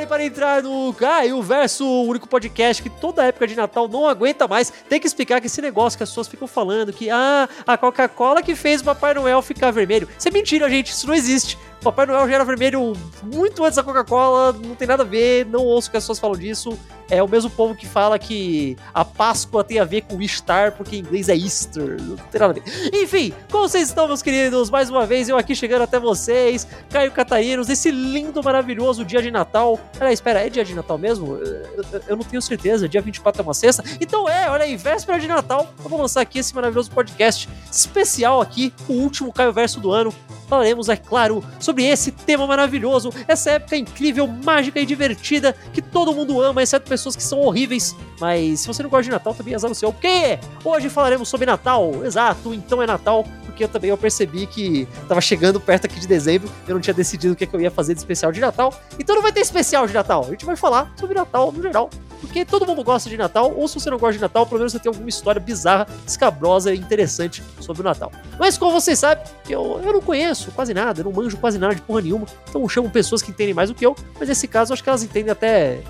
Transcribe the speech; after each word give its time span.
prepare 0.00 0.06
para 0.06 0.24
entrar 0.24 0.62
no 0.62 0.92
Caio 0.94 1.42
Verso, 1.42 1.84
o 1.84 2.06
único 2.06 2.28
podcast 2.28 2.82
que 2.82 2.88
toda 2.88 3.24
época 3.24 3.46
de 3.46 3.56
Natal 3.56 3.88
não 3.88 4.06
aguenta 4.06 4.46
mais. 4.46 4.72
Tem 4.88 5.00
que 5.00 5.06
explicar 5.06 5.40
que 5.40 5.46
esse 5.46 5.60
negócio 5.60 5.96
que 5.96 6.02
as 6.02 6.10
pessoas 6.10 6.28
ficam 6.28 6.46
falando 6.46 6.92
que 6.92 7.10
ah, 7.10 7.48
a 7.66 7.76
Coca-Cola 7.76 8.42
que 8.42 8.54
fez 8.54 8.80
o 8.80 8.84
Papai 8.84 9.14
Noel 9.14 9.42
ficar 9.42 9.70
vermelho. 9.70 10.08
Isso 10.18 10.28
é 10.28 10.30
mentira, 10.30 10.68
gente. 10.70 10.90
Isso 10.92 11.06
não 11.06 11.14
existe. 11.14 11.58
Papai 11.82 12.04
Noel 12.04 12.28
já 12.28 12.34
era 12.34 12.44
vermelho 12.44 12.92
muito 13.22 13.64
antes 13.64 13.76
da 13.76 13.82
Coca-Cola, 13.82 14.52
não 14.52 14.74
tem 14.74 14.86
nada 14.86 15.02
a 15.02 15.06
ver, 15.06 15.46
não 15.46 15.64
ouço 15.64 15.90
que 15.90 15.96
as 15.96 16.02
pessoas 16.02 16.18
falam 16.18 16.36
disso. 16.36 16.78
É 17.08 17.22
o 17.22 17.28
mesmo 17.28 17.50
povo 17.50 17.74
que 17.74 17.86
fala 17.86 18.18
que 18.18 18.76
a 18.94 19.04
Páscoa 19.04 19.64
tem 19.64 19.80
a 19.80 19.84
ver 19.84 20.02
com 20.02 20.20
Star, 20.28 20.72
porque 20.72 20.96
em 20.96 20.98
inglês 21.00 21.28
é 21.28 21.34
Easter. 21.34 21.96
Não 22.00 22.16
tem 22.16 22.40
nada 22.40 22.52
a 22.52 22.62
ver. 22.62 22.62
Enfim, 22.94 23.32
como 23.50 23.68
vocês 23.68 23.88
estão, 23.88 24.06
meus 24.06 24.22
queridos? 24.22 24.70
Mais 24.70 24.90
uma 24.90 25.04
vez, 25.04 25.28
eu 25.28 25.36
aqui 25.36 25.56
chegando 25.56 25.82
até 25.82 25.98
vocês, 25.98 26.68
Caio 26.88 27.10
Catainos, 27.10 27.66
nesse 27.66 27.90
lindo, 27.90 28.42
maravilhoso 28.42 29.04
dia 29.04 29.20
de 29.20 29.30
Natal. 29.30 29.80
Peraí, 29.98 30.14
espera, 30.14 30.46
é 30.46 30.48
dia 30.48 30.64
de 30.64 30.74
Natal 30.74 30.96
mesmo? 30.96 31.36
Eu, 31.36 32.02
eu 32.08 32.16
não 32.16 32.24
tenho 32.24 32.40
certeza, 32.40 32.88
dia 32.88 33.00
24 33.00 33.40
é 33.40 33.44
uma 33.44 33.54
sexta. 33.54 33.84
Então 34.00 34.28
é, 34.28 34.48
olha 34.48 34.64
aí, 34.64 34.76
véspera 34.76 35.18
de 35.18 35.28
Natal, 35.28 35.72
eu 35.82 35.90
vou 35.90 36.00
lançar 36.00 36.20
aqui 36.20 36.38
esse 36.38 36.54
maravilhoso 36.54 36.90
podcast 36.90 37.48
especial 37.70 38.40
aqui, 38.40 38.72
o 38.88 38.94
último 38.94 39.32
Caio 39.32 39.52
Verso 39.52 39.80
do 39.80 39.90
ano. 39.90 40.12
Falaremos, 40.50 40.88
é 40.88 40.96
claro, 40.96 41.44
sobre 41.60 41.84
esse 41.84 42.10
tema 42.10 42.44
maravilhoso, 42.44 43.12
essa 43.28 43.52
época 43.52 43.76
incrível, 43.76 44.26
mágica 44.26 44.80
e 44.80 44.84
divertida 44.84 45.54
que 45.72 45.80
todo 45.80 46.12
mundo 46.12 46.42
ama, 46.42 46.60
exceto 46.60 46.88
pessoas 46.88 47.14
que 47.14 47.22
são 47.22 47.38
horríveis. 47.38 47.94
Mas 48.18 48.58
se 48.58 48.66
você 48.66 48.82
não 48.82 48.90
gosta 48.90 49.04
de 49.04 49.10
Natal, 49.10 49.32
também 49.32 49.54
azar 49.54 49.70
o 49.70 49.74
seu. 49.76 49.92
Porque 49.92 50.40
hoje 50.64 50.88
falaremos 50.88 51.28
sobre 51.28 51.46
Natal, 51.46 52.04
exato, 52.04 52.52
então 52.52 52.82
é 52.82 52.86
Natal, 52.86 53.24
porque 53.46 53.62
eu 53.62 53.68
também 53.68 53.90
eu 53.90 53.96
percebi 53.96 54.44
que 54.48 54.88
tava 55.06 55.20
chegando 55.20 55.60
perto 55.60 55.84
aqui 55.84 56.00
de 56.00 56.08
dezembro, 56.08 56.50
eu 56.66 56.74
não 56.74 56.80
tinha 56.80 56.94
decidido 56.94 57.34
o 57.34 57.36
que, 57.36 57.44
é 57.44 57.46
que 57.46 57.54
eu 57.54 57.60
ia 57.60 57.70
fazer 57.70 57.94
de 57.94 58.00
especial 58.00 58.32
de 58.32 58.40
Natal, 58.40 58.74
então 58.98 59.14
não 59.14 59.22
vai 59.22 59.32
ter 59.32 59.40
especial 59.40 59.86
de 59.86 59.94
Natal, 59.94 60.24
a 60.26 60.30
gente 60.30 60.44
vai 60.44 60.56
falar 60.56 60.92
sobre 60.96 61.14
Natal 61.14 61.52
no 61.52 61.62
geral, 61.62 61.90
porque 62.20 62.44
todo 62.44 62.66
mundo 62.66 62.82
gosta 62.82 63.08
de 63.08 63.16
Natal, 63.16 63.52
ou 63.54 63.68
se 63.68 63.74
você 63.74 63.90
não 63.90 63.98
gosta 63.98 64.14
de 64.14 64.20
Natal, 64.20 64.46
pelo 64.46 64.58
menos 64.58 64.72
você 64.72 64.78
tem 64.78 64.90
alguma 64.90 65.08
história 65.08 65.40
bizarra, 65.40 65.86
escabrosa 66.06 66.72
e 66.72 66.78
interessante 66.78 67.42
sobre 67.60 67.82
o 67.82 67.84
Natal. 67.84 68.10
Mas 68.38 68.56
como 68.56 68.72
vocês 68.72 68.98
sabem, 68.98 69.24
eu, 69.48 69.80
eu 69.84 69.92
não 69.92 70.00
conheço 70.00 70.39
quase 70.46 70.74
nada, 70.74 71.00
eu 71.00 71.04
não 71.04 71.12
manjo 71.12 71.36
quase 71.36 71.58
nada 71.58 71.74
de 71.74 71.82
porra 71.82 72.00
nenhuma, 72.00 72.26
então 72.48 72.62
eu 72.62 72.68
chamo 72.68 72.90
pessoas 72.90 73.22
que 73.22 73.30
entendem 73.30 73.54
mais 73.54 73.68
do 73.68 73.74
que 73.74 73.84
eu, 73.84 73.94
mas 74.18 74.28
nesse 74.28 74.46
caso 74.48 74.70
eu 74.70 74.74
acho 74.74 74.82
que 74.82 74.88
elas 74.88 75.02
entendem 75.02 75.30
até 75.30 75.80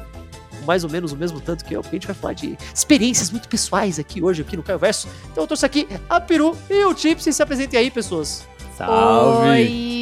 mais 0.67 0.85
ou 0.85 0.91
menos 0.91 1.13
o 1.13 1.17
mesmo 1.17 1.41
tanto 1.41 1.65
que 1.65 1.75
eu, 1.75 1.81
porque 1.81 1.97
a 1.97 1.99
gente 1.99 2.07
vai 2.07 2.17
falar 2.17 2.33
de 2.35 2.57
experiências 2.75 3.31
muito 3.31 3.49
pessoais 3.49 3.99
aqui 3.99 4.23
hoje, 4.23 4.43
aqui 4.43 4.57
no 4.57 4.63
Caio 4.63 4.79
Verso. 4.79 5.09
Então 5.31 5.45
eu 5.45 5.47
trouxe 5.47 5.65
aqui 5.65 5.89
a 6.09 6.21
Peru 6.21 6.57
e 6.69 6.85
o 6.85 6.95
Tips, 6.95 7.25
se 7.25 7.43
apresentem 7.43 7.79
aí, 7.81 7.91
pessoas. 7.91 8.47
Salve! 8.77 9.49
Oi! 9.49 10.00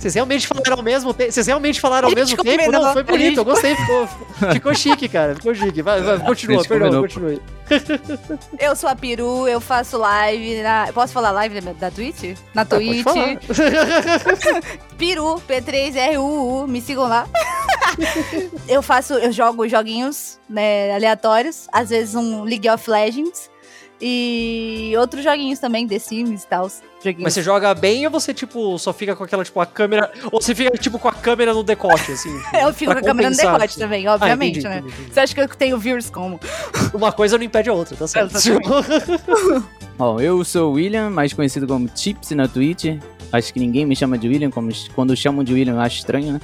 Vocês 0.00 0.14
realmente 0.14 0.46
falaram 0.46 0.76
ao 0.78 0.82
mesmo 0.82 1.12
tempo? 1.12 1.30
Vocês 1.30 1.46
realmente 1.46 1.78
falaram 1.80 2.08
ao 2.08 2.14
mesmo 2.14 2.42
tempo? 2.42 2.64
combinou, 2.64 2.82
Não, 2.86 2.92
foi 2.94 3.02
bonito, 3.02 3.36
eu 3.38 3.44
gostei, 3.44 3.76
ficou, 3.76 4.08
ficou 4.52 4.74
chique, 4.74 5.08
cara, 5.08 5.34
ficou 5.34 5.54
chique. 5.54 5.82
Vai, 5.82 6.00
vai, 6.00 6.18
continua, 6.20 6.64
perdão, 6.64 6.88
combinou. 7.02 7.02
continue. 7.02 7.42
Eu 8.58 8.74
sou 8.74 8.88
a 8.90 8.96
Peru, 8.96 9.46
eu 9.46 9.60
faço 9.60 9.96
live 9.96 10.60
na... 10.60 10.88
Posso 10.92 11.12
falar 11.12 11.30
live 11.30 11.60
da, 11.60 11.72
da 11.72 11.88
Twitch? 11.90 12.36
Na 12.52 12.62
Ah, 12.62 12.64
pode 12.64 12.84
Twitch. 12.84 13.04
falar. 13.04 13.38
Peru, 14.98 15.40
P3RUU, 15.48 16.66
me 16.66 16.80
sigam 16.80 17.04
lá. 17.08 17.28
eu 18.68 18.82
faço, 18.82 19.14
eu 19.14 19.30
jogo 19.30 19.68
joguinhos 19.68 20.38
né, 20.48 20.92
aleatórios, 20.94 21.68
às 21.72 21.90
vezes 21.90 22.14
um 22.16 22.42
League 22.42 22.68
of 22.68 22.90
Legends 22.90 23.48
e 24.00 24.94
outros 24.98 25.22
joguinhos 25.22 25.58
também, 25.58 25.86
The 25.86 25.98
Sims 25.98 26.44
e 26.44 26.46
tal. 26.46 26.68
Joguinhos. 27.02 27.22
Mas 27.24 27.34
você 27.34 27.42
joga 27.42 27.74
bem 27.74 28.04
ou 28.06 28.10
você, 28.10 28.32
tipo, 28.34 28.78
só 28.78 28.92
fica 28.92 29.14
com 29.16 29.24
aquela, 29.24 29.44
tipo, 29.44 29.60
a 29.60 29.66
câmera... 29.66 30.10
Ou 30.30 30.40
você 30.40 30.54
fica, 30.54 30.70
tipo, 30.78 30.98
com 30.98 31.08
a 31.08 31.12
câmera 31.12 31.52
no 31.54 31.62
decote, 31.62 32.12
assim? 32.12 32.30
Eu 32.60 32.72
fico 32.72 32.92
com 32.92 32.98
a 32.98 33.02
câmera 33.02 33.30
no 33.30 33.36
decote 33.36 33.64
assim. 33.64 33.80
também, 33.80 34.06
Ah, 34.06 34.14
obviamente, 34.14 34.58
entendi, 34.58 34.68
né? 34.68 34.78
entendi, 34.78 34.94
entendi. 34.94 35.12
Você 35.14 35.20
acha 35.20 35.34
que 35.34 35.40
eu 35.40 35.48
tenho 35.48 35.78
views 35.78 36.10
como? 36.10 36.38
Uma 36.92 37.12
coisa 37.12 37.36
não 37.38 37.44
impede 37.44 37.68
a 37.70 37.72
outra, 37.72 37.96
tá 37.96 38.06
certo? 38.06 38.34
Bom, 39.96 40.20
eu 40.20 40.42
sou 40.44 40.70
o 40.70 40.74
William, 40.74 41.10
mais 41.10 41.32
conhecido 41.32 41.66
como 41.66 41.88
Chips 41.94 42.30
na 42.30 42.48
Twitch. 42.48 42.98
Acho 43.32 43.52
que 43.52 43.60
ninguém 43.60 43.84
me 43.86 43.94
chama 43.94 44.16
de 44.18 44.28
William, 44.28 44.50
como 44.50 44.70
quando 44.94 45.14
chamam 45.16 45.44
de 45.44 45.52
William 45.52 45.74
eu 45.74 45.80
acho 45.80 45.98
estranho, 45.98 46.32
né? 46.34 46.40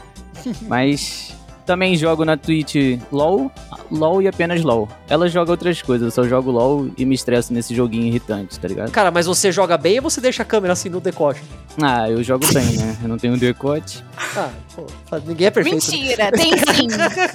Mas 0.62 1.34
também 1.66 1.96
jogo 1.96 2.24
na 2.24 2.36
Twitch 2.36 2.76
LOL, 3.12 3.50
LOL 3.90 4.22
e 4.22 4.28
apenas 4.28 4.62
LOL. 4.62 4.88
Ela 5.08 5.28
joga 5.28 5.50
outras 5.50 5.82
coisas, 5.82 6.06
eu 6.06 6.10
só 6.22 6.28
jogo 6.28 6.50
LOL 6.50 6.88
e 6.96 7.04
me 7.04 7.14
estresso 7.14 7.52
nesse 7.52 7.74
joguinho 7.74 8.06
irritante, 8.06 8.58
tá 8.58 8.68
ligado? 8.68 8.90
Cara, 8.90 9.10
mas 9.10 9.26
você 9.26 9.50
joga 9.52 9.76
bem 9.76 9.96
ou 9.98 10.02
você 10.08 10.20
deixa 10.20 10.42
a 10.42 10.46
câmera 10.46 10.72
assim 10.72 10.88
no 10.88 11.00
decote? 11.00 11.42
Ah, 11.82 12.08
eu 12.08 12.22
jogo 12.22 12.46
bem, 12.54 12.76
né? 12.76 12.96
Eu 13.02 13.08
não 13.08 13.18
tenho 13.18 13.36
decote. 13.36 14.02
Ah, 14.36 14.48
pô, 14.74 14.86
ninguém 15.26 15.48
é 15.48 15.50
perfeito. 15.50 15.90
né? 15.90 15.98
Mentira, 15.98 16.32
tem 16.32 16.52
sim. 16.56 16.86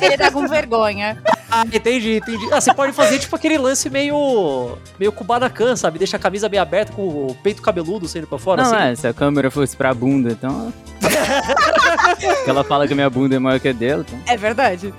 Ele 0.01 0.17
tá 0.17 0.31
com 0.31 0.47
vergonha. 0.47 1.21
Ah, 1.51 1.63
entendi, 1.71 2.15
entendi. 2.17 2.47
Ah, 2.51 2.59
você 2.61 2.73
pode 2.73 2.93
fazer 2.93 3.19
tipo 3.19 3.35
aquele 3.35 3.57
lance 3.57 3.89
meio. 3.89 4.77
meio 4.99 5.11
Kubanacan, 5.11 5.75
sabe? 5.75 5.99
Deixa 5.99 6.17
a 6.17 6.19
camisa 6.19 6.47
bem 6.49 6.59
aberta 6.59 6.93
com 6.93 7.01
o 7.03 7.35
peito 7.43 7.61
cabeludo 7.61 8.07
saindo 8.07 8.25
pra 8.27 8.39
fora, 8.39 8.63
Não, 8.63 8.73
assim. 8.73 8.83
é, 8.91 8.95
se 8.95 9.07
a 9.07 9.13
câmera 9.13 9.51
fosse 9.51 9.75
pra 9.75 9.93
bunda, 9.93 10.31
então. 10.31 10.73
Porque 12.21 12.49
ela 12.49 12.63
fala 12.63 12.87
que 12.87 12.93
a 12.93 12.95
minha 12.95 13.09
bunda 13.09 13.35
é 13.35 13.39
maior 13.39 13.59
que 13.59 13.67
a 13.67 13.73
dela, 13.73 14.05
então. 14.07 14.19
É 14.27 14.37
verdade. 14.37 14.93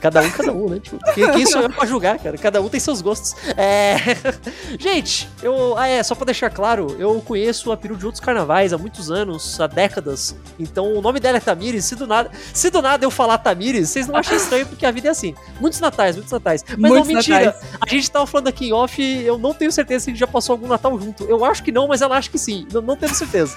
Cada 0.00 0.22
um, 0.22 0.30
cada 0.30 0.52
um, 0.52 0.68
né? 0.68 0.80
Tipo, 0.80 0.98
quem, 1.14 1.30
quem 1.32 1.46
sou 1.46 1.60
eu 1.60 1.70
pra 1.70 1.86
julgar, 1.86 2.18
cara? 2.18 2.36
Cada 2.38 2.60
um 2.60 2.68
tem 2.68 2.80
seus 2.80 3.00
gostos. 3.00 3.34
É. 3.56 3.96
Gente, 4.78 5.28
eu. 5.42 5.76
Ah, 5.76 5.86
é, 5.86 6.02
só 6.02 6.14
pra 6.14 6.24
deixar 6.24 6.50
claro, 6.50 6.96
eu 6.98 7.20
conheço 7.20 7.70
a 7.70 7.76
Peru 7.76 7.96
de 7.96 8.04
outros 8.04 8.22
carnavais 8.22 8.72
há 8.72 8.78
muitos 8.78 9.10
anos, 9.10 9.60
há 9.60 9.66
décadas. 9.66 10.34
Então 10.58 10.94
o 10.94 11.02
nome 11.02 11.20
dela 11.20 11.36
é 11.36 11.40
Tamires. 11.40 11.84
Se 11.84 11.94
do 11.94 12.06
nada, 12.06 12.30
se 12.52 12.70
do 12.70 12.80
nada 12.80 13.04
eu 13.04 13.10
falar 13.10 13.38
Tamires, 13.38 13.90
vocês 13.90 14.06
não 14.06 14.16
acham 14.16 14.36
estranho, 14.36 14.66
porque 14.66 14.86
a 14.86 14.90
vida 14.90 15.08
é 15.08 15.10
assim. 15.10 15.34
Muitos 15.60 15.80
natais, 15.80 16.16
muitos 16.16 16.32
natais. 16.32 16.64
Mas 16.66 16.90
Muitos 16.90 17.08
não, 17.08 17.16
mentira. 17.16 17.44
natais. 17.46 17.64
A 17.80 17.88
gente 17.88 18.10
tava 18.10 18.26
falando 18.26 18.48
aqui 18.48 18.68
em 18.68 18.72
off, 18.72 19.02
eu 19.02 19.38
não 19.38 19.52
tenho 19.52 19.70
certeza 19.70 20.04
se 20.04 20.10
a 20.10 20.12
gente 20.12 20.20
já 20.20 20.26
passou 20.26 20.54
algum 20.54 20.66
Natal 20.66 20.98
junto. 20.98 21.24
Eu 21.24 21.44
acho 21.44 21.62
que 21.62 21.70
não, 21.70 21.88
mas 21.88 22.00
ela 22.00 22.16
acha 22.16 22.30
que 22.30 22.38
sim. 22.38 22.66
Não, 22.72 22.80
não 22.80 22.96
tenho 22.96 23.14
certeza. 23.14 23.56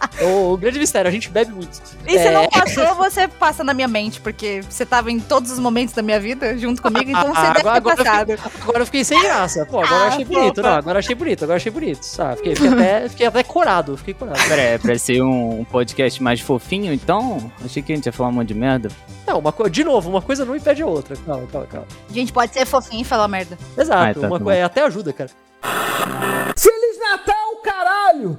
É 0.18 0.24
o 0.24 0.56
grande 0.56 0.78
mistério, 0.78 1.08
a 1.08 1.12
gente 1.12 1.28
bebe 1.28 1.52
muito. 1.52 1.78
E 2.06 2.12
se 2.12 2.18
É. 2.26 2.30
não 2.30 2.48
passou, 2.48 2.94
você 2.94 3.28
passa 3.28 3.62
na 3.62 3.74
minha 3.74 3.86
mente, 3.88 4.18
porque 4.20 4.62
você 4.68 4.86
tava 4.86 5.10
em 5.10 5.20
todos 5.20 5.50
os 5.50 5.58
momentos 5.58 5.94
da 5.94 6.00
minha 6.00 6.18
vida 6.18 6.56
junto 6.56 6.80
comigo, 6.80 7.10
então 7.10 7.34
você 7.34 7.38
Ah, 7.46 7.52
deve 7.52 7.68
agora, 7.68 7.74
ter 7.74 7.76
agora, 7.78 7.92
eu 7.92 7.96
passado. 8.04 8.30
fiquei, 8.38 8.62
agora 8.62 8.78
eu 8.80 8.86
fiquei 8.86 9.04
sem 9.04 9.20
graça. 9.22 9.66
Pô, 9.66 9.80
agora 9.80 9.94
eu 9.94 10.04
Ah, 10.04 10.08
achei 10.08 10.24
bonito. 10.24 10.62
Não, 10.62 10.70
agora 10.70 10.96
eu 10.96 11.00
achei 11.00 11.14
bonito, 11.14 11.42
agora 11.44 11.52
eu 11.54 11.56
achei 11.56 11.72
bonito. 11.72 12.02
Sabe? 12.02 12.36
Fiquei, 12.36 12.54
fiquei 12.54 12.72
até, 12.72 13.08
fiquei 13.10 13.26
até 13.26 13.42
corado, 13.42 13.96
fiquei 13.98 14.14
corado. 14.14 14.38
Pera, 14.48 14.62
é 14.62 14.78
pra 14.78 14.98
ser 14.98 15.20
um, 15.22 15.60
um 15.60 15.64
podcast 15.64 16.22
mais 16.22 16.40
fofinho, 16.40 16.92
então? 16.94 17.52
Achei 17.64 17.82
que 17.82 17.92
a 17.92 17.96
gente 17.96 18.06
ia 18.06 18.12
falar 18.12 18.30
um 18.30 18.32
monte 18.32 18.48
de 18.48 18.54
merda. 18.54 18.88
Não, 19.26 19.38
uma 19.38 19.52
co... 19.52 19.68
de 19.68 19.84
novo, 19.84 20.08
uma 20.08 20.22
coisa 20.22 20.44
não 20.46 20.56
impede 20.56 20.82
a 20.82 20.86
outra. 20.86 21.14
Calma, 21.26 21.46
calma, 21.52 21.66
calma. 21.66 21.86
A 22.08 22.12
gente 22.12 22.32
pode 22.32 22.54
ser 22.54 22.64
fofinho 22.64 23.02
e 23.02 23.04
falar 23.04 23.28
merda. 23.28 23.58
Exato, 23.76 24.18
Ah, 24.18 24.20
tá 24.22 24.26
uma 24.28 24.40
co... 24.40 24.50
é, 24.50 24.62
até 24.62 24.82
ajuda, 24.82 25.12
cara. 25.12 25.30
Feliz 26.56 26.98
Natal, 26.98 27.56
caralho! 27.62 28.38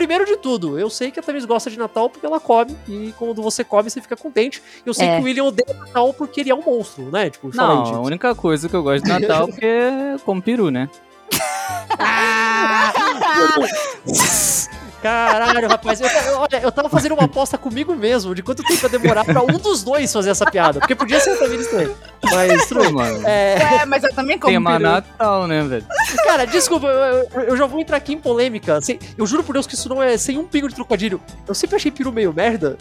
Primeiro 0.00 0.24
de 0.24 0.38
tudo, 0.38 0.78
eu 0.78 0.88
sei 0.88 1.10
que 1.10 1.20
a 1.20 1.22
Thames 1.22 1.44
gosta 1.44 1.68
de 1.70 1.78
Natal 1.78 2.08
porque 2.08 2.24
ela 2.24 2.40
come, 2.40 2.74
e 2.88 3.12
quando 3.18 3.42
você 3.42 3.62
come, 3.62 3.90
você 3.90 4.00
fica 4.00 4.16
contente. 4.16 4.62
Eu 4.86 4.94
sei 4.94 5.06
É. 5.06 5.16
que 5.16 5.20
o 5.20 5.24
William 5.26 5.44
odeia 5.44 5.76
Natal 5.78 6.14
porque 6.14 6.40
ele 6.40 6.50
é 6.50 6.54
um 6.54 6.62
monstro, 6.62 7.10
né? 7.10 7.28
Tipo, 7.28 7.48
aí, 7.48 7.52
Não, 7.54 7.96
a 7.96 8.00
única 8.00 8.34
coisa 8.34 8.66
que 8.66 8.74
eu 8.74 8.82
gosto 8.82 9.04
de 9.04 9.10
Natal 9.10 9.44
é 9.44 9.46
porque 9.52 9.66
é 9.66 10.16
como 10.24 10.40
peru, 10.40 10.70
né? 10.70 10.88
Caralho, 15.02 15.68
rapaz. 15.68 16.00
Eu, 16.00 16.08
olha, 16.38 16.60
eu 16.62 16.70
tava 16.72 16.88
fazendo 16.88 17.12
uma 17.14 17.24
aposta 17.24 17.56
comigo 17.56 17.94
mesmo 17.96 18.34
de 18.34 18.42
quanto 18.42 18.62
tempo 18.62 18.80
ia 18.84 18.88
demorar 18.88 19.24
pra 19.24 19.42
um 19.42 19.58
dos 19.58 19.82
dois 19.82 20.12
fazer 20.12 20.30
essa 20.30 20.44
piada. 20.50 20.78
Porque 20.80 20.94
podia 20.94 21.18
ser 21.20 21.36
também. 21.38 21.58
Mas, 22.22 22.66
tudo 22.66 22.78
Pô, 22.80 22.84
bem. 22.86 22.92
mano. 22.92 23.26
É, 23.26 23.80
É, 23.82 23.84
mas 23.86 24.04
eu 24.04 24.14
também 24.14 24.38
como 24.38 24.52
Tema 24.52 24.72
peru. 24.72 24.82
Natal, 24.82 25.46
né, 25.46 25.62
velho? 25.62 25.86
Cara, 26.24 26.44
desculpa, 26.46 26.86
eu, 26.86 27.42
eu- 27.44 27.56
já 27.56 27.66
vou 27.66 27.80
entrar 27.80 27.96
aqui 27.96 28.12
em 28.12 28.18
polêmica. 28.18 28.76
Assim, 28.76 28.98
eu 29.16 29.26
juro 29.26 29.42
por 29.42 29.54
Deus 29.54 29.66
que 29.66 29.74
isso 29.74 29.88
não 29.88 30.02
é 30.02 30.16
sem 30.18 30.36
um 30.38 30.44
pingo 30.46 30.68
de 30.68 30.74
trocadilho. 30.74 31.20
Eu 31.48 31.54
sempre 31.54 31.76
achei 31.76 31.90
peru 31.90 32.12
meio 32.12 32.32
merda. 32.32 32.76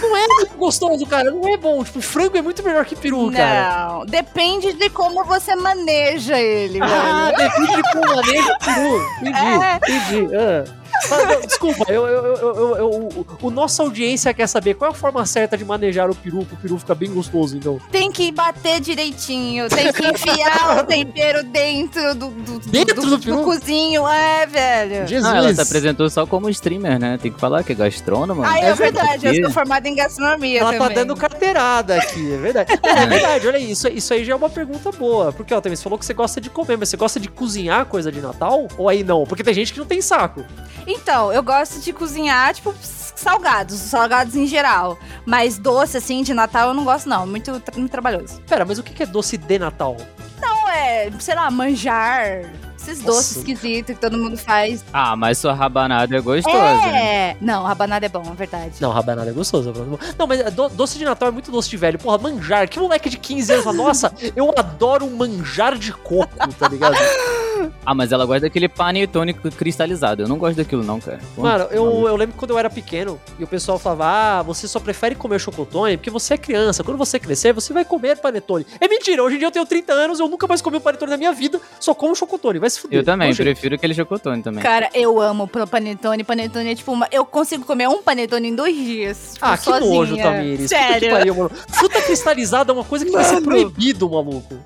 Não 0.00 0.16
é 0.16 0.26
muito 0.28 0.54
gostoso, 0.56 1.04
cara. 1.06 1.30
Não 1.30 1.46
é 1.52 1.56
bom. 1.56 1.82
Tipo, 1.82 2.00
frango 2.00 2.36
é 2.36 2.42
muito 2.42 2.62
melhor 2.62 2.84
que 2.84 2.94
peru, 2.94 3.30
cara. 3.32 3.88
Não, 3.88 4.06
depende 4.06 4.72
de 4.74 4.88
como 4.90 5.24
você 5.24 5.54
maneja 5.56 6.38
ele, 6.38 6.80
Ah, 6.82 7.32
velho. 7.36 7.50
depende 7.50 7.76
de 7.82 7.92
como 7.92 8.16
maneja 8.16 8.52
o 8.52 8.58
peru. 8.58 9.10
Entendi, 9.20 9.38
É. 9.38 9.76
entendi. 9.76 10.36
Ah. 10.36 10.64
Desculpa, 11.46 11.84
eu, 11.88 12.06
eu, 12.06 12.24
eu, 12.24 12.36
eu- 12.36 12.76
eu- 12.76 12.90
o, 12.90 13.26
o 13.42 13.50
nossa 13.50 13.82
audiência 13.82 14.32
quer 14.34 14.46
saber 14.46 14.74
qual 14.74 14.90
é 14.90 14.94
a 14.94 14.96
forma 14.96 15.24
certa 15.26 15.56
de 15.56 15.64
manejar 15.64 16.10
o 16.10 16.14
peru, 16.14 16.44
pro 16.44 16.56
peru 16.56 16.78
ficar 16.78 16.94
bem 16.94 17.12
gostoso, 17.12 17.56
então. 17.56 17.78
Tem 17.90 18.10
que 18.10 18.30
bater 18.32 18.80
direitinho, 18.80 19.68
tem 19.68 19.92
que 19.92 20.06
enfiar 20.06 20.78
o 20.82 20.84
tempero 20.86 21.42
dentro 21.44 22.14
do, 22.14 22.28
do, 22.30 22.58
Dentro 22.70 23.00
do 23.02 23.18
peru? 23.18 23.42
cozinho, 23.42 24.06
é, 24.08 24.46
velho. 24.46 25.06
Jesus. 25.06 25.32
Ah, 25.32 25.36
ela 25.36 25.54
se 25.54 25.60
apresentou 25.60 26.08
só 26.10 26.26
como 26.26 26.48
streamer, 26.50 26.98
né? 26.98 27.18
Tem 27.20 27.32
que 27.32 27.40
falar 27.40 27.62
que 27.62 27.72
é 27.72 27.74
gastrônoma. 27.74 28.46
Ah, 28.48 28.58
é, 28.58 28.66
É 28.70 28.74
verdade, 28.74 29.26
eu 29.26 29.34
sou 29.44 29.50
formada 29.52 29.88
em 29.88 29.94
gastronomia 29.94 30.60
Ela 30.60 30.72
também. 30.72 30.88
tá 30.88 30.94
dando 30.94 31.16
carteirada 31.16 31.96
aqui, 31.96 32.32
é 32.32 32.36
verdade. 32.36 32.72
É, 32.82 32.88
é 33.02 33.06
verdade, 33.06 33.46
olha 33.48 33.56
aí, 33.56 33.70
isso, 33.70 33.88
isso 33.88 34.12
aí 34.12 34.24
já 34.24 34.32
é 34.32 34.36
uma 34.36 34.50
pergunta 34.50 34.90
boa. 34.92 35.32
Porque, 35.32 35.52
ó, 35.54 35.60
também 35.60 35.76
você 35.76 35.82
falou 35.82 35.98
que 35.98 36.04
você 36.04 36.14
gosta 36.14 36.40
de 36.40 36.50
comer, 36.50 36.76
mas 36.76 36.88
você 36.88 36.96
gosta 36.96 37.18
de 37.20 37.28
cozinhar 37.28 37.86
coisa 37.86 38.10
de 38.10 38.20
Natal? 38.20 38.66
Ou 38.78 38.88
aí 38.88 39.02
não? 39.04 39.24
Porque 39.24 39.42
tem 39.44 39.54
gente 39.54 39.72
que 39.72 39.78
não 39.78 39.86
tem 39.86 40.00
saco. 40.00 40.44
Então, 40.86 41.32
eu 41.32 41.42
gosto 41.42 41.80
de 41.80 41.92
cozinhar, 41.92 42.54
tipo, 42.54 42.72
salgados, 42.80 43.76
salgados 43.78 44.36
em 44.36 44.46
geral. 44.46 44.98
Mas 45.24 45.58
doce, 45.58 45.96
assim, 45.96 46.22
de 46.22 46.32
Natal 46.32 46.68
eu 46.68 46.74
não 46.74 46.84
gosto, 46.84 47.08
não. 47.08 47.26
Muito, 47.26 47.50
muito 47.76 47.90
trabalhoso. 47.90 48.40
Pera, 48.42 48.64
mas 48.64 48.78
o 48.78 48.82
que 48.82 49.02
é 49.02 49.06
doce 49.06 49.36
de 49.36 49.58
Natal? 49.58 49.96
Não, 50.40 50.68
é, 50.68 51.10
sei 51.18 51.34
lá, 51.34 51.50
manjar. 51.50 52.42
Esses 52.78 53.00
Nossa. 53.02 53.12
doces 53.18 53.36
esquisitos 53.38 53.96
que 53.96 54.00
todo 54.00 54.16
mundo 54.16 54.36
faz. 54.36 54.84
Ah, 54.92 55.16
mas 55.16 55.38
sua 55.38 55.52
rabanada 55.52 56.16
é 56.16 56.20
gostosa, 56.20 56.56
né? 56.86 57.30
É. 57.30 57.36
Não, 57.40 57.64
rabanada 57.64 58.06
é 58.06 58.08
bom, 58.08 58.22
é 58.24 58.34
verdade. 58.34 58.74
Não, 58.80 58.92
rabanada 58.92 59.28
é 59.28 59.32
gostoso. 59.32 59.72
Bruno. 59.72 59.98
Não, 60.16 60.24
mas 60.24 60.52
do- 60.54 60.68
doce 60.68 60.96
de 60.96 61.04
Natal 61.04 61.30
é 61.30 61.32
muito 61.32 61.50
doce 61.50 61.68
de 61.68 61.76
velho. 61.76 61.98
Porra, 61.98 62.16
manjar. 62.18 62.68
Que 62.68 62.78
moleque 62.78 63.10
de 63.10 63.16
15 63.18 63.52
anos 63.54 63.64
fala, 63.64 63.76
nossa, 63.76 64.12
eu 64.36 64.54
adoro 64.56 65.10
manjar 65.10 65.76
de 65.76 65.92
coco, 65.92 66.28
tá 66.56 66.68
ligado? 66.68 66.94
Ah, 67.84 67.94
mas 67.94 68.12
ela 68.12 68.24
gosta 68.26 68.40
daquele 68.42 68.68
panetone 68.68 69.32
cristalizado. 69.34 70.22
Eu 70.22 70.28
não 70.28 70.38
gosto 70.38 70.56
daquilo, 70.56 70.82
não, 70.82 71.00
cara. 71.00 71.20
Pô, 71.34 71.42
Mano, 71.42 71.66
eu, 71.70 72.06
eu 72.06 72.16
lembro 72.16 72.32
que 72.34 72.38
quando 72.38 72.50
eu 72.52 72.58
era 72.58 72.68
pequeno 72.70 73.20
e 73.38 73.44
o 73.44 73.46
pessoal 73.46 73.78
falava, 73.78 74.04
ah, 74.06 74.42
você 74.42 74.66
só 74.68 74.78
prefere 74.80 75.14
comer 75.14 75.38
chocotone 75.40 75.96
porque 75.96 76.10
você 76.10 76.34
é 76.34 76.38
criança. 76.38 76.82
Quando 76.84 76.98
você 76.98 77.18
crescer, 77.18 77.52
você 77.52 77.72
vai 77.72 77.84
comer 77.84 78.18
panetone. 78.18 78.66
É 78.80 78.88
mentira, 78.88 79.22
hoje 79.22 79.36
em 79.36 79.38
dia 79.38 79.48
eu 79.48 79.52
tenho 79.52 79.66
30 79.66 79.92
anos, 79.92 80.20
eu 80.20 80.28
nunca 80.28 80.46
mais 80.46 80.60
comi 80.60 80.76
um 80.76 80.80
panetone 80.80 81.10
na 81.10 81.16
minha 81.16 81.32
vida, 81.32 81.60
só 81.80 81.94
como 81.94 82.14
chocotone. 82.14 82.58
Vai 82.58 82.70
se 82.70 82.80
fuder. 82.80 83.00
Eu 83.00 83.04
também, 83.04 83.32
gente. 83.32 83.44
prefiro 83.44 83.74
aquele 83.74 83.94
chocotone 83.94 84.42
também. 84.42 84.62
Cara, 84.62 84.88
eu 84.94 85.20
amo 85.20 85.48
panetone. 85.70 86.24
Panetone 86.24 86.70
é 86.70 86.74
tipo 86.74 86.92
uma. 86.92 87.08
Eu 87.12 87.24
consigo 87.24 87.64
comer 87.64 87.88
um 87.88 88.02
panetone 88.02 88.48
em 88.48 88.54
dois 88.54 88.74
dias. 88.74 89.32
tipo, 89.34 89.46
Ah, 89.46 89.56
que 89.56 89.64
sozinha. 89.64 89.90
nojo, 89.94 90.16
Tamires. 90.16 90.70
Puta 90.70 90.78
que 90.84 90.90
Sério. 90.90 91.10
pariu, 91.10 91.34
mano. 91.34 91.50
Fruta 91.68 92.02
cristalizada 92.02 92.72
é 92.72 92.74
uma 92.74 92.84
coisa 92.84 93.04
que 93.04 93.10
vai 93.10 93.24
ser 93.24 93.34
Mano. 93.34 93.46
proibido, 93.46 94.08
maluco. 94.10 94.56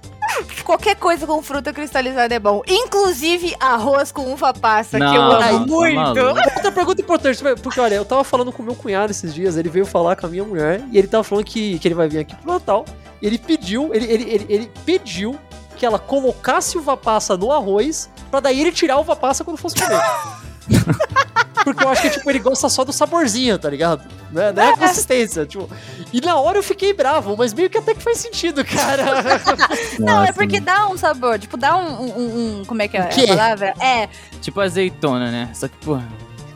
Qualquer 0.64 0.94
coisa 0.96 1.26
com 1.26 1.42
fruta 1.42 1.72
cristalizada 1.72 2.34
é 2.34 2.38
bom. 2.38 2.62
Inclusive 2.86 3.54
arroz 3.60 4.10
com 4.12 4.32
uva 4.32 4.52
passa, 4.52 4.98
que 4.98 5.04
eu 5.04 5.12
Não, 5.12 5.32
amo 5.32 5.66
muito. 5.66 6.20
Outra 6.20 6.72
pergunta 6.72 7.00
importante, 7.00 7.42
porque 7.62 7.80
olha, 7.80 7.94
eu 7.94 8.04
tava 8.04 8.24
falando 8.24 8.52
com 8.52 8.62
meu 8.62 8.74
cunhado 8.74 9.10
esses 9.10 9.34
dias, 9.34 9.56
ele 9.56 9.68
veio 9.68 9.84
falar 9.84 10.16
com 10.16 10.26
a 10.26 10.28
minha 10.28 10.44
mulher 10.44 10.82
e 10.90 10.98
ele 10.98 11.08
tava 11.08 11.24
falando 11.24 11.44
que, 11.44 11.78
que 11.78 11.88
ele 11.88 11.94
vai 11.94 12.08
vir 12.08 12.18
aqui 12.18 12.34
pro 12.34 12.52
Natal. 12.52 12.84
E 13.20 13.26
ele 13.26 13.38
pediu, 13.38 13.94
ele, 13.94 14.06
ele, 14.06 14.30
ele, 14.30 14.46
ele 14.48 14.72
pediu 14.84 15.38
que 15.76 15.84
ela 15.84 15.98
colocasse 15.98 16.78
uva 16.78 16.96
passa 16.96 17.36
no 17.36 17.52
arroz 17.52 18.10
pra 18.30 18.40
daí 18.40 18.60
ele 18.60 18.72
tirar 18.72 18.94
a 18.94 19.00
uva 19.00 19.16
passa 19.16 19.44
quando 19.44 19.56
fosse 19.56 19.76
comer. 19.76 20.00
Porque 21.64 21.84
eu 21.84 21.88
acho 21.88 22.02
que, 22.02 22.10
tipo, 22.10 22.30
ele 22.30 22.38
gosta 22.38 22.68
só 22.68 22.84
do 22.84 22.92
saborzinho, 22.92 23.58
tá 23.58 23.68
ligado? 23.68 24.02
Né? 24.30 24.52
Não 24.52 24.62
é 24.62 24.70
a 24.72 24.76
consistência, 24.76 25.44
tipo. 25.46 25.68
E 26.12 26.20
na 26.20 26.36
hora 26.38 26.58
eu 26.58 26.62
fiquei 26.62 26.92
bravo, 26.92 27.34
mas 27.36 27.52
meio 27.52 27.68
que 27.68 27.78
até 27.78 27.94
que 27.94 28.02
faz 28.02 28.18
sentido, 28.18 28.64
cara. 28.64 29.04
Não, 29.98 30.18
é 30.18 30.20
Nossa, 30.20 30.32
porque 30.32 30.60
mano. 30.60 30.66
dá 30.66 30.88
um 30.88 30.96
sabor. 30.96 31.38
Tipo, 31.38 31.56
dá 31.56 31.76
um. 31.76 32.02
um- 32.02 32.60
um- 32.60 32.64
como 32.64 32.80
é 32.82 32.88
que 32.88 32.96
é 32.96 33.00
a 33.00 33.26
palavra? 33.28 33.74
É. 33.80 34.08
Tipo 34.40 34.60
azeitona, 34.60 35.30
né? 35.30 35.50
Só 35.54 35.68
que, 35.68 35.76
porra. 35.78 36.06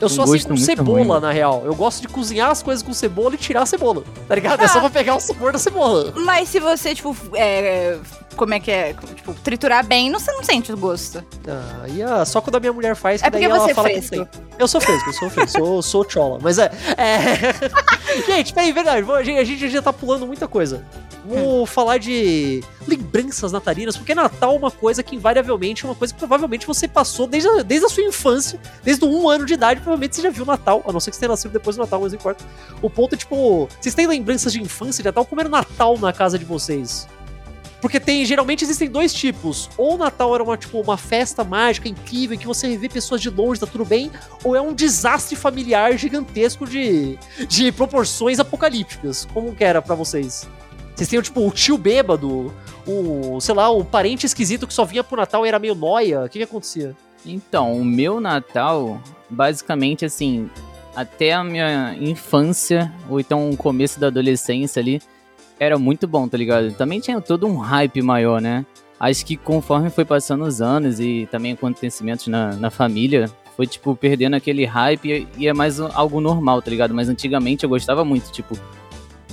Eu 0.05 0.07
Um 0.07 0.11
sou 0.11 0.25
assim 0.25 0.33
gosto 0.33 0.49
com 0.49 0.57
cebola, 0.57 0.99
ruim. 1.15 1.21
na 1.21 1.31
real. 1.33 1.63
Eu 1.65 1.75
gosto 1.75 2.01
de 2.03 2.09
cozinhar 2.09 2.51
as 2.51 2.63
coisas 2.63 2.83
com 2.83 2.93
cebola 2.93 3.35
e 3.35 3.39
tirar 3.39 3.63
a 3.63 3.67
cebola. 3.67 4.05
Tá 4.29 4.35
ligado? 4.35 4.63
É 4.63 4.69
só 4.69 4.81
pra 4.81 4.91
pegar 4.91 5.17
o 5.17 5.21
sabor 5.21 5.53
da 5.53 5.59
cebola. 5.59 6.13
Mas 6.17 6.49
se 6.49 6.61
você, 6.61 6.95
tipo, 6.95 7.17
é, 7.35 7.99
como 8.37 8.53
é 8.55 8.61
que 8.61 8.71
é? 8.71 8.93
Tipo, 8.93 9.35
triturar 9.35 9.85
bem, 9.87 10.11
não, 10.11 10.19
você 10.21 10.33
não 10.33 10.43
sente 10.43 10.73
o 10.73 10.77
gosto. 10.77 11.25
Ah, 11.49 11.89
e 11.89 12.03
ah, 12.03 12.25
só 12.25 12.41
quando 12.41 12.57
a 12.57 12.61
minha 12.61 12.73
mulher 12.73 12.95
faz, 12.95 13.21
que 13.23 13.27
É 13.27 13.31
daí 13.31 13.45
ela 13.45 13.59
você 13.59 13.71
é 13.71 13.75
fala 13.75 13.89
que 13.89 14.03
fresco. 14.03 14.17
não 14.17 14.25
tem. 14.27 14.41
Eu 14.59 14.69
sou 14.69 14.81
fresco, 14.81 15.09
eu 15.09 15.13
sou 15.15 15.31
fresco, 15.31 15.59
sou, 15.59 15.83
sou 15.83 16.11
chola. 16.11 16.39
Mas 16.43 16.59
é. 16.59 16.71
é... 16.97 17.55
gente, 18.27 18.53
peraí, 18.53 18.73
verdade, 18.73 19.11
a 19.11 19.23
gente, 19.23 19.39
a 19.39 19.45
gente 19.45 19.69
já 19.71 19.83
tá 19.83 19.93
pulando 19.93 20.27
muita 20.27 20.47
coisa. 20.47 20.85
Vou 21.27 21.65
falar 21.65 21.97
de 21.97 22.63
lembranças 22.87 23.51
natalinas, 23.51 23.97
porque 23.97 24.15
Natal 24.15 24.55
é 24.55 24.59
uma 24.59 24.71
coisa 24.71 25.03
que 25.03 25.17
invariavelmente 25.17 25.83
é 25.85 25.89
uma 25.89 25.95
coisa 25.95 26.13
que 26.13 26.19
provavelmente 26.19 26.67
você 26.67 26.87
passou 26.87 27.27
desde 27.27 27.49
a, 27.49 27.63
desde 27.63 27.87
a 27.87 27.89
sua 27.89 28.03
infância, 28.05 28.61
desde 28.83 29.07
um 29.07 29.27
ano 29.27 29.47
de 29.47 29.55
idade, 29.55 29.81
provavelmente 29.95 30.17
você 30.17 30.23
já 30.23 30.31
viu 30.31 30.45
Natal, 30.45 30.83
a 30.87 30.93
não 30.93 31.01
ser 31.01 31.11
que 31.11 31.17
você 31.17 31.21
tenha 31.21 31.31
nascido 31.31 31.53
depois 31.53 31.77
do 31.77 31.81
Natal, 31.81 32.01
mas 32.01 32.13
não 32.13 32.19
importa. 32.19 32.45
O 32.83 32.91
ponto 32.91 33.15
é, 33.15 33.19
tipo, 33.19 33.69
vocês 33.81 33.95
têm 33.95 34.07
lembranças 34.07 34.53
de 34.53 34.61
infância 34.61 35.03
de 35.03 35.09
Natal? 35.09 35.25
Como 35.25 35.41
era 35.41 35.49
o 35.49 35.53
Natal 35.53 35.99
na 35.99 36.13
casa 36.13 36.39
de 36.39 36.45
vocês? 36.45 37.09
Porque 37.81 38.01
tem, 38.01 38.25
geralmente 38.25 38.65
existem 38.65 38.89
dois 38.89 39.13
tipos. 39.13 39.69
Ou 39.77 39.95
o 39.95 39.99
Natal 39.99 40.35
era 40.35 40.43
uma, 40.43 40.57
tipo, 40.57 40.81
uma 40.81 40.97
festa 40.97 41.45
mágica 41.45 41.89
incrível 41.89 42.35
em 42.35 42.39
que 42.39 42.47
você 42.47 42.77
vê 42.77 42.89
pessoas 42.89 43.21
de 43.21 43.29
longe, 43.29 43.61
tá 43.61 43.67
tudo 43.67 43.85
bem, 43.85 44.11
ou 44.43 44.57
é 44.57 44.61
um 44.61 44.73
desastre 44.73 45.37
familiar 45.37 45.97
gigantesco 45.97 46.67
de, 46.67 47.19
de 47.47 47.71
proporções 47.73 48.41
apocalípticas. 48.41 49.27
Como 49.33 49.55
que 49.55 49.63
era 49.63 49.83
pra 49.83 49.95
vocês? 49.95 50.49
Vocês 50.95 51.09
tinham, 51.09 51.23
tipo, 51.23 51.47
o 51.47 51.51
tio 51.51 51.77
bêbado, 51.77 52.55
o, 52.87 53.39
sei 53.41 53.55
lá, 53.55 53.69
o 53.69 53.85
parente 53.85 54.25
esquisito 54.25 54.67
que 54.67 54.73
só 54.73 54.85
vinha 54.85 55.05
pro 55.05 55.17
Natal 55.17 55.45
e 55.45 55.49
era 55.49 55.59
meio 55.59 55.75
noia. 55.75 56.25
O 56.25 56.29
que 56.29 56.39
que 56.39 56.45
acontecia? 56.45 56.97
Então, 57.25 57.73
o 57.77 57.85
meu 57.85 58.21
Natal, 58.21 59.01
basicamente 59.31 60.05
assim, 60.05 60.49
até 60.95 61.33
a 61.33 61.43
minha 61.43 61.97
infância, 61.99 62.93
ou 63.09 63.19
então 63.19 63.51
o 63.51 63.57
começo 63.57 63.99
da 63.99 64.09
adolescência 64.09 64.81
ali, 64.81 65.01
era 65.59 65.79
muito 65.79 66.07
bom, 66.07 66.29
tá 66.29 66.37
ligado? 66.37 66.73
Também 66.73 67.01
tinha 67.01 67.21
todo 67.21 67.47
um 67.47 67.57
hype 67.57 68.03
maior, 68.03 68.41
né? 68.41 68.65
Acho 68.99 69.25
que 69.27 69.37
conforme 69.37 69.91
foi 69.91 70.05
passando 70.05 70.45
os 70.45 70.61
anos 70.61 71.01
e 71.01 71.29
também 71.31 71.53
acontecimentos 71.53 72.27
na, 72.29 72.55
na 72.55 72.71
família, 72.71 73.31
foi, 73.57 73.67
tipo, 73.67 73.95
perdendo 73.95 74.35
aquele 74.35 74.65
hype 74.65 75.29
e- 75.39 75.47
é 75.47 75.53
mais 75.53 75.79
algo 75.81 76.21
normal, 76.21 76.61
tá 76.61 76.71
ligado? 76.71 76.93
Mas 76.95 77.09
antigamente 77.09 77.65
eu 77.65 77.71
gostava 77.71 78.05
muito, 78.05 78.31
tipo, 78.33 78.59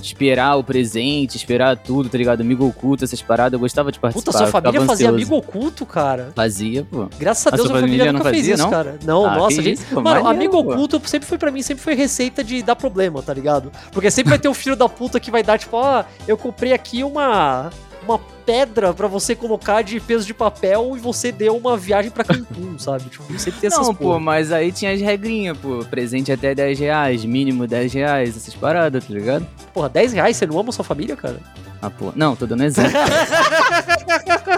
esperar 0.06 0.56
o 0.56 0.64
presente, 0.64 1.36
esperar 1.36 1.76
tudo, 1.76 2.08
tá 2.08 2.18
ligado? 2.18 2.40
Amigo 2.40 2.66
oculto, 2.66 3.04
essas 3.04 3.20
paradas, 3.22 3.52
eu 3.54 3.58
gostava 3.60 3.90
de 3.92 3.98
participar. 3.98 4.32
Puta, 4.32 4.38
sua 4.38 4.46
família 4.48 4.80
fazia 4.82 5.06
ansioso. 5.10 5.14
amigo 5.14 5.36
oculto, 5.36 5.86
cara. 5.86 6.32
Fazia, 6.34 6.84
pô. 6.90 7.08
Graças 7.18 7.46
a 7.46 7.50
A 7.50 7.56
Deus 7.56 7.68
sua 7.68 7.78
a 7.78 7.80
família 7.80 8.04
família 8.06 8.12
nunca 8.12 8.24
não 8.24 8.30
fez 8.30 8.42
fazia, 8.42 8.54
isso, 8.54 8.62
não? 8.64 8.70
cara. 8.70 8.98
Não, 9.04 9.26
Ah, 9.26 9.36
nossa, 9.36 9.62
gente. 9.62 9.80
isso, 9.82 10.00
Mano, 10.00 10.26
amigo 10.26 10.62
pô. 10.64 10.72
oculto 10.72 11.00
sempre 11.06 11.28
foi 11.28 11.38
pra 11.38 11.50
mim, 11.50 11.62
sempre 11.62 11.82
foi 11.82 11.94
receita 11.94 12.42
de 12.44 12.62
dar 12.62 12.76
problema, 12.76 13.22
tá 13.22 13.32
ligado? 13.32 13.70
Porque 13.92 14.10
sempre 14.10 14.30
vai 14.30 14.38
ter 14.38 14.48
o 14.48 14.54
filho 14.54 14.76
da 14.76 14.88
puta 14.88 15.18
que 15.20 15.30
vai 15.30 15.42
dar, 15.42 15.58
tipo, 15.58 15.76
ó, 15.76 16.04
eu 16.26 16.36
comprei 16.36 16.72
aqui 16.72 17.02
uma. 17.04 17.70
Uma 18.04 18.18
pedra 18.44 18.92
pra 18.92 19.06
você 19.06 19.34
colocar 19.34 19.82
de 19.82 19.98
peso 20.00 20.26
de 20.26 20.34
papel 20.34 20.94
e 20.96 21.00
você 21.00 21.30
deu 21.32 21.56
uma 21.56 21.76
viagem 21.76 22.10
pra 22.10 22.24
Cancún, 22.24 22.78
sabe? 22.80 23.04
Tipo, 23.10 23.24
sempre 23.38 23.60
tem 23.60 23.68
essas 23.68 23.86
Não, 23.86 23.94
pô, 23.94 24.18
mas 24.18 24.52
aí 24.52 24.72
tinha 24.72 24.92
as 24.92 25.00
regrinhas, 25.00 25.56
pô. 25.58 25.84
Presente 25.90 26.32
até 26.32 26.54
10 26.54 26.78
reais, 26.78 27.24
mínimo 27.24 27.66
10 27.66 27.92
reais, 27.92 28.36
essas 28.36 28.54
paradas, 28.54 29.04
tá 29.04 29.12
ligado? 29.12 29.46
Porra, 29.72 29.88
10 29.88 30.12
reais, 30.12 30.36
você 30.36 30.46
não 30.46 30.58
ama 30.58 30.72
sua 30.72 30.84
família, 30.84 31.16
cara? 31.16 31.38
Ah, 31.80 31.90
pô. 31.90 32.12
Não, 32.14 32.36
tô 32.36 32.46
dando 32.46 32.62
exemplo. 32.62 32.92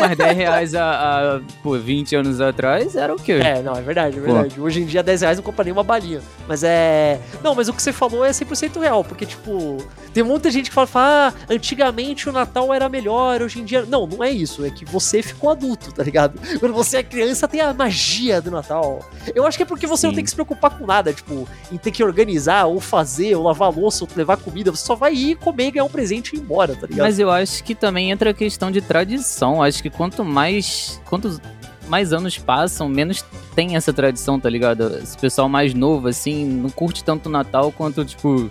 pô, 0.00 0.08
mas 0.08 0.16
10 0.16 0.36
reais 0.36 0.74
há, 0.74 1.36
há, 1.36 1.40
pô, 1.62 1.78
20 1.78 2.16
anos 2.16 2.40
atrás 2.40 2.96
era 2.96 3.14
o 3.14 3.16
quê? 3.16 3.32
É, 3.32 3.62
não, 3.62 3.74
é 3.74 3.82
verdade, 3.82 4.18
é 4.18 4.20
verdade. 4.20 4.60
Hoje 4.60 4.82
em 4.82 4.86
dia, 4.86 5.02
10 5.02 5.20
reais 5.22 5.36
não 5.38 5.44
compra 5.44 5.64
nem 5.64 5.72
uma 5.72 5.82
balinha. 5.82 6.20
Mas 6.48 6.62
é. 6.64 7.20
Não, 7.42 7.54
mas 7.54 7.68
o 7.68 7.72
que 7.72 7.82
você 7.82 7.92
falou 7.92 8.24
é 8.24 8.30
100% 8.30 8.80
real, 8.80 9.04
porque, 9.04 9.26
tipo, 9.26 9.78
tem 10.12 10.22
muita 10.22 10.50
gente 10.50 10.70
que 10.70 10.74
fala, 10.74 10.86
fala, 10.86 11.28
ah, 11.28 11.32
antigamente 11.48 12.28
o 12.28 12.32
Natal 12.32 12.72
era 12.72 12.88
melhor, 12.88 13.42
hoje 13.42 13.60
em 13.60 13.64
dia. 13.64 13.84
Não, 13.86 14.06
não 14.06 14.22
é 14.22 14.30
isso. 14.30 14.64
É 14.64 14.70
que 14.70 14.84
você 14.84 15.22
ficou 15.22 15.50
adulto, 15.50 15.92
tá 15.92 16.02
ligado? 16.02 16.40
Quando 16.58 16.74
você 16.74 16.98
é 16.98 17.02
criança, 17.02 17.46
tem 17.46 17.60
a 17.60 17.72
magia 17.72 18.40
do 18.40 18.50
Natal. 18.50 19.00
Eu 19.34 19.46
acho 19.46 19.56
que 19.56 19.62
é 19.62 19.66
porque 19.66 19.86
você 19.86 20.06
não 20.06 20.12
Sim. 20.12 20.16
tem 20.16 20.24
que 20.24 20.30
se 20.30 20.36
preocupar 20.36 20.76
com 20.76 20.86
nada, 20.86 21.12
tipo, 21.12 21.48
em 21.70 21.76
ter 21.76 21.90
que 21.90 22.02
organizar, 22.02 22.66
ou 22.66 22.80
fazer, 22.80 23.34
ou 23.36 23.44
lavar 23.44 23.74
louça, 23.74 24.04
ou 24.04 24.10
levar 24.16 24.36
comida. 24.36 24.70
Você 24.70 24.84
só 24.84 24.94
vai 24.94 25.14
ir 25.14 25.36
comer, 25.36 25.72
ganhar 25.72 25.84
um 25.84 25.88
presente 25.88 26.34
e 26.34 26.38
ir 26.38 26.40
embora, 26.40 26.74
tá 26.74 26.86
ligado? 26.86 27.06
Mas 27.06 27.18
eu 27.18 27.30
acho 27.30 27.62
que 27.62 27.74
também 27.74 28.10
entra 28.10 28.30
a 28.30 28.34
questão 28.34 28.70
de 28.70 28.80
tradição. 28.80 29.62
Acho 29.62 29.82
quanto 29.90 30.24
mais. 30.24 31.00
Quanto 31.06 31.40
mais 31.88 32.12
anos 32.12 32.38
passam, 32.38 32.88
menos 32.88 33.24
tem 33.54 33.76
essa 33.76 33.92
tradição, 33.92 34.38
tá 34.38 34.48
ligado? 34.48 34.96
Esse 34.96 35.18
pessoal 35.18 35.48
mais 35.48 35.74
novo, 35.74 36.08
assim, 36.08 36.44
não 36.44 36.70
curte 36.70 37.02
tanto 37.02 37.26
o 37.26 37.32
Natal 37.32 37.72
quanto, 37.72 38.04
tipo. 38.04 38.50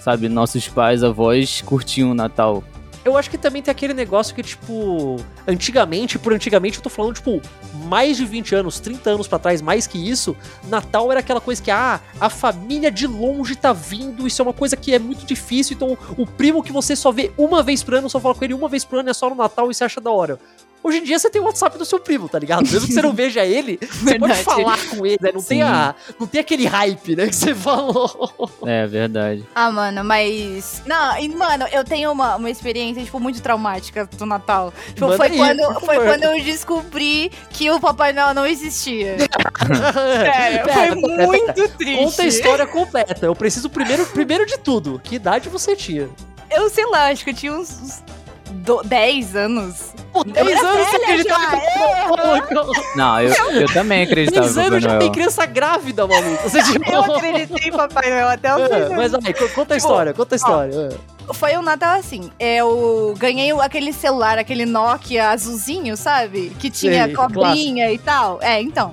Sabe, 0.00 0.30
nossos 0.30 0.66
pais, 0.66 1.04
avós 1.04 1.60
curtiam 1.60 2.12
o 2.12 2.14
Natal. 2.14 2.64
Eu 3.04 3.16
acho 3.16 3.30
que 3.30 3.38
também 3.38 3.62
tem 3.62 3.72
aquele 3.72 3.94
negócio 3.94 4.34
que, 4.34 4.42
tipo, 4.42 5.16
antigamente, 5.46 6.18
por 6.18 6.34
antigamente 6.34 6.76
eu 6.76 6.82
tô 6.82 6.90
falando, 6.90 7.14
tipo, 7.14 7.40
mais 7.86 8.18
de 8.18 8.26
20 8.26 8.54
anos, 8.54 8.78
30 8.78 9.10
anos 9.10 9.26
pra 9.26 9.38
trás, 9.38 9.62
mais 9.62 9.86
que 9.86 9.98
isso, 9.98 10.36
Natal 10.68 11.10
era 11.10 11.20
aquela 11.20 11.40
coisa 11.40 11.62
que, 11.62 11.70
ah, 11.70 12.00
a 12.20 12.28
família 12.28 12.90
de 12.90 13.06
longe 13.06 13.56
tá 13.56 13.72
vindo, 13.72 14.26
isso 14.26 14.42
é 14.42 14.44
uma 14.44 14.52
coisa 14.52 14.76
que 14.76 14.94
é 14.94 14.98
muito 14.98 15.24
difícil, 15.24 15.74
então 15.74 15.96
o 16.16 16.26
primo 16.26 16.62
que 16.62 16.72
você 16.72 16.94
só 16.94 17.10
vê 17.10 17.32
uma 17.38 17.62
vez 17.62 17.82
por 17.82 17.94
ano, 17.94 18.10
só 18.10 18.20
fala 18.20 18.34
com 18.34 18.44
ele 18.44 18.52
uma 18.52 18.68
vez 18.68 18.84
por 18.84 18.98
ano, 18.98 19.08
é 19.08 19.14
só 19.14 19.30
no 19.30 19.36
Natal 19.36 19.70
e 19.70 19.74
você 19.74 19.84
acha 19.84 20.00
da 20.00 20.10
hora. 20.10 20.38
Hoje 20.82 20.98
em 20.98 21.04
dia 21.04 21.18
você 21.18 21.28
tem 21.28 21.40
o 21.40 21.44
WhatsApp 21.44 21.76
do 21.76 21.84
seu 21.84 21.98
primo, 21.98 22.28
tá 22.28 22.38
ligado? 22.38 22.62
Mesmo 22.62 22.86
que 22.86 22.92
você 22.94 23.02
não 23.02 23.12
veja 23.14 23.44
ele, 23.44 23.78
você 23.82 24.18
pode 24.18 24.34
falar 24.42 24.78
com 24.88 25.04
ele, 25.04 25.18
né? 25.20 25.30
Não 25.34 25.42
tem, 25.42 25.62
a, 25.62 25.94
não 26.18 26.26
tem 26.26 26.40
aquele 26.40 26.66
hype, 26.66 27.14
né, 27.16 27.26
que 27.26 27.34
você 27.36 27.54
falou. 27.54 28.50
É 28.66 28.86
verdade. 28.86 29.44
Ah, 29.54 29.70
mano, 29.70 30.02
mas. 30.02 30.82
Não, 30.86 31.18
e, 31.18 31.28
mano, 31.28 31.66
eu 31.72 31.84
tenho 31.84 32.10
uma, 32.10 32.36
uma 32.36 32.50
experiência, 32.50 33.02
tipo, 33.04 33.20
muito 33.20 33.42
traumática 33.42 34.06
do 34.06 34.24
Natal. 34.24 34.72
Tipo, 34.88 35.02
Manda 35.06 35.16
foi, 35.16 35.26
aí, 35.28 35.36
quando, 35.36 35.80
foi 35.80 35.96
quando 35.96 36.24
eu 36.24 36.42
descobri 36.44 37.30
que 37.50 37.70
o 37.70 37.78
Papai 37.78 38.12
Noel 38.12 38.32
não 38.34 38.46
existia. 38.46 39.16
Sério, 39.66 40.64
Pera, 40.64 40.92
foi 40.94 41.06
pera, 41.06 41.26
muito 41.26 41.54
pera. 41.54 41.68
triste. 41.68 42.04
Conta 42.04 42.22
a 42.22 42.26
história 42.26 42.66
completa. 42.66 43.26
Eu 43.26 43.34
preciso 43.36 43.68
primeiro, 43.68 44.06
primeiro 44.06 44.46
de 44.46 44.58
tudo. 44.58 45.00
Que 45.02 45.16
idade 45.16 45.48
você 45.48 45.76
tinha? 45.76 46.08
Eu 46.50 46.68
sei 46.70 46.86
lá, 46.86 47.08
acho 47.10 47.22
que 47.22 47.30
eu 47.30 47.34
tinha 47.34 47.52
uns, 47.52 47.70
uns 47.80 48.02
do- 48.50 48.82
10 48.82 49.36
anos. 49.36 49.89
Pô, 50.12 50.24
10 50.24 50.64
anos 50.64 50.88
você 50.88 50.96
acreditava 50.96 51.42
já, 51.42 51.56
em 51.56 52.08
Papai 52.08 52.40
Noel. 52.50 52.72
Não, 52.96 53.20
eu, 53.22 53.34
eu 53.60 53.72
também 53.72 54.02
acreditava 54.02 54.46
10 54.46 54.56
no 54.56 54.62
Papai 54.62 54.66
anos 54.72 54.82
já 54.82 54.88
Noel. 54.88 55.00
tem 55.00 55.12
criança 55.12 55.46
grávida, 55.46 56.06
maluco. 56.06 56.42
Você, 56.48 56.62
tipo, 56.72 56.90
Eu 56.90 57.14
acreditei 57.16 57.68
em 57.68 57.72
Papai 57.72 58.10
Noel 58.10 58.28
até 58.28 58.54
os 58.56 58.70
É, 58.70 58.88
mas 58.96 59.12
co- 59.12 59.48
conta 59.54 59.74
a 59.74 59.76
história, 59.76 60.12
conta 60.12 60.34
a 60.34 60.36
história. 60.36 60.74
é. 60.74 61.20
Foi 61.32 61.56
um 61.56 61.62
Natal 61.62 61.96
assim. 61.96 62.28
Eu 62.40 63.14
ganhei 63.16 63.52
aquele 63.52 63.92
celular, 63.92 64.36
aquele 64.36 64.66
Nokia 64.66 65.28
azulzinho, 65.30 65.96
sabe? 65.96 66.50
Que 66.58 66.68
tinha 66.68 67.04
Sei, 67.04 67.14
cobrinha 67.14 67.92
e 67.92 67.98
tal. 67.98 68.40
É, 68.42 68.60
então. 68.60 68.92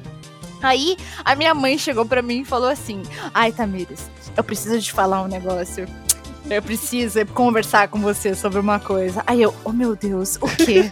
Aí 0.62 0.98
a 1.26 1.34
minha 1.36 1.56
mãe 1.56 1.80
chegou 1.80 2.06
pra 2.06 2.22
mim 2.22 2.42
e 2.42 2.46
falou 2.46 2.70
assim: 2.70 3.02
Ai, 3.34 3.52
Tamires, 3.52 4.12
eu 4.36 4.44
preciso 4.44 4.80
te 4.80 4.92
falar 4.92 5.24
um 5.24 5.28
negócio. 5.28 5.88
Eu 6.50 6.62
preciso 6.62 7.26
conversar 7.28 7.90
com 7.90 8.00
você 8.00 8.34
sobre 8.34 8.60
uma 8.60 8.80
coisa. 8.80 9.22
Aí 9.28 9.42
eu, 9.42 9.54
oh 9.66 9.72
meu 9.72 9.96
Deus, 9.96 10.38
o 10.38 10.48
quê? 10.48 10.90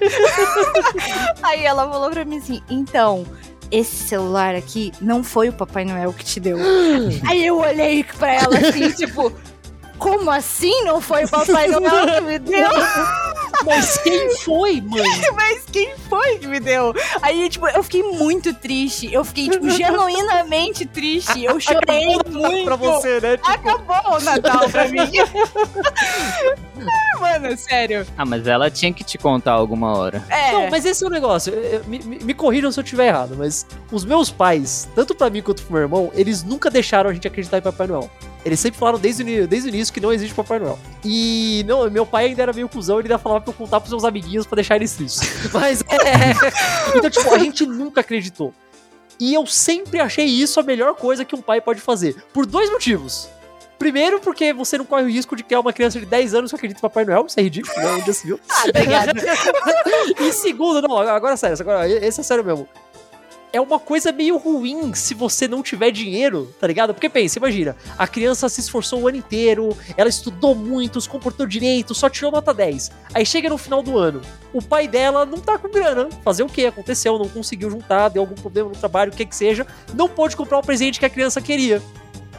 Aí 1.41 1.63
ela 1.63 1.89
falou 1.89 2.09
pra 2.09 2.25
mim 2.25 2.37
assim: 2.37 2.61
então, 2.69 3.25
esse 3.71 3.95
celular 3.95 4.53
aqui 4.53 4.91
não 4.99 5.23
foi 5.23 5.49
o 5.49 5.53
Papai 5.53 5.85
Noel 5.85 6.11
que 6.13 6.25
te 6.25 6.39
deu. 6.39 6.57
Aí 7.27 7.45
eu 7.45 7.57
olhei 7.59 8.03
pra 8.03 8.33
ela 8.33 8.57
assim, 8.57 8.91
tipo, 8.91 9.31
como 9.97 10.29
assim 10.29 10.83
não 10.83 10.99
foi 10.99 11.23
o 11.23 11.29
Papai 11.29 11.67
Noel 11.67 12.05
que 12.15 12.21
me 12.21 12.39
deu? 12.39 12.69
Mas 13.63 13.97
quem 13.99 14.35
foi, 14.43 14.81
mãe? 14.81 15.03
Mas 15.33 15.63
quem 15.71 15.95
foi 16.09 16.37
que 16.37 16.47
me 16.47 16.59
deu? 16.59 16.93
Aí, 17.21 17.47
tipo, 17.49 17.67
eu 17.67 17.83
fiquei 17.83 18.03
muito 18.03 18.53
triste. 18.53 19.11
Eu 19.13 19.23
fiquei, 19.23 19.49
tipo, 19.49 19.69
genuinamente 19.71 20.85
triste. 20.85 21.43
Eu 21.43 21.59
chorei 21.59 22.13
Acabou 22.15 22.15
o 22.15 22.17
Natal 22.41 22.51
muito. 22.51 22.65
pra 22.65 22.75
você, 22.75 23.19
né? 23.21 23.37
Tipo, 23.37 23.49
Acabou 23.51 24.15
o 24.15 24.19
Natal 24.23 24.69
pra 24.69 24.87
mim. 24.87 24.99
Ah, 26.79 27.19
Mano, 27.19 27.57
sério. 27.57 28.05
Ah, 28.17 28.25
mas 28.25 28.45
ela 28.47 28.69
tinha 28.69 28.91
que 28.93 29.03
te 29.03 29.17
contar 29.17 29.53
alguma 29.53 29.97
hora. 29.97 30.23
É. 30.29 30.51
Não, 30.51 30.69
mas 30.69 30.85
esse 30.85 31.03
é 31.03 31.07
o 31.07 31.09
negócio. 31.09 31.53
Eu- 31.53 31.63
eu- 31.79 31.83
me, 31.85 31.99
me, 31.99 32.19
me 32.19 32.33
corrijam 32.33 32.71
se 32.71 32.79
eu 32.79 32.83
estiver 32.83 33.07
errado, 33.07 33.35
mas 33.37 33.65
os 33.91 34.03
meus 34.05 34.29
pais, 34.29 34.87
tanto 34.93 35.15
pra 35.15 35.29
mim 35.29 35.41
quanto 35.41 35.63
pro 35.63 35.73
meu 35.73 35.81
irmão, 35.81 36.11
eles 36.13 36.43
nunca 36.43 36.69
deixaram 36.69 37.09
a 37.09 37.13
gente 37.13 37.27
acreditar 37.27 37.57
em 37.57 37.61
Papai 37.61 37.87
Noel. 37.87 38.09
Eles 38.43 38.59
sempre 38.59 38.77
falaram 38.79 38.99
desde 38.99 39.23
o, 39.23 39.47
desde 39.47 39.69
o 39.69 39.73
início 39.73 39.91
que 39.93 39.99
não 39.99 40.13
existe 40.13 40.35
Papai 40.35 40.59
Noel. 40.59 40.77
E 41.03 41.63
não, 41.67 41.89
meu 41.89 42.05
pai 42.05 42.25
ainda 42.25 42.43
era 42.43 42.53
meio 42.53 42.69
cuzão, 42.69 42.99
ele 42.99 43.07
ainda 43.07 43.17
falava 43.17 43.43
pra 43.45 43.53
eu 43.53 43.57
contar 43.57 43.79
pros 43.79 43.91
meus 43.91 44.03
amiguinhos 44.03 44.45
pra 44.45 44.55
deixar 44.55 44.75
eles 44.75 44.93
tristes. 44.93 45.21
Mas 45.53 45.81
é. 45.81 46.97
Então, 46.97 47.09
tipo, 47.09 47.33
a 47.33 47.37
gente 47.37 47.65
nunca 47.65 48.01
acreditou. 48.01 48.53
E 49.19 49.33
eu 49.33 49.45
sempre 49.45 49.99
achei 49.99 50.25
isso 50.25 50.59
a 50.59 50.63
melhor 50.63 50.95
coisa 50.95 51.23
que 51.23 51.35
um 51.35 51.41
pai 51.41 51.61
pode 51.61 51.79
fazer. 51.79 52.15
Por 52.33 52.45
dois 52.45 52.69
motivos. 52.69 53.29
Primeiro, 53.77 54.19
porque 54.19 54.53
você 54.53 54.77
não 54.77 54.85
corre 54.85 55.03
o 55.03 55.09
risco 55.09 55.35
de 55.35 55.43
criar 55.43 55.59
uma 55.59 55.73
criança 55.73 55.99
de 55.99 56.05
10 56.05 56.33
anos 56.33 56.51
que 56.51 56.55
acredita 56.55 56.79
em 56.79 56.81
Papai 56.81 57.05
Noel. 57.05 57.25
Isso 57.27 57.39
é 57.39 57.43
ridículo, 57.43 57.75
né? 57.77 57.91
Onde 57.93 58.07
já 58.07 58.13
se 58.13 58.27
viu. 58.27 58.39
Ah, 58.49 58.63
obrigada. 58.69 59.13
e 60.19 60.31
segundo, 60.31 60.81
não, 60.81 60.97
agora 60.97 61.35
sério, 61.35 61.57
agora, 61.59 61.87
esse 61.87 62.21
é 62.21 62.23
sério 62.23 62.43
mesmo. 62.43 62.67
É 63.55 63.61
uma 63.61 63.79
coisa 63.79 64.11
meio 64.11 64.35
ruim 64.35 64.93
se 64.93 65.13
você 65.13 65.47
não 65.47 65.63
tiver 65.63 65.89
dinheiro, 65.89 66.53
tá 66.59 66.67
ligado? 66.67 66.93
Porque 66.93 67.07
pensa, 67.07 67.39
imagina, 67.39 67.73
a 67.97 68.05
criança 68.05 68.49
se 68.49 68.59
esforçou 68.59 68.99
o 68.99 69.07
ano 69.07 69.15
inteiro, 69.15 69.69
ela 69.95 70.09
estudou 70.09 70.53
muito, 70.53 70.99
se 70.99 71.07
comportou 71.07 71.47
direito, 71.47 71.95
só 71.95 72.09
tirou 72.09 72.33
nota 72.33 72.53
10. 72.53 72.91
Aí 73.13 73.25
chega 73.25 73.47
no 73.47 73.57
final 73.57 73.81
do 73.81 73.97
ano, 73.97 74.19
o 74.51 74.61
pai 74.61 74.89
dela 74.89 75.25
não 75.25 75.37
tá 75.37 75.57
com 75.57 75.69
grana. 75.69 76.09
Fazer 76.21 76.43
o 76.43 76.49
que? 76.49 76.65
Aconteceu, 76.65 77.17
não 77.17 77.29
conseguiu 77.29 77.71
juntar, 77.71 78.09
deu 78.09 78.23
algum 78.23 78.35
problema 78.35 78.67
no 78.67 78.75
trabalho, 78.75 79.13
o 79.13 79.15
que 79.15 79.25
que 79.25 79.33
seja, 79.33 79.65
não 79.93 80.09
pôde 80.09 80.35
comprar 80.35 80.57
o 80.57 80.61
presente 80.61 80.99
que 80.99 81.05
a 81.05 81.09
criança 81.09 81.39
queria. 81.39 81.81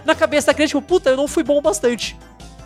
Na 0.05 0.15
cabeça 0.15 0.49
da 0.49 0.55
criança, 0.55 0.77
tipo, 0.77 0.83
puta, 0.83 1.09
eu 1.09 1.17
não 1.17 1.27
fui 1.27 1.43
bom 1.43 1.63
bastante. 1.63 2.15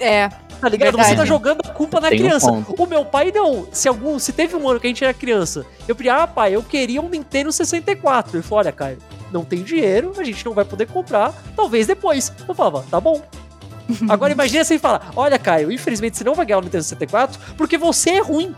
É. 0.00 0.28
Tá 0.60 0.68
ligado? 0.68 0.96
Verdade. 0.96 1.08
Você 1.10 1.16
tá 1.16 1.24
jogando 1.24 1.60
a 1.64 1.68
culpa 1.72 2.00
na 2.00 2.08
Tem 2.08 2.18
um 2.20 2.24
criança. 2.24 2.46
ponto. 2.52 2.82
o 2.82 2.86
meu 2.86 3.04
pai 3.04 3.32
não. 3.34 3.66
Se 3.72 3.88
algum, 3.88 4.18
se 4.18 4.32
teve 4.32 4.54
um 4.56 4.68
ano 4.68 4.78
que 4.78 4.86
a 4.86 4.90
gente 4.90 5.02
era 5.02 5.14
criança, 5.14 5.64
eu 5.88 5.94
pedi, 5.96 6.08
ah, 6.10 6.26
pai, 6.26 6.54
eu 6.54 6.62
queria 6.62 7.00
um 7.00 7.08
Nintendo 7.08 7.50
64. 7.50 8.36
Ele 8.36 8.42
falou, 8.42 8.58
olha, 8.58 8.72
Caio, 8.72 8.98
não 9.32 9.44
tem 9.44 9.62
dinheiro, 9.62 10.12
a 10.18 10.24
gente 10.24 10.44
não 10.44 10.52
vai 10.52 10.64
poder 10.64 10.86
comprar, 10.86 11.32
talvez 11.56 11.86
depois. 11.86 12.32
Eu 12.46 12.54
falava, 12.54 12.84
tá 12.90 13.00
bom. 13.00 13.22
Agora 14.08 14.32
imagina 14.32 14.62
você 14.62 14.78
falar, 14.78 15.10
olha, 15.16 15.38
Caio, 15.38 15.72
infelizmente 15.72 16.16
você 16.16 16.24
não 16.24 16.34
vai 16.34 16.44
ganhar 16.46 16.58
o 16.58 16.62
Nintendo 16.62 16.84
64 16.84 17.40
porque 17.56 17.76
você 17.78 18.10
é 18.10 18.20
ruim. 18.20 18.54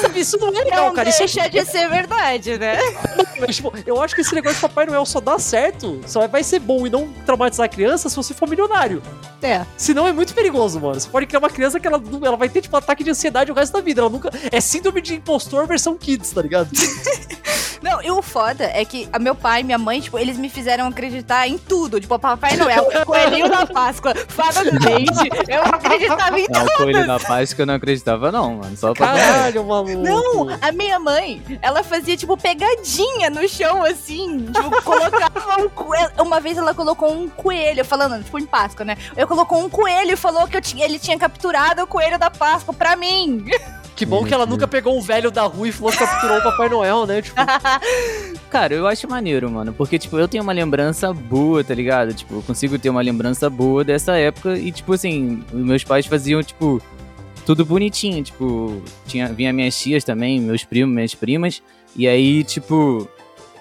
Sabe, 0.00 0.20
isso 0.20 0.36
não 0.38 0.48
é 0.48 0.64
legal, 0.64 0.86
Não 0.86 0.94
cara. 0.94 1.08
Isso 1.08 1.18
deixa 1.18 1.48
de 1.48 1.64
ser 1.64 1.88
verdade, 1.88 2.58
né? 2.58 2.78
mas, 3.38 3.56
tipo, 3.56 3.72
eu 3.86 4.00
acho 4.00 4.14
que 4.14 4.20
esse 4.20 4.34
negócio 4.34 4.56
de 4.56 4.60
Papai 4.60 4.86
Noel 4.86 5.04
só 5.04 5.20
dá 5.20 5.38
certo, 5.38 6.00
só 6.06 6.26
vai 6.28 6.42
ser 6.42 6.60
bom 6.60 6.86
e 6.86 6.90
não 6.90 7.08
traumatizar 7.26 7.66
a 7.66 7.68
criança 7.68 8.08
se 8.08 8.16
você 8.16 8.34
for 8.34 8.48
milionário. 8.48 9.02
É. 9.42 9.64
Senão 9.76 10.06
é 10.06 10.12
muito 10.12 10.34
perigoso, 10.34 10.80
mano. 10.80 10.98
Você 11.00 11.08
pode 11.08 11.26
criar 11.26 11.40
uma 11.40 11.50
criança 11.50 11.80
que 11.80 11.86
ela, 11.86 12.00
ela 12.22 12.36
vai 12.36 12.48
ter, 12.48 12.60
tipo, 12.60 12.76
ataque 12.76 13.02
de 13.02 13.10
ansiedade 13.10 13.50
o 13.50 13.54
resto 13.54 13.72
da 13.72 13.80
vida. 13.80 14.00
Ela 14.00 14.10
nunca. 14.10 14.30
É 14.50 14.60
síndrome 14.60 15.00
de 15.00 15.14
impostor 15.14 15.66
versão 15.66 15.96
kids, 15.96 16.30
tá 16.30 16.42
ligado? 16.42 16.70
Não, 17.82 18.00
e 18.02 18.10
o 18.10 18.22
foda 18.22 18.64
é 18.72 18.84
que 18.84 19.08
a 19.12 19.18
meu 19.18 19.34
pai 19.34 19.60
e 19.60 19.64
minha 19.64 19.78
mãe, 19.78 20.00
tipo, 20.00 20.18
eles 20.18 20.38
me 20.38 20.48
fizeram 20.48 20.86
acreditar 20.86 21.48
em 21.48 21.58
tudo. 21.58 22.00
Tipo, 22.00 22.18
Papai 22.18 22.56
Noel, 22.56 22.86
Coelhinho 23.04 23.50
da 23.50 23.66
Páscoa, 23.66 24.14
Fada 24.28 24.64
do 24.64 24.78
Dente. 24.78 25.28
Eu 25.48 25.62
acreditava 25.66 26.38
em 26.38 26.46
Não, 26.48 26.64
o 26.64 26.76
Coelho 26.76 27.06
da 27.06 27.18
Páscoa 27.18 27.62
eu 27.62 27.66
não 27.66 27.74
acreditava, 27.74 28.30
não, 28.30 28.54
mano. 28.56 28.76
Só 28.76 28.94
pra 28.94 29.08
Caralho, 29.08 29.64
maluco. 29.64 29.98
Não, 29.98 30.48
a 30.60 30.72
minha 30.72 30.98
mãe, 30.98 31.42
ela 31.60 31.82
fazia, 31.82 32.16
tipo, 32.16 32.36
pegadinha 32.36 33.28
no 33.30 33.48
chão, 33.48 33.82
assim. 33.84 34.46
Tipo, 34.46 34.82
colocava 34.82 35.60
um 35.60 35.68
coelho. 35.68 36.12
Uma 36.20 36.40
vez 36.40 36.56
ela 36.56 36.74
colocou 36.74 37.12
um 37.12 37.28
coelho, 37.28 37.84
falando, 37.84 38.22
tipo, 38.22 38.38
em 38.38 38.46
Páscoa, 38.46 38.84
né? 38.84 38.96
Eu 39.16 39.26
colocou 39.26 39.58
um 39.58 39.68
coelho 39.68 40.12
e 40.12 40.16
falou 40.16 40.46
que 40.46 40.56
eu 40.56 40.60
tinha, 40.60 40.84
ele 40.84 40.98
tinha 40.98 41.18
capturado 41.18 41.82
o 41.82 41.86
coelho 41.86 42.18
da 42.18 42.30
Páscoa 42.30 42.72
pra 42.72 42.94
mim. 42.94 43.44
Que 44.02 44.06
bom 44.06 44.24
que 44.24 44.34
ela 44.34 44.44
nunca 44.44 44.66
pegou 44.66 44.98
um 44.98 45.00
velho 45.00 45.30
da 45.30 45.42
rua 45.42 45.68
e 45.68 45.70
falou 45.70 45.92
que 45.92 45.98
capturou 45.98 46.38
o 46.38 46.42
Papai 46.42 46.68
Noel, 46.68 47.06
né? 47.06 47.22
Tipo, 47.22 47.36
Cara, 48.50 48.74
eu 48.74 48.84
acho 48.88 49.08
maneiro, 49.08 49.48
mano. 49.48 49.72
Porque, 49.72 49.96
tipo, 49.96 50.18
eu 50.18 50.26
tenho 50.26 50.42
uma 50.42 50.52
lembrança 50.52 51.12
boa, 51.12 51.62
tá 51.62 51.72
ligado? 51.72 52.12
Tipo, 52.12 52.34
eu 52.34 52.42
consigo 52.42 52.76
ter 52.80 52.90
uma 52.90 53.00
lembrança 53.00 53.48
boa 53.48 53.84
dessa 53.84 54.16
época. 54.16 54.58
E, 54.58 54.72
tipo, 54.72 54.92
assim, 54.92 55.44
os 55.52 55.60
meus 55.64 55.84
pais 55.84 56.04
faziam, 56.04 56.42
tipo, 56.42 56.82
tudo 57.46 57.64
bonitinho. 57.64 58.24
Tipo, 58.24 58.82
tinha, 59.06 59.28
vinha 59.28 59.52
minhas 59.52 59.80
tias 59.80 60.02
também, 60.02 60.40
meus 60.40 60.64
primos, 60.64 60.92
minhas 60.92 61.14
primas. 61.14 61.62
E 61.94 62.08
aí, 62.08 62.42
tipo, 62.42 63.08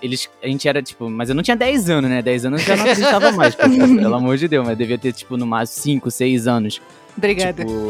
eles. 0.02 0.28
A 0.42 0.48
gente 0.48 0.68
era, 0.68 0.82
tipo, 0.82 1.08
mas 1.08 1.30
eu 1.30 1.36
não 1.36 1.44
tinha 1.44 1.56
10 1.56 1.88
anos, 1.88 2.10
né? 2.10 2.20
10 2.24 2.46
anos 2.46 2.62
eu 2.62 2.68
já 2.68 2.76
não 2.76 2.84
acreditava 2.84 3.32
mais, 3.32 3.54
pô, 3.54 3.70
pelo 3.70 4.16
amor 4.16 4.38
de 4.38 4.48
Deus, 4.48 4.66
mas 4.66 4.76
devia 4.76 4.98
ter, 4.98 5.14
tipo, 5.14 5.38
no 5.38 5.46
máximo 5.46 5.84
5, 5.84 6.10
6 6.10 6.48
anos. 6.48 6.82
Obrigada. 7.16 7.64
Tipo, 7.64 7.88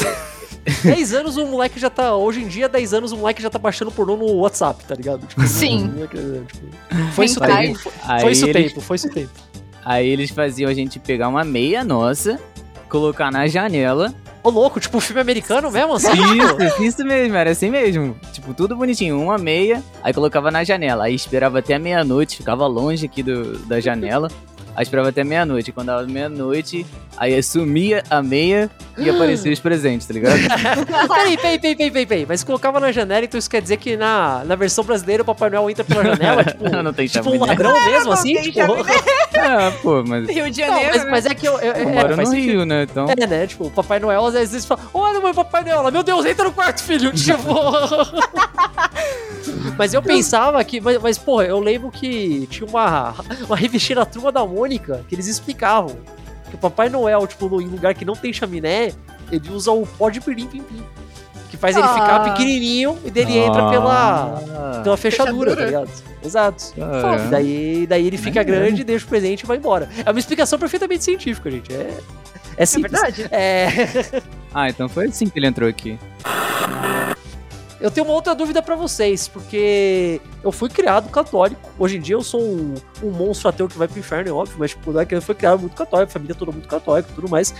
10 0.84 1.14
anos 1.14 1.38
o 1.38 1.46
moleque 1.46 1.80
já 1.80 1.90
tá. 1.90 2.16
Hoje 2.16 2.42
em 2.42 2.48
dia, 2.48 2.70
10 2.70 2.94
anos 2.94 3.12
o 3.12 3.18
moleque 3.18 3.42
já 3.42 3.50
tá 3.50 3.58
baixando 3.60 3.92
pornô 3.92 4.16
no 4.16 4.26
WhatsApp, 4.38 4.84
tá 4.86 4.96
ligado? 4.96 5.26
Tipo, 5.26 5.42
Sim. 5.48 5.92
tipo, 6.10 7.12
foi 7.14 7.26
isso 7.26 7.40
o 7.40 7.46
tempo. 7.46 7.80
Foi, 8.22 8.32
isso 8.32 8.46
o 8.46 8.50
eles- 8.50 8.70
tempo, 8.72 8.82
foi 8.82 8.96
isso 8.96 9.08
o 9.08 9.12
tempo. 9.12 9.32
Aí 9.84 10.08
eles 10.08 10.30
faziam 10.30 10.70
a 10.70 10.74
gente 10.74 11.00
pegar 11.00 11.28
uma 11.28 11.44
meia 11.44 11.84
nossa, 11.84 12.40
colocar 12.88 13.32
na 13.32 13.48
janela. 13.48 14.14
Ô, 14.44 14.50
louco, 14.50 14.80
tipo 14.80 15.00
filme 15.00 15.22
americano 15.22 15.70
mesmo, 15.72 15.94
assim? 15.94 16.10
Isso, 16.12 16.84
isso 16.84 17.06
mesmo, 17.06 17.36
era 17.36 17.52
assim 17.52 17.70
mesmo. 17.70 18.16
Tipo, 18.34 18.54
tudo 18.54 18.76
bonitinho, 18.76 19.20
uma 19.22 19.38
meia, 19.38 19.84
aí 20.04 20.14
colocava 20.14 20.50
na 20.52 20.64
janela. 20.64 21.06
Aí 21.06 21.16
esperava 21.16 21.60
até 21.60 21.78
meia-noite, 21.80 22.38
ficava 22.38 22.66
longe 22.68 23.06
aqui 23.06 23.22
do, 23.24 23.58
da 23.66 23.80
janela. 23.80 24.30
Aí 24.76 24.84
esperava 24.84 25.10
até 25.10 25.24
meia-noite. 25.24 25.72
Quando 25.72 25.88
dava 25.88 26.08
meia-noite, 26.08 26.86
aí 27.18 27.42
sumia 27.44 28.04
a 28.10 28.22
meia 28.22 28.70
e 28.98 29.10
aparecia 29.10 29.52
os 29.52 29.60
presentes, 29.62 30.08
tá 30.08 30.14
ligado? 30.14 30.38
peraí, 31.08 31.38
peraí, 31.38 31.60
peraí, 31.60 31.60
peraí, 31.60 31.92
peraí, 31.92 32.06
peraí. 32.06 32.26
Mas 32.28 32.44
colocava 32.44 32.80
na 32.80 32.92
janela, 32.92 33.26
então 33.26 33.38
isso 33.38 33.50
quer 33.50 33.62
dizer 33.62 33.78
que 33.78 33.96
na, 33.98 34.44
na 34.46 34.56
versão 34.56 34.84
brasileira 34.84 35.24
o 35.24 35.26
Papai 35.26 35.50
Noel 35.50 35.70
entra 35.70 35.84
pela 35.84 36.04
janela? 36.04 36.44
Tipo, 36.52 36.70
Não 36.84 36.94
tem 36.94 37.08
tipo 37.08 37.30
um 37.30 37.40
ladrão 37.46 37.74
mesmo, 37.86 38.12
assim? 38.12 38.34
tem 38.34 38.52
Tipo, 38.52 38.74
ah, 39.38 39.72
pô, 39.82 40.04
mas 40.04 40.28
Rio 40.28 40.50
de 40.50 40.62
Não, 40.62 40.68
Janeiro. 40.68 40.92
mas, 40.92 41.06
né? 41.06 41.12
mas 41.12 41.26
é 41.26 41.36
que 41.36 41.48
eu. 41.48 41.54
eu, 41.60 41.74
eu 41.74 41.90
é, 41.90 41.94
moro 41.94 42.18
no 42.18 42.26
sentido. 42.26 42.52
Rio, 42.52 42.66
né? 42.66 42.84
Então. 42.84 43.08
É, 43.10 43.28
né? 43.28 43.48
Tipo, 43.48 43.68
o 43.68 43.72
Papai 43.72 44.00
Noel 44.00 44.26
às 44.26 44.34
vezes 44.34 44.66
fala: 44.66 44.82
Olha, 44.94 45.20
meu 45.20 45.34
Papai 45.34 45.64
Noel, 45.64 45.92
meu 45.92 46.04
Deus, 46.04 46.26
entra 46.26 46.46
no 46.46 46.52
quarto, 46.52 46.84
filho. 46.84 47.12
Tipo. 47.14 47.54
mas 49.78 49.94
eu 49.94 50.02
pensava 50.02 50.64
que. 50.64 50.82
Mas, 50.82 50.98
mas, 51.02 51.18
porra, 51.18 51.46
eu 51.46 51.60
lembro 51.60 51.92
que 51.92 52.48
tinha 52.48 52.68
uma, 52.68 53.16
uma 53.46 53.56
revistinha 53.56 54.00
na 54.00 54.06
turma 54.06 54.32
da 54.32 54.46
Mônica 54.46 55.06
que 55.08 55.16
eles 55.16 55.28
explicavam 55.28 55.96
que 56.52 56.56
o 56.56 56.60
Papai 56.60 56.88
Noel, 56.90 57.26
tipo, 57.26 57.50
no, 57.50 57.60
em 57.60 57.66
lugar 57.68 57.96
que 57.96 58.06
não 58.06 58.14
tem 58.16 58.32
chaminé, 58.32 58.92
ele 59.32 59.50
usa 59.50 59.72
o 59.72 59.88
pó 59.88 60.10
de 60.12 60.22
pirim-pim-pim. 60.22 60.84
Que 61.50 61.58
faz 61.58 61.76
ele 61.76 61.86
Ah. 61.86 61.94
ficar 61.94 62.20
pequenininho 62.32 62.98
e 63.04 63.10
dele 63.12 63.38
entra 63.38 63.70
pela, 63.70 64.42
Ah, 64.46 64.82
pela 64.84 64.96
fechadura, 64.96 65.52
tá 65.52 65.58
Fechadura. 65.58 65.84
ligado? 65.84 66.04
Exato. 66.24 66.64
caramba. 66.78 67.28
Daí, 67.30 67.86
daí 67.88 68.08
ele 68.08 68.18
fica 68.18 68.40
Maneiro. 68.42 68.62
grande, 68.66 68.84
deixa 68.84 69.06
o 69.06 69.10
presente 69.10 69.42
e 69.42 69.46
vai 69.46 69.58
embora. 69.58 69.90
É 70.06 70.10
uma 70.12 70.20
explicação 70.20 70.60
perfeitamente 70.60 71.04
científica, 71.04 71.50
gente. 71.52 71.74
É, 71.74 71.78
é 71.78 72.64
É 72.64 72.66
simples. 72.66 72.92
verdade. 72.94 73.28
É, 73.32 74.22
Ah, 74.54 74.70
então 74.70 74.88
foi 74.88 75.08
assim 75.08 75.28
que 75.28 75.40
ele 75.40 75.48
entrou 75.48 75.68
aqui. 75.68 75.98
Eu 77.82 77.90
tenho 77.90 78.06
uma 78.06 78.14
outra 78.14 78.36
dúvida 78.36 78.62
pra 78.62 78.76
vocês, 78.76 79.28
porque 79.28 80.22
eu 80.44 80.52
fui 80.52 80.70
criado 80.70 81.10
católico. 81.10 81.72
Hoje 81.80 81.98
em 81.98 82.00
dia 82.00 82.16
eu 82.16 82.24
sou 82.24 82.40
um, 82.40 82.76
um 83.02 83.10
monstro 83.10 83.50
ateu 83.50 83.68
que 83.68 83.78
vai 83.78 83.88
pro 83.88 84.00
inferno, 84.00 84.30
é 84.30 84.32
óbvio, 84.32 84.56
mas 84.60 84.72
tipo, 84.72 84.94
daqui 84.94 85.16
eu 85.16 85.22
fui 85.22 85.34
criado 85.34 85.62
muito 85.62 85.76
católico, 85.76 86.12
família 86.12 86.36
toda 86.36 86.52
muito 86.52 86.68
católica 86.68 87.10
e 87.12 87.16
tudo 87.16 87.28
mais. 87.28 87.54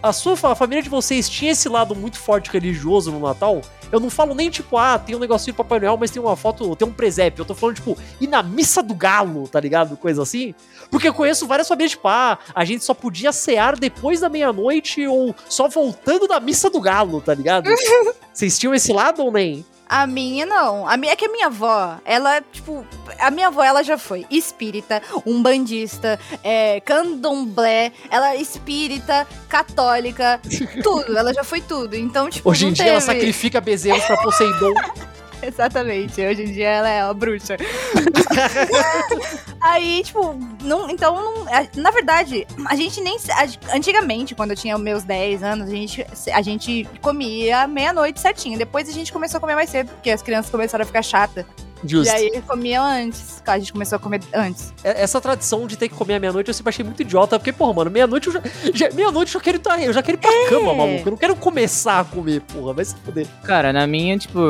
A 0.00 0.12
sua 0.12 0.34
a 0.34 0.54
família 0.54 0.82
de 0.82 0.88
vocês 0.88 1.28
tinha 1.28 1.50
esse 1.50 1.68
lado 1.68 1.96
muito 1.96 2.16
forte 2.16 2.48
religioso 2.48 3.10
no 3.10 3.18
Natal? 3.18 3.60
Eu 3.90 4.00
não 4.00 4.10
falo 4.10 4.34
nem, 4.34 4.50
tipo, 4.50 4.76
ah, 4.76 4.98
tem 4.98 5.14
um 5.14 5.18
negocinho 5.18 5.54
do 5.54 5.56
Papai 5.56 5.80
Noel, 5.80 5.96
mas 5.96 6.10
tem 6.10 6.20
uma 6.20 6.36
foto, 6.36 6.74
tem 6.76 6.86
um 6.86 6.92
presépio. 6.92 7.42
Eu 7.42 7.46
tô 7.46 7.54
falando, 7.54 7.76
tipo, 7.76 7.96
ir 8.20 8.26
na 8.26 8.42
missa 8.42 8.82
do 8.82 8.94
galo, 8.94 9.46
tá 9.48 9.60
ligado? 9.60 9.96
Coisa 9.96 10.22
assim. 10.22 10.54
Porque 10.90 11.08
eu 11.08 11.14
conheço 11.14 11.46
várias 11.46 11.68
famílias, 11.68 11.92
tipo, 11.92 12.08
ah, 12.08 12.38
a 12.54 12.64
gente 12.64 12.84
só 12.84 12.94
podia 12.94 13.32
cear 13.32 13.76
depois 13.76 14.20
da 14.20 14.28
meia-noite 14.28 15.06
ou 15.06 15.34
só 15.48 15.68
voltando 15.68 16.26
da 16.26 16.40
missa 16.40 16.68
do 16.70 16.80
galo, 16.80 17.20
tá 17.20 17.34
ligado? 17.34 17.68
Vocês 18.32 18.58
tinham 18.58 18.74
esse 18.74 18.92
lado 18.92 19.22
ou 19.22 19.32
nem? 19.32 19.64
A 19.88 20.06
minha 20.06 20.44
não. 20.44 20.88
A 20.88 20.96
minha 20.96 21.12
é 21.12 21.16
que 21.16 21.26
a 21.26 21.28
minha 21.30 21.46
avó, 21.46 21.98
ela, 22.04 22.40
tipo, 22.52 22.84
a 23.20 23.30
minha 23.30 23.46
avó, 23.46 23.62
ela 23.62 23.82
já 23.84 23.96
foi 23.96 24.26
espírita, 24.30 25.00
umbandista, 25.24 26.18
é, 26.42 26.80
candomblé, 26.80 27.92
ela 28.10 28.32
é 28.32 28.36
espírita, 28.40 29.26
católica, 29.48 30.40
tudo. 30.82 31.16
Ela 31.16 31.32
já 31.32 31.44
foi 31.44 31.60
tudo. 31.60 31.94
Então, 31.94 32.28
tipo, 32.28 32.50
Hoje 32.50 32.66
em 32.66 32.72
dia 32.72 32.86
ela 32.86 33.00
teve- 33.00 33.12
sacrifica 33.12 33.60
bezerros 33.60 34.04
pra 34.04 34.16
Poseidon. 34.18 34.74
Exatamente. 35.42 36.20
Hoje 36.20 36.42
em 36.44 36.52
dia 36.52 36.68
ela 36.68 36.88
é 36.88 37.04
uma 37.04 37.14
bruxa. 37.14 37.56
Aí, 39.60 40.02
tipo, 40.04 40.36
não, 40.62 40.88
então, 40.90 41.14
não, 41.16 41.54
a- 41.54 41.66
na 41.74 41.90
verdade, 41.90 42.46
a 42.66 42.76
gente 42.76 43.00
nem. 43.00 43.16
a- 43.30 43.74
antigamente, 43.76 44.34
quando 44.34 44.50
eu 44.50 44.56
tinha 44.56 44.76
meus 44.78 45.02
10 45.02 45.42
anos, 45.42 45.68
a 45.68 45.70
gente, 45.70 46.06
a 46.32 46.42
gente 46.42 46.86
comia 47.00 47.66
meia-noite 47.66 48.20
certinho. 48.20 48.58
Depois 48.58 48.88
a 48.88 48.92
gente 48.92 49.12
começou 49.12 49.38
a 49.38 49.40
comer 49.40 49.54
mais 49.54 49.70
cedo, 49.70 49.88
porque 49.92 50.10
as 50.10 50.22
crianças 50.22 50.50
começaram 50.50 50.82
a 50.82 50.86
ficar 50.86 51.02
chatas. 51.02 51.44
Justo. 51.84 52.10
E 52.12 52.16
aí 52.16 52.42
comiam 52.42 52.84
antes. 52.84 53.42
A 53.46 53.58
gente 53.58 53.72
começou 53.72 53.96
a 53.96 53.98
comer 53.98 54.20
antes. 54.34 54.72
É- 54.82 55.02
Essa 55.02 55.20
tradição 55.20 55.66
de 55.66 55.76
ter 55.76 55.88
que 55.88 55.94
comer 55.94 56.14
à 56.14 56.20
meia-noite 56.20 56.48
eu 56.48 56.54
sempre 56.54 56.70
achei 56.70 56.84
muito 56.84 57.00
idiota, 57.02 57.38
porque, 57.38 57.52
porra, 57.52 57.74
mano, 57.74 57.90
meia-noite 57.90 58.28
eu 58.28 58.32
já. 58.32 58.40
já- 58.72 58.90
meia-noite 58.92 59.34
eu 59.34 59.40
já 59.40 59.44
quero 59.44 59.56
estar. 59.58 59.82
Eu 59.82 59.92
já 59.92 60.02
quero 60.02 60.16
ir 60.16 60.20
pra 60.20 60.30
É. 60.32 60.48
cama, 60.48 60.74
maluco. 60.74 61.08
Eu 61.08 61.10
não 61.10 61.18
quero 61.18 61.36
começar 61.36 62.00
a 62.00 62.04
comer, 62.04 62.40
porra. 62.40 62.72
Vai 62.72 62.84
se 62.84 62.94
fuder. 62.96 63.26
Cara, 63.44 63.72
na 63.72 63.86
minha, 63.86 64.16
tipo, 64.18 64.40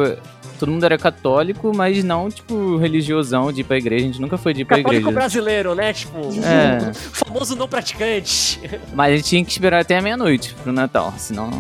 todo 0.56 0.70
mundo 0.72 0.84
era 0.84 0.96
católico, 0.98 1.72
mas 1.74 2.02
não, 2.02 2.28
tipo, 2.30 2.76
religiosão 2.76 3.52
de 3.52 3.60
ir 3.60 3.64
pra 3.64 3.76
igreja. 3.76 4.04
A 4.04 4.06
gente 4.08 4.20
nunca 4.20 4.36
foi 4.38 4.52
de 4.54 4.62
ir 4.62 4.64
pra 4.64 4.78
Católico 4.78 5.02
igreja. 5.02 5.14
brasileiro, 5.14 5.74
né? 5.74 5.92
Tipo, 5.92 6.18
É. 6.42 6.92
famoso 7.12 7.54
não 7.56 7.68
praticante. 7.68 8.60
Mas 8.94 9.12
a 9.12 9.16
gente 9.16 9.28
tinha 9.28 9.44
que 9.44 9.50
esperar 9.52 9.80
até 9.80 9.96
a 9.98 10.02
meia-noite 10.02 10.54
pro 10.62 10.72
Natal, 10.72 11.12
senão 11.16 11.50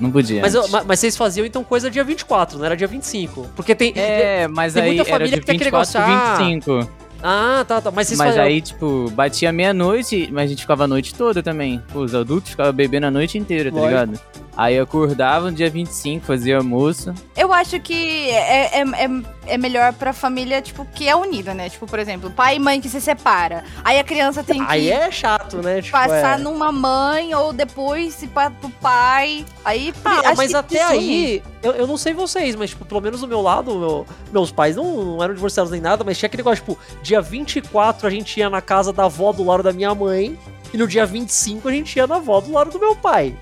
não 0.00 0.10
podia. 0.10 0.40
Mas, 0.40 0.54
eu- 0.54 0.66
mas 0.86 0.98
vocês 0.98 1.16
faziam 1.16 1.46
então 1.46 1.62
coisa 1.62 1.90
dia 1.90 2.02
24, 2.02 2.58
não 2.58 2.64
era 2.64 2.76
dia 2.76 2.88
25. 2.88 3.48
Porque 3.54 3.74
tem. 3.74 3.92
É, 3.96 4.48
mas 4.48 4.72
tem 4.74 4.82
aí 4.82 4.88
muita 4.88 5.02
era 5.02 5.10
família 5.10 5.34
de 5.36 5.40
que 5.40 5.46
tem 5.46 5.56
aquele 5.56 5.70
24 5.70 6.00
negócio, 6.00 6.00
ah, 6.00 6.36
25. 6.38 6.88
Ah, 7.24 7.64
tá, 7.68 7.80
tá. 7.80 7.90
Mas 7.92 8.08
vocês 8.08 8.18
Mas 8.18 8.28
faziam. 8.30 8.44
aí, 8.44 8.60
tipo, 8.60 9.08
batia 9.12 9.52
meia-noite, 9.52 10.28
mas 10.32 10.44
a 10.44 10.46
gente 10.48 10.62
ficava 10.62 10.84
a 10.84 10.88
noite 10.88 11.14
toda 11.14 11.40
também. 11.40 11.80
Pô, 11.92 12.00
os 12.00 12.16
adultos 12.16 12.50
ficavam 12.50 12.72
bebendo 12.72 13.06
a 13.06 13.10
noite 13.12 13.38
inteira, 13.38 13.70
tá 13.70 13.76
Lógico. 13.76 13.90
ligado? 14.00 14.20
Aí 14.56 14.78
acordava 14.78 15.50
no 15.50 15.56
dia 15.56 15.70
25, 15.70 16.26
fazia 16.26 16.58
almoço. 16.58 17.14
Eu 17.34 17.52
acho 17.54 17.80
que 17.80 18.28
é, 18.30 18.80
é, 18.80 18.82
é, 18.82 19.08
é 19.46 19.58
melhor 19.58 19.94
pra 19.94 20.12
família, 20.12 20.60
tipo, 20.60 20.84
que 20.94 21.08
é 21.08 21.16
unida, 21.16 21.54
né? 21.54 21.70
Tipo, 21.70 21.86
por 21.86 21.98
exemplo, 21.98 22.30
pai 22.30 22.56
e 22.56 22.58
mãe 22.58 22.78
que 22.80 22.88
se 22.88 23.00
separa. 23.00 23.64
Aí 23.82 23.98
a 23.98 24.04
criança 24.04 24.44
tem 24.44 24.62
que 24.62 24.70
Aí 24.70 24.90
é 24.90 25.10
chato, 25.10 25.62
né? 25.62 25.80
Tipo, 25.80 25.96
passar 25.96 26.38
é... 26.38 26.42
numa 26.42 26.70
mãe 26.70 27.34
ou 27.34 27.52
depois 27.52 28.22
ir 28.22 28.28
pra, 28.28 28.50
pro 28.50 28.68
pai. 28.68 29.46
Aí, 29.64 29.92
Ah, 30.04 30.20
acho 30.26 30.36
mas 30.36 30.50
que 30.50 30.56
até 30.56 30.74
isso 30.76 30.92
aí, 30.92 31.42
eu, 31.62 31.72
eu 31.72 31.86
não 31.86 31.96
sei 31.96 32.12
vocês, 32.12 32.54
mas, 32.54 32.70
tipo, 32.70 32.84
pelo 32.84 33.00
menos 33.00 33.22
do 33.22 33.28
meu 33.28 33.40
lado, 33.40 33.78
meu- 33.78 34.06
meus 34.30 34.52
pais 34.52 34.76
não, 34.76 35.02
não 35.16 35.22
eram 35.22 35.32
divorciados 35.34 35.72
nem 35.72 35.80
nada, 35.80 36.04
mas 36.04 36.18
tinha 36.18 36.26
aquele 36.26 36.42
negócio, 36.42 36.62
tipo, 36.62 36.78
dia 37.02 37.22
24 37.22 38.06
a 38.06 38.10
gente 38.10 38.38
ia 38.38 38.50
na 38.50 38.60
casa 38.60 38.92
da 38.92 39.04
avó 39.04 39.32
do 39.32 39.42
lado 39.44 39.62
da 39.62 39.72
minha 39.72 39.94
mãe, 39.94 40.38
e 40.74 40.76
no 40.76 40.86
dia 40.86 41.06
25 41.06 41.68
a 41.68 41.72
gente 41.72 41.96
ia 41.96 42.06
na 42.06 42.16
avó 42.16 42.40
do 42.40 42.52
lado 42.52 42.70
do 42.70 42.78
meu 42.78 42.94
pai. 42.94 43.34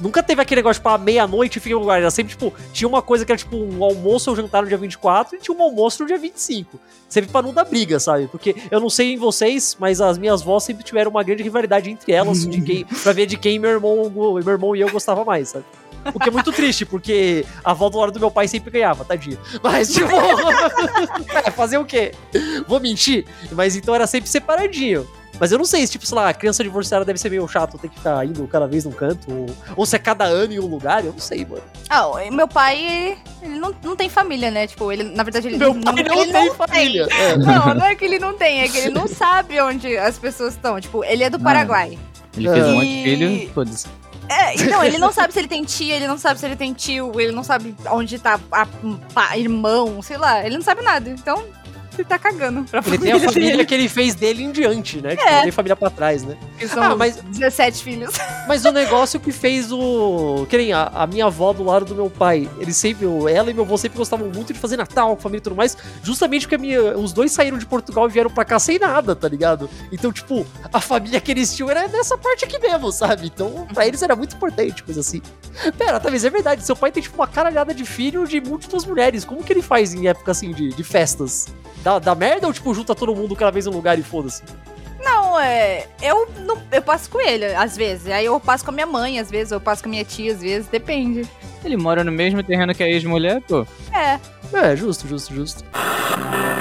Nunca 0.00 0.22
teve 0.22 0.40
aquele 0.42 0.60
negócio, 0.60 0.80
tipo, 0.80 0.88
à 0.88 0.98
meia-noite 0.98 1.60
fica 1.60 1.76
um 1.76 1.80
lugar. 1.80 2.00
Era 2.00 2.10
sempre, 2.10 2.30
tipo, 2.30 2.52
tinha 2.72 2.88
uma 2.88 3.02
coisa 3.02 3.24
que 3.24 3.32
era, 3.32 3.38
tipo, 3.38 3.56
um 3.56 3.82
almoço 3.82 4.30
ou 4.30 4.36
jantar 4.36 4.62
no 4.62 4.68
dia 4.68 4.76
24 4.76 5.36
e 5.36 5.38
tinha 5.38 5.56
um 5.56 5.62
almoço 5.62 6.02
no 6.02 6.08
dia 6.08 6.18
25. 6.18 6.78
Sempre 7.08 7.30
pra 7.30 7.42
não 7.42 7.52
dar 7.52 7.64
briga, 7.64 7.98
sabe? 7.98 8.26
Porque 8.28 8.54
eu 8.70 8.80
não 8.80 8.90
sei 8.90 9.12
em 9.12 9.16
vocês, 9.16 9.76
mas 9.78 10.00
as 10.00 10.18
minhas 10.18 10.42
avós 10.42 10.64
sempre 10.64 10.84
tiveram 10.84 11.10
uma 11.10 11.22
grande 11.22 11.42
rivalidade 11.42 11.90
entre 11.90 12.12
elas, 12.12 12.46
de 12.46 12.60
quem, 12.60 12.84
pra 13.02 13.12
ver 13.12 13.26
de 13.26 13.36
quem 13.36 13.58
meu 13.58 13.70
irmão, 13.70 14.10
meu 14.10 14.52
irmão 14.52 14.76
e 14.76 14.80
eu 14.80 14.90
gostava 14.90 15.24
mais, 15.24 15.50
sabe? 15.50 15.64
O 16.14 16.20
que 16.20 16.28
é 16.28 16.32
muito 16.32 16.52
triste, 16.52 16.84
porque 16.84 17.44
a 17.64 17.72
avó 17.72 17.88
do 17.88 17.98
lado 17.98 18.12
do 18.12 18.20
meu 18.20 18.30
pai 18.30 18.46
sempre 18.46 18.70
ganhava, 18.70 19.04
tadinha. 19.04 19.38
Mas, 19.62 19.92
tipo. 19.92 20.10
é, 21.34 21.50
fazer 21.50 21.78
o 21.78 21.84
quê? 21.84 22.12
Vou 22.66 22.80
mentir? 22.80 23.26
Mas 23.52 23.76
então 23.76 23.94
era 23.94 24.06
sempre 24.06 24.28
separadinho. 24.28 25.06
Mas 25.38 25.52
eu 25.52 25.58
não 25.58 25.64
sei 25.64 25.86
se, 25.86 25.92
tipo, 25.92 26.06
sei 26.06 26.16
lá, 26.16 26.28
a 26.28 26.34
criança 26.34 26.62
divorciada 26.62 27.04
deve 27.04 27.18
ser 27.18 27.30
meio 27.30 27.46
chato 27.46 27.76
ter 27.78 27.88
que 27.88 27.96
ficar 27.96 28.24
indo 28.24 28.46
cada 28.48 28.66
vez 28.66 28.84
num 28.84 28.90
canto, 28.92 29.26
ou, 29.30 29.46
ou 29.76 29.86
se 29.86 29.94
é 29.96 29.98
cada 29.98 30.24
ano 30.24 30.52
em 30.52 30.58
um 30.58 30.66
lugar, 30.66 31.04
eu 31.04 31.12
não 31.12 31.18
sei, 31.18 31.44
mano. 31.44 31.62
Ah, 31.88 32.06
o- 32.08 32.32
meu 32.32 32.48
pai, 32.48 33.18
ele 33.42 33.58
não, 33.58 33.74
não 33.82 33.94
tem 33.96 34.08
família, 34.08 34.50
né? 34.50 34.66
Tipo, 34.66 34.90
ele, 34.90 35.04
na 35.04 35.22
verdade, 35.22 35.48
ele 35.48 35.58
Meu 35.58 35.74
não, 35.74 35.82
pai 35.82 36.02
não 36.04 36.22
ele 36.22 36.32
tem 36.32 36.54
família. 36.54 37.08
É. 37.10 37.36
Não, 37.46 37.74
não 37.74 37.84
é 37.86 37.94
que 37.94 38.04
ele 38.04 38.18
não 38.18 38.32
tem, 38.34 38.60
é 38.62 38.68
que 38.68 38.78
ele 38.78 38.90
não 38.90 39.06
sabe 39.06 39.60
onde 39.60 39.96
as 39.96 40.18
pessoas 40.18 40.54
estão. 40.54 40.80
Tipo, 40.80 41.04
ele 41.04 41.22
é 41.22 41.30
do 41.30 41.36
Ah. 41.36 41.40
Paraguai. 41.40 41.98
Ele 42.36 42.48
fez 42.50 42.64
um 42.66 42.70
E- 42.70 42.74
monte 42.74 42.86
de 42.86 43.02
filho, 43.02 43.50
foda-se. 43.54 43.86
É, 44.28 44.54
então, 44.54 44.82
ele 44.82 44.98
não 44.98 45.12
sabe 45.12 45.32
se 45.32 45.38
ele 45.38 45.46
tem 45.48 45.62
tia, 45.62 45.94
ele 45.94 46.08
não 46.08 46.18
sabe 46.18 46.40
se 46.40 46.46
ele 46.46 46.56
tem 46.56 46.72
tio, 46.72 47.12
ele 47.20 47.30
não 47.30 47.44
sabe 47.44 47.76
onde 47.90 48.18
tá 48.18 48.40
a, 48.50 48.66
pa- 49.14 49.36
irmão, 49.36 50.02
sei 50.02 50.16
lá, 50.16 50.44
ele 50.44 50.56
não 50.56 50.62
sabe 50.64 50.82
nada. 50.82 51.08
Então, 51.08 51.44
ele 52.02 52.08
tá 52.08 52.18
cagando 52.18 52.64
pra 52.64 52.82
Ele 52.86 52.98
tem 52.98 53.12
a 53.12 53.18
família 53.20 53.50
dele, 53.50 53.64
que 53.64 53.74
ele 53.74 53.88
fez 53.88 54.14
dele 54.14 54.42
em 54.42 54.50
diante, 54.52 55.00
né? 55.00 55.16
Tipo, 55.16 55.28
É. 55.28 55.34
não 55.36 55.42
tem 55.42 55.52
família 55.52 55.76
pra 55.76 55.90
trás, 55.90 56.22
né? 56.22 56.36
que 56.58 56.66
são 56.68 56.82
Ah, 56.82 56.96
mas- 56.96 57.16
17 57.16 57.82
filhos. 57.82 58.14
Mas 58.48 58.64
o 58.64 58.70
negócio 58.70 59.18
que 59.18 59.32
fez 59.32 59.72
o. 59.72 60.46
Que 60.48 60.56
nem 60.56 60.72
a, 60.72 60.84
a 60.94 61.06
minha 61.06 61.26
avó 61.26 61.52
do 61.52 61.64
lado 61.64 61.84
do 61.84 61.94
meu 61.96 62.08
pai. 62.08 62.48
Eles 62.60 62.76
sempre. 62.76 63.06
Ela 63.28 63.50
e 63.50 63.54
meu 63.54 63.64
avô 63.64 63.76
sempre 63.76 63.98
gostavam 63.98 64.28
muito 64.28 64.52
de 64.52 64.58
fazer 64.58 64.76
Natal 64.76 65.08
com 65.08 65.14
a 65.14 65.16
família 65.16 65.38
e 65.38 65.42
tudo 65.42 65.56
mais. 65.56 65.76
Justamente 66.02 66.42
porque 66.46 66.56
minha, 66.56 66.96
os 66.96 67.12
dois 67.12 67.32
saíram 67.32 67.58
de 67.58 67.66
Portugal 67.66 68.08
e 68.08 68.12
vieram 68.12 68.30
pra 68.30 68.44
cá 68.44 68.58
sem 68.60 68.78
nada, 68.78 69.16
tá 69.16 69.28
ligado? 69.28 69.68
Então, 69.90 70.12
tipo, 70.12 70.46
a 70.72 70.80
família 70.80 71.20
que 71.20 71.32
eles 71.32 71.52
tinham 71.54 71.68
era 71.68 71.88
nessa 71.88 72.16
parte 72.16 72.44
aqui 72.44 72.56
mesmo, 72.60 72.92
sabe? 72.92 73.26
Então, 73.26 73.66
pra 73.74 73.84
eles 73.86 74.00
era 74.00 74.14
muito 74.14 74.36
importante, 74.36 74.82
coisa 74.84 75.00
assim. 75.00 75.20
Pera, 75.76 75.98
talvez 75.98 76.24
é 76.24 76.30
verdade. 76.30 76.64
Seu 76.64 76.76
pai 76.76 76.92
tem, 76.92 77.02
tipo, 77.02 77.16
uma 77.16 77.26
caralhada 77.26 77.74
de 77.74 77.84
filho 77.84 78.26
de 78.28 78.40
múltiplas 78.40 78.84
mulheres. 78.84 79.24
Como 79.24 79.42
que 79.42 79.52
ele 79.52 79.62
faz 79.62 79.92
em 79.92 80.06
época 80.06 80.30
assim 80.30 80.52
de, 80.52 80.68
de 80.68 80.84
festas? 80.84 81.48
Dá, 81.86 82.00
dá 82.00 82.16
merda 82.16 82.48
ou, 82.48 82.52
tipo, 82.52 82.74
junta 82.74 82.96
todo 82.96 83.14
mundo 83.14 83.36
cada 83.36 83.52
vez 83.52 83.64
num 83.64 83.72
lugar 83.72 83.96
e 83.96 84.02
foda-se? 84.02 84.42
Não, 84.98 85.38
é. 85.38 85.86
Eu, 86.02 86.28
não, 86.44 86.60
eu 86.72 86.82
passo 86.82 87.08
com 87.08 87.20
ele, 87.20 87.44
às 87.54 87.76
vezes. 87.76 88.08
Aí 88.08 88.24
eu 88.26 88.40
passo 88.40 88.64
com 88.64 88.72
a 88.72 88.74
minha 88.74 88.86
mãe, 88.86 89.20
às 89.20 89.30
vezes, 89.30 89.52
eu 89.52 89.60
passo 89.60 89.84
com 89.84 89.88
a 89.88 89.90
minha 89.90 90.04
tia, 90.04 90.32
às 90.32 90.40
vezes, 90.40 90.66
depende. 90.66 91.30
Ele 91.64 91.76
mora 91.76 92.02
no 92.02 92.10
mesmo 92.10 92.42
terreno 92.42 92.74
que 92.74 92.82
a 92.82 92.88
ex-mulher, 92.88 93.40
pô. 93.42 93.64
É. 93.92 94.18
É, 94.52 94.74
justo, 94.74 95.06
justo, 95.06 95.32
justo. 95.32 95.64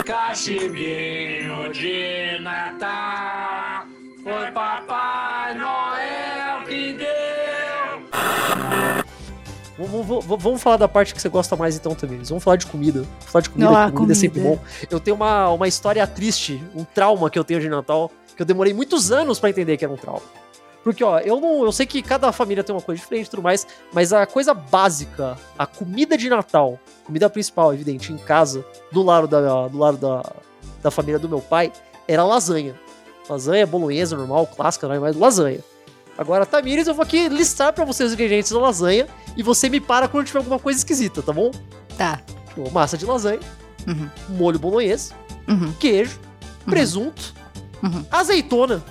Cachimbinho 0.06 1.74
de 1.74 2.38
Natal, 2.42 3.88
foi 4.24 4.52
Papai 4.52 5.56
Noel 5.56 5.95
Vamos, 9.78 10.06
vamos- 10.08 10.42
vamos 10.44 10.62
falar 10.62 10.78
da 10.78 10.88
parte 10.88 11.14
que 11.14 11.22
você 11.22 11.28
gosta 11.28 11.56
mais 11.56 11.76
então 11.76 11.94
também. 11.94 12.20
Vamos 12.24 12.44
falar 12.44 12.56
de 12.58 12.66
comida. 12.66 13.00
Vamos 13.02 13.26
falar 13.26 13.42
de 13.42 13.50
comida, 13.50 13.70
Ah, 13.78 13.86
que 13.88 13.92
comida, 13.94 14.14
é 14.14 14.16
sempre 14.16 14.42
comida. 14.42 14.62
bom. 14.62 14.88
Eu 14.90 15.00
tenho 15.00 15.16
uma, 15.16 15.50
uma 15.50 15.68
história 15.68 16.06
triste, 16.08 16.64
um 16.74 16.84
trauma 16.86 17.30
que 17.30 17.38
eu 17.38 17.44
tenho 17.44 17.60
de 17.60 17.68
Natal, 17.68 18.10
que 18.36 18.42
eu 18.42 18.46
demorei 18.46 18.74
muitos 18.74 19.12
anos 19.12 19.38
pra 19.40 19.50
entender 19.50 19.76
que 19.76 19.84
era 19.84 19.94
um 19.94 19.98
trauma. 19.98 20.22
Porque, 20.84 21.04
ó, 21.04 21.20
eu 21.20 21.42
não. 21.42 21.66
Eu 21.66 21.72
sei 21.72 21.86
que 21.86 22.02
cada 22.02 22.32
família 22.32 22.64
tem 22.64 22.74
uma 22.74 22.82
coisa 22.82 23.02
diferente 23.02 23.26
e 23.28 23.30
tudo 23.30 23.42
mais, 23.42 23.66
mas 23.92 24.14
a 24.14 24.26
coisa 24.26 24.54
básica, 24.54 25.36
a 25.58 25.66
comida 25.66 26.16
de 26.18 26.30
Natal, 26.30 26.80
comida 27.04 27.30
principal, 27.30 27.74
evidente, 27.74 28.14
em 28.14 28.18
casa, 28.18 28.64
do 28.92 29.02
lado 29.02 29.28
da, 29.28 29.68
do 29.68 29.78
lado 29.78 29.98
da, 29.98 30.24
da 30.84 30.92
família 30.92 31.18
do 31.20 31.28
meu 31.28 31.42
pai, 31.42 31.74
era 32.08 32.24
lasanha. 32.24 32.76
Lasanha, 33.28 33.66
bolonhesa, 33.66 34.16
normal, 34.16 34.46
clássica, 34.46 34.88
mas 35.00 35.16
lasanha. 35.16 35.60
Agora, 36.18 36.46
Tamires, 36.46 36.88
eu 36.88 36.94
vou 36.94 37.04
aqui 37.04 37.28
listar 37.28 37.74
pra 37.74 37.84
vocês 37.84 38.08
os 38.10 38.14
ingredientes 38.14 38.52
da 38.52 38.60
lasanha 38.60 39.06
e 39.36 39.44
você 39.44 39.68
me 39.70 39.80
para 39.82 40.08
quando 40.08 40.26
tiver 40.28 40.40
alguma 40.40 40.58
coisa 40.60 40.80
esquisita, 40.80 41.22
tá 41.22 41.34
bom? 41.34 41.52
Tá. 41.98 42.22
Tipo, 42.48 42.72
massa 42.72 42.98
de 42.98 43.06
lasanha, 43.06 43.40
Uhum. 43.86 44.10
molho 44.30 44.58
bolonhês, 44.58 45.14
Uhum. 45.48 45.74
queijo, 45.74 46.18
presunto, 46.66 47.34
Uhum. 47.84 48.06
azeitona. 48.10 48.82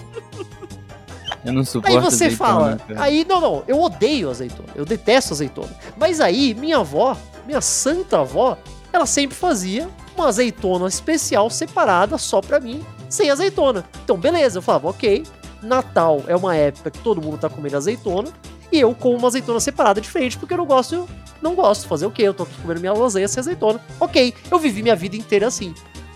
Eu 1.46 1.52
não 1.52 1.66
suporto 1.66 1.94
Aí 1.98 2.02
você 2.02 2.26
azeitona, 2.26 2.38
fala, 2.38 2.78
cara. 2.88 3.02
aí 3.04 3.26
não, 3.28 3.42
não, 3.42 3.63
eu 3.68 3.82
odeio 3.82 4.30
azeitona, 4.30 4.70
eu 4.76 4.86
detesto 4.86 5.34
azeitona. 5.34 5.68
Mas 5.98 6.22
aí 6.22 6.54
minha 6.54 6.78
avó, 6.78 7.18
minha 7.46 7.60
santa 7.60 8.22
avó, 8.22 8.58
ela 8.94 9.06
sempre 9.06 9.36
fazia 9.36 9.89
uma 10.16 10.30
azeitona 10.30 10.88
especial 10.88 11.50
separada 11.50 12.18
só 12.18 12.39
pra 12.39 12.62
mim, 12.62 12.82
sem 13.10 13.30
azeitona. 13.30 13.84
Então 14.06 14.16
beleza, 14.18 14.60
eu 14.60 14.62
falava, 14.62 14.88
ok, 14.89 15.24
Natal 15.65 16.23
é 16.28 16.36
uma 16.36 16.56
época 16.56 16.91
que 16.91 16.99
todo 16.99 17.21
mundo 17.21 17.38
tá 17.38 17.49
comendo 17.49 17.78
azeitona 17.78 18.30
e 18.71 18.80
eu 18.80 18.93
como 18.95 19.17
uma 19.17 19.28
azeitona 19.28 19.60
separada 19.60 20.02
diferente 20.02 20.38
porque 20.38 20.54
eu 20.54 20.58
não 20.58 20.65
gosto, 20.65 21.08
não 21.41 21.56
gosto. 21.56 21.88
Fazer 21.88 22.06
o 22.06 22.12
quê? 22.12 22.23
Eu 22.23 22.34
tô 22.34 22.43
aqui 22.43 22.54
comendo 22.62 22.80
minha 22.80 22.93
lasanha 22.93 23.28
sem 23.28 23.39
azeitona. 23.41 23.80
Ok, 23.99 24.34
eu 24.49 24.60
vivi 24.60 24.82
minha 24.82 24.95
vida 24.95 25.15
inteira 25.15 25.47
assim. 25.47 25.73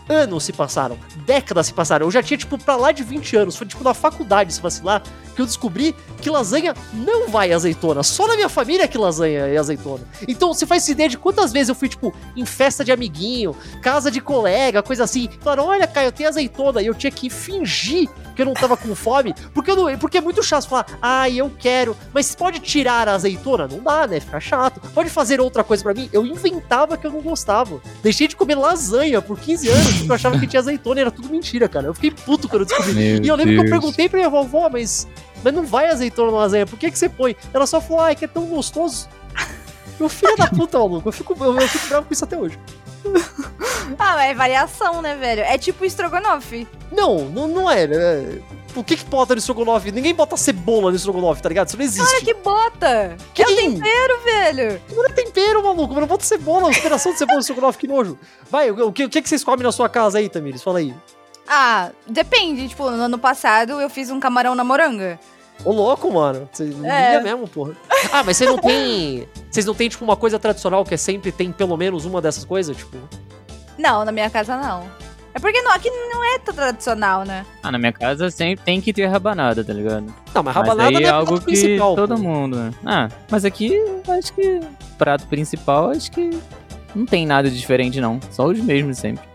Anos 0.10 0.45
se 0.45 0.53
passaram, 0.53 0.97
décadas 1.25 1.67
se 1.67 1.73
passaram. 1.73 2.07
Eu 2.07 2.12
já 2.12 2.23
tinha, 2.23 2.38
tipo, 2.38 2.57
pra 2.57 2.77
lá 2.77 2.93
de 2.93 3.03
20 3.03 3.36
anos. 3.36 3.57
Foi, 3.57 3.67
tipo, 3.67 3.83
na 3.83 3.93
faculdade, 3.93 4.53
se 4.53 4.62
vacilar, 4.62 5.03
porque 5.38 5.41
eu 5.43 5.45
descobri 5.45 5.95
que 6.19 6.30
lasanha 6.32 6.73
não 6.93 7.30
vai 7.30 7.54
azeitona. 7.54 8.02
Só 8.02 8.28
na 8.28 8.36
minha 8.36 8.50
família 8.50 8.86
é 8.86 8.88
que 8.88 8.97
lasanha 8.97 9.41
é 9.41 9.58
azeitona. 9.58 10.04
Então, 10.28 10.52
você 10.52 10.65
faz 10.65 10.88
ideia 10.88 11.08
de 11.08 11.17
quantas 11.17 11.54
vezes 11.54 11.69
eu 11.69 11.76
fui, 11.76 11.88
tipo, 11.88 12.12
em 12.36 12.43
festa 12.43 12.84
de 12.84 12.91
amiguinho, 12.91 13.56
casa 13.84 14.10
de 14.10 14.19
colega, 14.19 14.82
coisa 14.82 15.04
assim. 15.04 15.30
Falaram, 15.41 15.65
olha, 15.65 15.86
Caio, 15.86 16.08
eu 16.08 16.12
tenho 16.12 16.28
azeitona. 16.28 16.82
E 16.82 16.88
eu 16.88 16.95
tinha 16.95 17.12
que 17.12 17.30
fingir 17.30 18.10
que 18.36 18.41
eu 18.41 18.45
não 18.45 18.54
tava 18.54 18.78
com 18.78 18.93
fome, 18.93 19.34
porque, 19.52 19.73
não, 19.73 19.97
porque 19.97 20.19
é 20.19 20.21
muito 20.21 20.43
chato 20.43 20.67
falar, 20.67 20.86
ai, 21.02 21.38
eu 21.38 21.52
quero, 21.58 21.97
mas 22.13 22.36
pode 22.36 22.60
tirar 22.60 23.08
a 23.08 23.15
azeitona? 23.15 23.67
Não 23.67 23.80
dá, 23.80 24.06
né? 24.06 24.19
Fica 24.19 24.39
chato. 24.39 24.80
Pode 24.93 25.10
fazer 25.10 25.41
outra 25.41 25.63
coisa 25.63 25.82
pra 25.82 25.93
mim? 25.93 26.08
Eu 26.13 26.23
inventava 26.23 26.97
que 26.97 27.08
eu 27.08 27.12
não 27.12 27.21
gostava. 27.21 27.82
Deixei 28.04 28.28
de 28.28 28.36
comer 28.36 28.54
lasanha 28.56 29.21
por 29.23 29.39
15 29.39 29.69
anos, 29.69 29.93
porque 29.93 30.12
eu 30.12 30.15
achava 30.15 30.39
que 30.39 30.45
tinha 30.45 30.60
azeitona 30.60 31.00
e 31.00 31.02
era 31.02 31.12
tudo 31.12 31.30
mentira, 31.30 31.67
cara. 31.67 31.88
Eu 31.88 31.95
fiquei 31.95 32.12
puto 32.12 32.47
quando 32.47 32.62
eu 32.62 32.67
descobri. 32.67 32.93
Meu 32.93 33.23
e 33.23 33.28
eu 33.28 33.36
lembro 33.36 33.54
que 33.54 33.60
eu 33.60 33.63
Deus. 33.63 33.69
perguntei 33.71 34.08
pra 34.08 34.17
minha 34.19 34.30
vovó, 34.30 34.69
mas, 34.69 35.08
mas 35.43 35.54
não 35.54 35.65
vai 35.65 35.88
azeitona 35.88 36.32
na 36.32 36.38
lasanha, 36.38 36.65
por 36.65 36.78
que, 36.78 36.91
que 36.91 36.97
você 36.97 37.10
põe? 37.10 37.36
Ela 37.54 37.67
só 37.67 37.80
falou, 37.82 38.04
ai, 38.04 38.15
que 38.15 38.26
é 38.26 38.28
tão 38.28 38.45
gostoso. 38.45 39.08
Meu 40.00 40.10
filho 40.10 40.36
da 40.36 40.47
puta, 40.52 40.78
maluco. 40.78 41.08
Eu 41.08 41.13
fico, 41.13 41.36
eu, 41.39 41.60
eu 41.60 41.67
fico 41.67 41.88
bravo 41.88 42.08
com 42.08 42.13
isso 42.13 42.23
até 42.23 42.38
hoje. 42.38 42.60
Ah, 43.97 44.15
mas 44.15 44.32
é 44.32 44.34
variação, 44.34 45.02
né, 45.02 45.15
velho? 45.15 45.41
É 45.41 45.58
tipo 45.58 45.86
estrogonofe. 45.86 46.67
Não, 46.91 47.26
não, 47.26 47.47
não 47.47 47.71
é, 47.71 47.88
né? 47.88 48.41
O 48.76 48.84
que 48.84 48.95
que 48.95 49.06
bota 49.06 49.34
no 49.34 49.39
estrogonofe? 49.39 49.91
Ninguém 49.91 50.13
bota 50.13 50.38
cebola 50.38 50.91
no 50.91 50.95
estrogonofe, 50.95 51.41
tá 51.41 51.50
ligado? 51.50 51.67
Isso 51.67 51.78
não 51.78 51.86
existe. 51.86 52.12
Cara, 52.12 52.26
que 52.26 52.34
bota! 52.36 53.17
Que 53.34 53.41
É 53.41 53.45
tempero, 53.45 54.23
velho! 54.23 54.82
Não 54.93 55.06
é 55.06 55.10
tempero, 55.10 55.63
maluco. 55.63 55.93
Mas 55.93 56.02
não 56.02 56.08
bota 56.08 56.23
cebola, 56.23 56.67
operação 56.67 57.12
de 57.12 57.17
cebola 57.17 57.38
no 57.38 57.41
estrogonofe, 57.41 57.80
que 57.80 57.88
nojo. 57.88 58.19
Vai, 58.52 58.69
o, 58.69 58.88
o 58.88 58.91
que, 58.93 59.06
o 59.06 59.10
que 59.10 59.21
que 59.21 59.30
vocês 59.30 59.43
comem 59.43 59.63
na 59.63 59.71
sua 59.71 59.89
casa 59.89 60.19
aí, 60.19 60.30
Tamires? 60.30 60.62
Fala 60.62 60.80
aí. 60.80 60.93
Ah, 61.47 61.89
depende. 62.07 62.67
Tipo, 62.67 62.89
no 62.91 63.03
ano 63.03 63.17
passado 63.17 63.79
eu 63.81 63.89
fiz 63.89 64.10
um 64.10 64.19
camarão 64.19 64.53
na 64.55 64.63
moranga. 64.63 65.19
Ô, 65.65 65.71
louco, 65.71 66.12
mano. 66.13 66.47
Você 66.51 66.71
É. 66.83 67.19
mesmo, 67.21 67.47
porra. 67.47 67.71
Ah, 68.12 68.23
mas 68.23 68.38
vocês 68.38 68.49
não 68.49 68.57
tem. 68.60 69.27
Vocês 69.49 69.65
não 69.65 69.73
tem, 69.73 69.89
tipo, 69.89 70.03
uma 70.05 70.15
coisa 70.15 70.38
tradicional 70.38 70.83
que 70.86 70.93
é 70.93 70.97
sempre 70.97 71.31
tem 71.31 71.51
pelo 71.51 71.75
menos 71.77 72.05
uma 72.05 72.21
dessas 72.21 72.45
coisas? 72.45 72.77
Tipo. 72.77 72.97
Não, 73.77 74.05
na 74.05 74.12
minha 74.12 74.29
casa 74.29 74.55
não. 74.57 74.83
É 75.33 75.39
porque 75.39 75.62
não, 75.62 75.71
aqui 75.71 75.89
não 75.89 76.23
é 76.33 76.39
tão 76.39 76.53
tradicional, 76.53 77.23
né? 77.23 77.45
Ah, 77.62 77.71
na 77.71 77.77
minha 77.77 77.91
casa 77.93 78.31
sempre 78.31 78.63
tem 78.65 78.81
que 78.81 78.91
ter 78.91 79.05
rabanada, 79.05 79.63
tá 79.63 79.71
ligado? 79.71 80.05
Não, 80.33 80.41
mas 80.43 80.45
Mas 80.45 80.55
rabanada 80.55 80.88
aí 80.88 80.93
não 80.93 80.99
é 81.01 81.03
é 81.03 81.10
algo 81.10 81.38
que 81.39 81.45
principal. 81.45 81.95
todo 81.95 82.15
pô. 82.15 82.21
mundo, 82.21 82.57
né? 82.57 82.71
Ah, 82.83 83.07
mas 83.29 83.45
aqui 83.45 83.71
eu 83.75 84.01
acho 84.17 84.33
que 84.33 84.60
prato 84.97 85.27
principal 85.27 85.91
acho 85.91 86.10
que 86.12 86.31
não 86.95 87.05
tem 87.05 87.27
nada 87.27 87.51
de 87.51 87.57
diferente 87.60 88.01
não, 88.01 88.19
só 88.31 88.45
os 88.47 88.60
mesmos 88.60 88.97
sempre. 88.97 89.27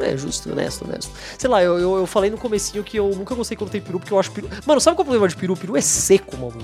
É, 0.00 0.16
justo, 0.16 0.50
honesto, 0.50 0.84
honesto. 0.84 1.10
Sei 1.38 1.48
lá, 1.48 1.62
eu, 1.62 1.78
eu, 1.78 1.96
eu 1.98 2.06
falei 2.06 2.30
no 2.30 2.38
comecinho 2.38 2.82
que 2.82 2.96
eu 2.96 3.10
nunca 3.10 3.34
gostei 3.34 3.56
quando 3.56 3.70
tem 3.70 3.80
peru, 3.80 3.98
porque 3.98 4.12
eu 4.12 4.18
acho 4.18 4.30
peru... 4.30 4.48
Mano, 4.66 4.80
sabe 4.80 4.96
qual 4.96 5.04
é 5.04 5.08
o 5.08 5.10
problema 5.10 5.28
de 5.28 5.36
peru? 5.36 5.56
Peru 5.56 5.76
é 5.76 5.80
seco, 5.80 6.36
maluco. 6.36 6.58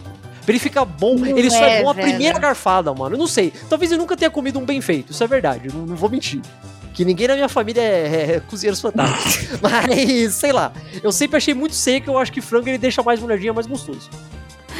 Pra 0.44 0.52
ele 0.52 0.58
ficar 0.58 0.84
bom, 0.84 1.16
Não 1.16 1.26
ele 1.26 1.50
só 1.50 1.64
é 1.64 1.80
é, 1.80 1.82
bom 1.82 1.90
a 1.90 1.94
primeira 1.94 2.38
garfada, 2.38 2.92
mano. 2.92 3.14
Eu 3.14 3.18
não 3.18 3.26
sei. 3.26 3.52
Talvez 3.68 3.92
eu 3.92 3.98
nunca 3.98 4.16
tenha 4.16 4.30
comido 4.30 4.58
um 4.58 4.64
bem 4.64 4.80
feito, 4.80 5.12
isso 5.12 5.22
é 5.22 5.26
verdade, 5.26 5.68
eu 5.68 5.74
não, 5.74 5.86
não 5.86 5.96
vou 5.96 6.08
mentir. 6.10 6.40
Que 6.92 7.04
ninguém 7.04 7.28
na 7.28 7.34
minha 7.34 7.48
família 7.48 7.80
é, 7.80 7.84
é, 7.84 8.36
é 8.36 8.40
cozinheiros 8.40 8.80
fantásticos. 8.80 9.60
Mas, 9.62 10.34
sei 10.34 10.52
lá, 10.52 10.72
eu 11.02 11.12
sempre 11.12 11.36
achei 11.36 11.54
muito 11.54 11.74
seco, 11.74 12.10
eu 12.10 12.18
acho 12.18 12.32
que 12.32 12.40
frango 12.40 12.68
ele 12.68 12.78
deixa 12.78 13.02
mais 13.02 13.20
molhadinho, 13.20 13.54
mais 13.54 13.66
gostoso. 13.66 14.10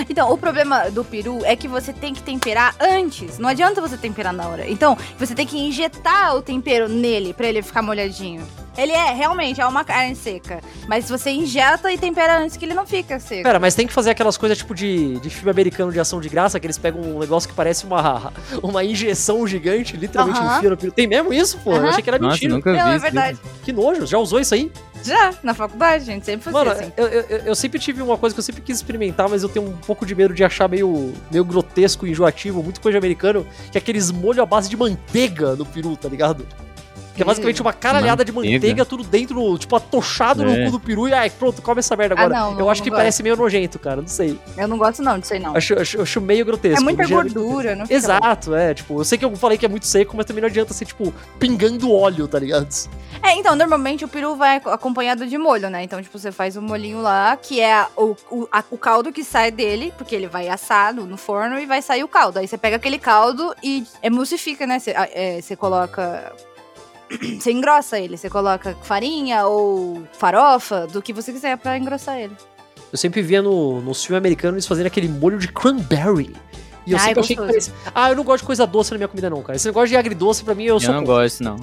Então, 0.09 0.33
o 0.33 0.39
problema 0.39 0.91
do 0.91 1.05
peru 1.05 1.41
é 1.45 1.55
que 1.55 1.69
você 1.69 1.93
tem 1.93 2.15
que 2.15 2.23
temperar 2.23 2.75
antes. 2.81 3.39
Não 3.39 3.49
adianta 3.49 3.81
você 3.81 3.97
temperar 3.97 4.33
na 4.33 4.49
hora. 4.49 4.71
Então, 4.71 4.97
você 5.19 5.35
tem 5.35 5.47
que 5.47 5.59
injetar 5.59 6.37
o 6.37 6.43
tempero 6.43 6.89
nele 6.89 7.33
pra 7.35 7.49
ele 7.49 7.63
ficar 7.63 7.83
molhadinho. 7.83 8.47
Ele 8.76 8.92
é, 8.92 9.12
realmente, 9.12 9.61
é 9.61 9.66
uma 9.66 9.85
carne 9.85 10.14
seca. 10.14 10.61
Mas 10.87 11.09
você 11.09 11.30
injeta 11.30 11.92
e 11.92 11.98
tempera 11.98 12.38
antes 12.38 12.56
que 12.56 12.64
ele 12.64 12.74
não 12.74 12.87
fica 12.87 13.18
seco. 13.18 13.42
Pera, 13.42 13.59
mas 13.59 13.74
tem 13.74 13.87
que 13.87 13.92
fazer 13.92 14.11
aquelas 14.11 14.37
coisas 14.37 14.56
tipo 14.59 14.74
de, 14.74 15.18
de 15.18 15.30
filme 15.30 15.50
americano 15.50 15.92
de 15.92 15.98
ação 16.00 16.20
de 16.20 16.28
graça, 16.28 16.59
que 16.61 16.66
eles 16.66 16.78
pegam 16.78 17.00
um 17.00 17.18
negócio 17.18 17.48
que 17.48 17.54
parece 17.54 17.85
uma, 17.85 18.33
uma 18.62 18.85
injeção 18.85 19.46
gigante, 19.46 19.96
literalmente 19.96 20.38
Aham. 20.40 20.56
enfia 20.56 20.70
no 20.70 20.76
peru. 20.76 20.92
Tem 20.92 21.06
mesmo 21.06 21.33
isso, 21.33 21.59
pô? 21.59 21.74
Eu 21.74 21.88
achei 21.88 22.02
que 22.02 22.11
era 22.11 22.18
Nossa, 22.18 22.35
mentira. 22.35 22.54
nunca 22.54 22.72
Não, 22.72 22.85
vi 22.85 22.90
é 22.90 22.92
isso. 22.94 23.02
verdade. 23.02 23.38
Que 23.64 23.72
nojo, 23.72 24.06
já 24.06 24.18
usou 24.18 24.40
isso 24.40 24.54
aí? 24.54 24.70
Já, 25.02 25.33
na 25.42 25.54
faculdade, 25.54 26.02
a 26.02 26.06
gente 26.12 26.26
sempre 26.26 26.42
fazia 26.44 26.59
Mano, 26.59 26.70
assim. 26.72 26.92
eu, 26.96 27.06
eu, 27.06 27.22
eu 27.46 27.54
sempre 27.54 27.78
tive 27.78 28.02
uma 28.02 28.18
coisa 28.18 28.35
que 28.35 28.38
eu 28.38 28.44
sempre 28.44 28.61
quis 28.61 28.76
experimentar, 28.76 29.28
mas 29.28 29.42
eu 29.42 29.48
tenho 29.48 29.66
um 29.66 29.76
pouco 29.78 30.04
de 30.04 30.14
medo 30.14 30.35
de 30.35 30.44
achar 30.44 30.68
meio, 30.68 31.14
meio 31.30 31.44
grotesco 31.44 32.06
e 32.06 32.11
enjoativo, 32.11 32.62
muito 32.62 32.80
coisa 32.80 32.94
de 32.94 32.98
americano, 32.98 33.46
que 33.72 33.78
é 33.78 33.80
aqueles 33.80 34.11
molho 34.11 34.42
à 34.42 34.46
base 34.46 34.68
de 34.68 34.76
manteiga 34.76 35.56
no 35.56 35.64
peru, 35.64 35.96
tá 35.96 36.09
ligado? 36.09 36.46
Que 37.20 37.22
é 37.22 37.26
basicamente 37.26 37.61
uma 37.61 37.72
caralhada 37.74 38.24
de 38.24 38.33
Manteiga? 38.33 38.56
manteiga, 38.56 38.85
tudo 38.87 39.04
dentro, 39.04 39.59
tipo, 39.59 39.76
atochado 39.76 40.42
no 40.42 40.50
É. 40.52 40.64
cu 40.64 40.70
do 40.70 40.80
peru 40.80 41.06
e 41.06 41.12
ai, 41.12 41.28
pronto, 41.28 41.61
come 41.61 41.80
essa 41.80 41.94
merda 41.94 42.14
Ah, 42.16 42.22
agora. 42.24 42.40
não, 42.40 42.52
não, 42.54 42.61
eu 42.61 42.70
acho 42.70 42.80
não 42.80 42.85
que 42.85 42.90
gosto. 42.90 42.98
parece 42.98 43.22
meio 43.22 43.37
nojento, 43.37 43.78
cara, 43.78 44.00
não 44.00 44.09
sei. 44.09 44.38
Eu 44.56 44.66
não 44.66 44.78
gosto 44.78 45.02
não 45.02 45.18
disso 45.18 45.35
aí, 45.35 45.38
não. 45.38 45.54
Acho, 45.54 45.78
acho, 45.78 46.00
acho 46.00 46.20
meio 46.20 46.46
grotesco. 46.46 46.80
É 46.80 46.83
muita 46.83 47.06
gordura, 47.06 47.76
não 47.76 47.85
fica 47.85 47.94
Exato, 47.94 48.54
é, 48.54 48.72
tipo, 48.72 48.98
eu 48.98 49.04
sei 49.04 49.18
que 49.18 49.24
eu 49.24 49.37
falei 49.37 49.59
que 49.59 49.66
é 49.66 49.68
muito 49.68 49.87
seco, 49.87 50.16
mas 50.16 50.24
também 50.24 50.40
não 50.40 50.48
adianta 50.48 50.72
ser, 50.72 50.87
tipo, 50.87 51.12
pingando 51.38 51.92
óleo, 51.92 52.26
tá 52.26 52.38
ligado? 52.38 52.66
É, 53.22 53.35
então, 53.35 53.54
normalmente 53.54 54.02
o 54.02 54.09
peru 54.09 54.35
vai 54.35 54.56
ac- 54.56 54.68
acompanhado 54.68 55.26
de 55.26 55.37
molho, 55.37 55.68
né? 55.68 55.83
Então, 55.83 56.00
tipo, 56.00 56.18
você 56.18 56.33
faz 56.33 56.56
o 56.56 56.62
molhinho 56.62 57.02
lá, 57.02 57.37
que 57.37 57.61
é 57.61 57.87
o, 57.96 58.16
o, 58.30 58.48
a- 58.50 58.64
o 58.70 58.78
caldo 58.78 59.12
que 59.12 59.22
sai 59.22 59.50
dele, 59.50 59.92
porque 59.98 60.14
ele 60.14 60.26
vai 60.26 60.48
assado 60.48 61.04
no 61.04 61.18
forno 61.18 61.59
e 61.59 61.66
vai 61.66 61.83
sair 61.83 62.02
o 62.02 62.09
caldo. 62.09 62.38
Aí 62.38 62.48
você 62.48 62.56
pega 62.56 62.76
aquele 62.76 62.98
caldo 62.98 63.54
e 63.62 63.85
emulsifica, 64.02 64.66
né? 64.66 64.78
Você, 64.78 64.92
ah, 64.96 65.06
é, 65.12 65.38
você 65.42 65.54
coloca. 65.54 66.33
Você 67.40 67.51
engrossa 67.51 67.99
ele, 67.99 68.16
você 68.16 68.31
coloca 68.31 68.77
farinha 68.83 69.44
ou 69.46 70.03
farofa, 70.12 70.87
do 70.87 71.03
que 71.03 71.12
você 71.12 71.33
quiser 71.33 71.57
pra 71.59 71.77
engrossar 71.77 72.18
ele. 72.18 72.37
Eu 72.92 72.99
sempre 72.99 73.20
via 73.23 73.42
no, 73.42 73.81
nos 73.81 74.05
filmes 74.05 74.18
americanos 74.18 74.55
eles 74.57 74.66
fazendo 74.66 74.87
aquele 74.87 75.09
molho 75.09 75.38
de 75.38 75.49
cranberry. 75.49 76.35
E 76.87 76.92
eu 76.92 76.99
Ai, 76.99 77.07
sempre 77.07 77.20
achei 77.20 77.37
que 77.37 77.42
parecia... 77.42 77.73
Ah, 77.94 78.11
eu 78.11 78.16
não 78.16 78.25
gosto 78.25 78.42
de 78.42 78.46
coisa 78.46 78.66
doce 78.66 78.90
na 78.92 78.96
minha 78.96 79.09
comida, 79.09 79.29
não, 79.29 79.42
cara. 79.42 79.57
Esse 79.57 79.66
negócio 79.66 79.88
de 79.88 79.96
agridoce, 79.96 80.42
pra 80.44 80.55
mim, 80.55 80.64
eu, 80.64 80.77
Eu 80.77 80.81
sou 80.81 80.92
não 80.94 81.01
contra. 81.01 81.14
gosto 81.23 81.42
não. 81.42 81.57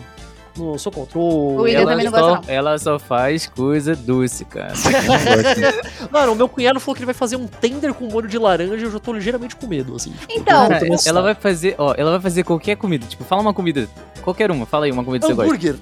Não, 0.57 0.73
eu 0.73 0.79
sou 0.79 0.91
contra. 0.91 1.19
O... 1.19 1.61
William 1.61 1.81
Ela 1.81 1.91
também 1.91 2.05
não 2.05 2.11
só, 2.11 2.35
gosta, 2.35 2.51
ela 2.51 2.77
só 2.77 2.99
faz 2.99 3.47
coisa 3.47 3.95
doce, 3.95 4.45
cara. 4.45 4.73
Não. 6.01 6.09
Mano, 6.11 6.31
o 6.33 6.35
meu 6.35 6.49
cunhado 6.49 6.79
falou 6.79 6.95
que 6.95 6.99
ele 6.99 7.05
vai 7.05 7.13
fazer 7.13 7.35
um 7.35 7.47
tender 7.47 7.93
com 7.93 8.05
molho 8.07 8.27
de 8.27 8.37
laranja 8.37 8.75
e 8.75 8.83
eu 8.83 8.91
já 8.91 8.99
tô 8.99 9.13
ligeiramente 9.13 9.55
com 9.55 9.67
medo, 9.67 9.95
assim. 9.95 10.11
tipo, 10.11 10.33
Então, 10.33 10.67
Cara, 10.67 10.85
muito 10.85 11.07
ela 11.07 11.21
vai 11.21 11.35
fazer, 11.35 11.75
ó, 11.77 11.93
ela 11.97 12.11
vai 12.11 12.19
fazer 12.19 12.43
qualquer 12.43 12.75
comida. 12.75 13.05
Tipo, 13.05 13.23
fala 13.23 13.41
uma 13.41 13.53
comida, 13.53 13.87
qualquer 14.21 14.51
uma, 14.51 14.65
fala 14.65 14.85
aí 14.85 14.91
uma 14.91 15.03
comida 15.03 15.25
que 15.25 15.33
você 15.33 15.35
gosta. 15.35 15.53
Hambúrguer. 15.53 15.75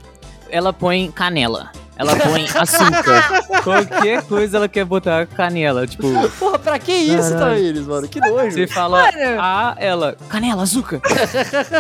Ela 0.50 0.72
põe 0.72 1.12
canela. 1.12 1.72
Ela 1.98 2.16
põe 2.16 2.46
açúcar. 2.46 3.44
qualquer 3.64 4.22
coisa 4.24 4.58
ela 4.58 4.68
quer 4.68 4.84
botar 4.86 5.26
canela. 5.28 5.88
Tipo, 5.88 6.08
Porra, 6.38 6.60
pra 6.60 6.80
que 6.80 6.92
isso. 6.92 7.38
Tamires, 7.38 7.86
mano? 7.86 8.08
Que 8.08 8.20
nojo. 8.20 8.52
você 8.52 8.68
fala 8.68 9.04
Mano. 9.04 9.40
A, 9.40 9.76
ela, 9.78 10.18
canela, 10.28 10.64
açúcar. 10.64 11.02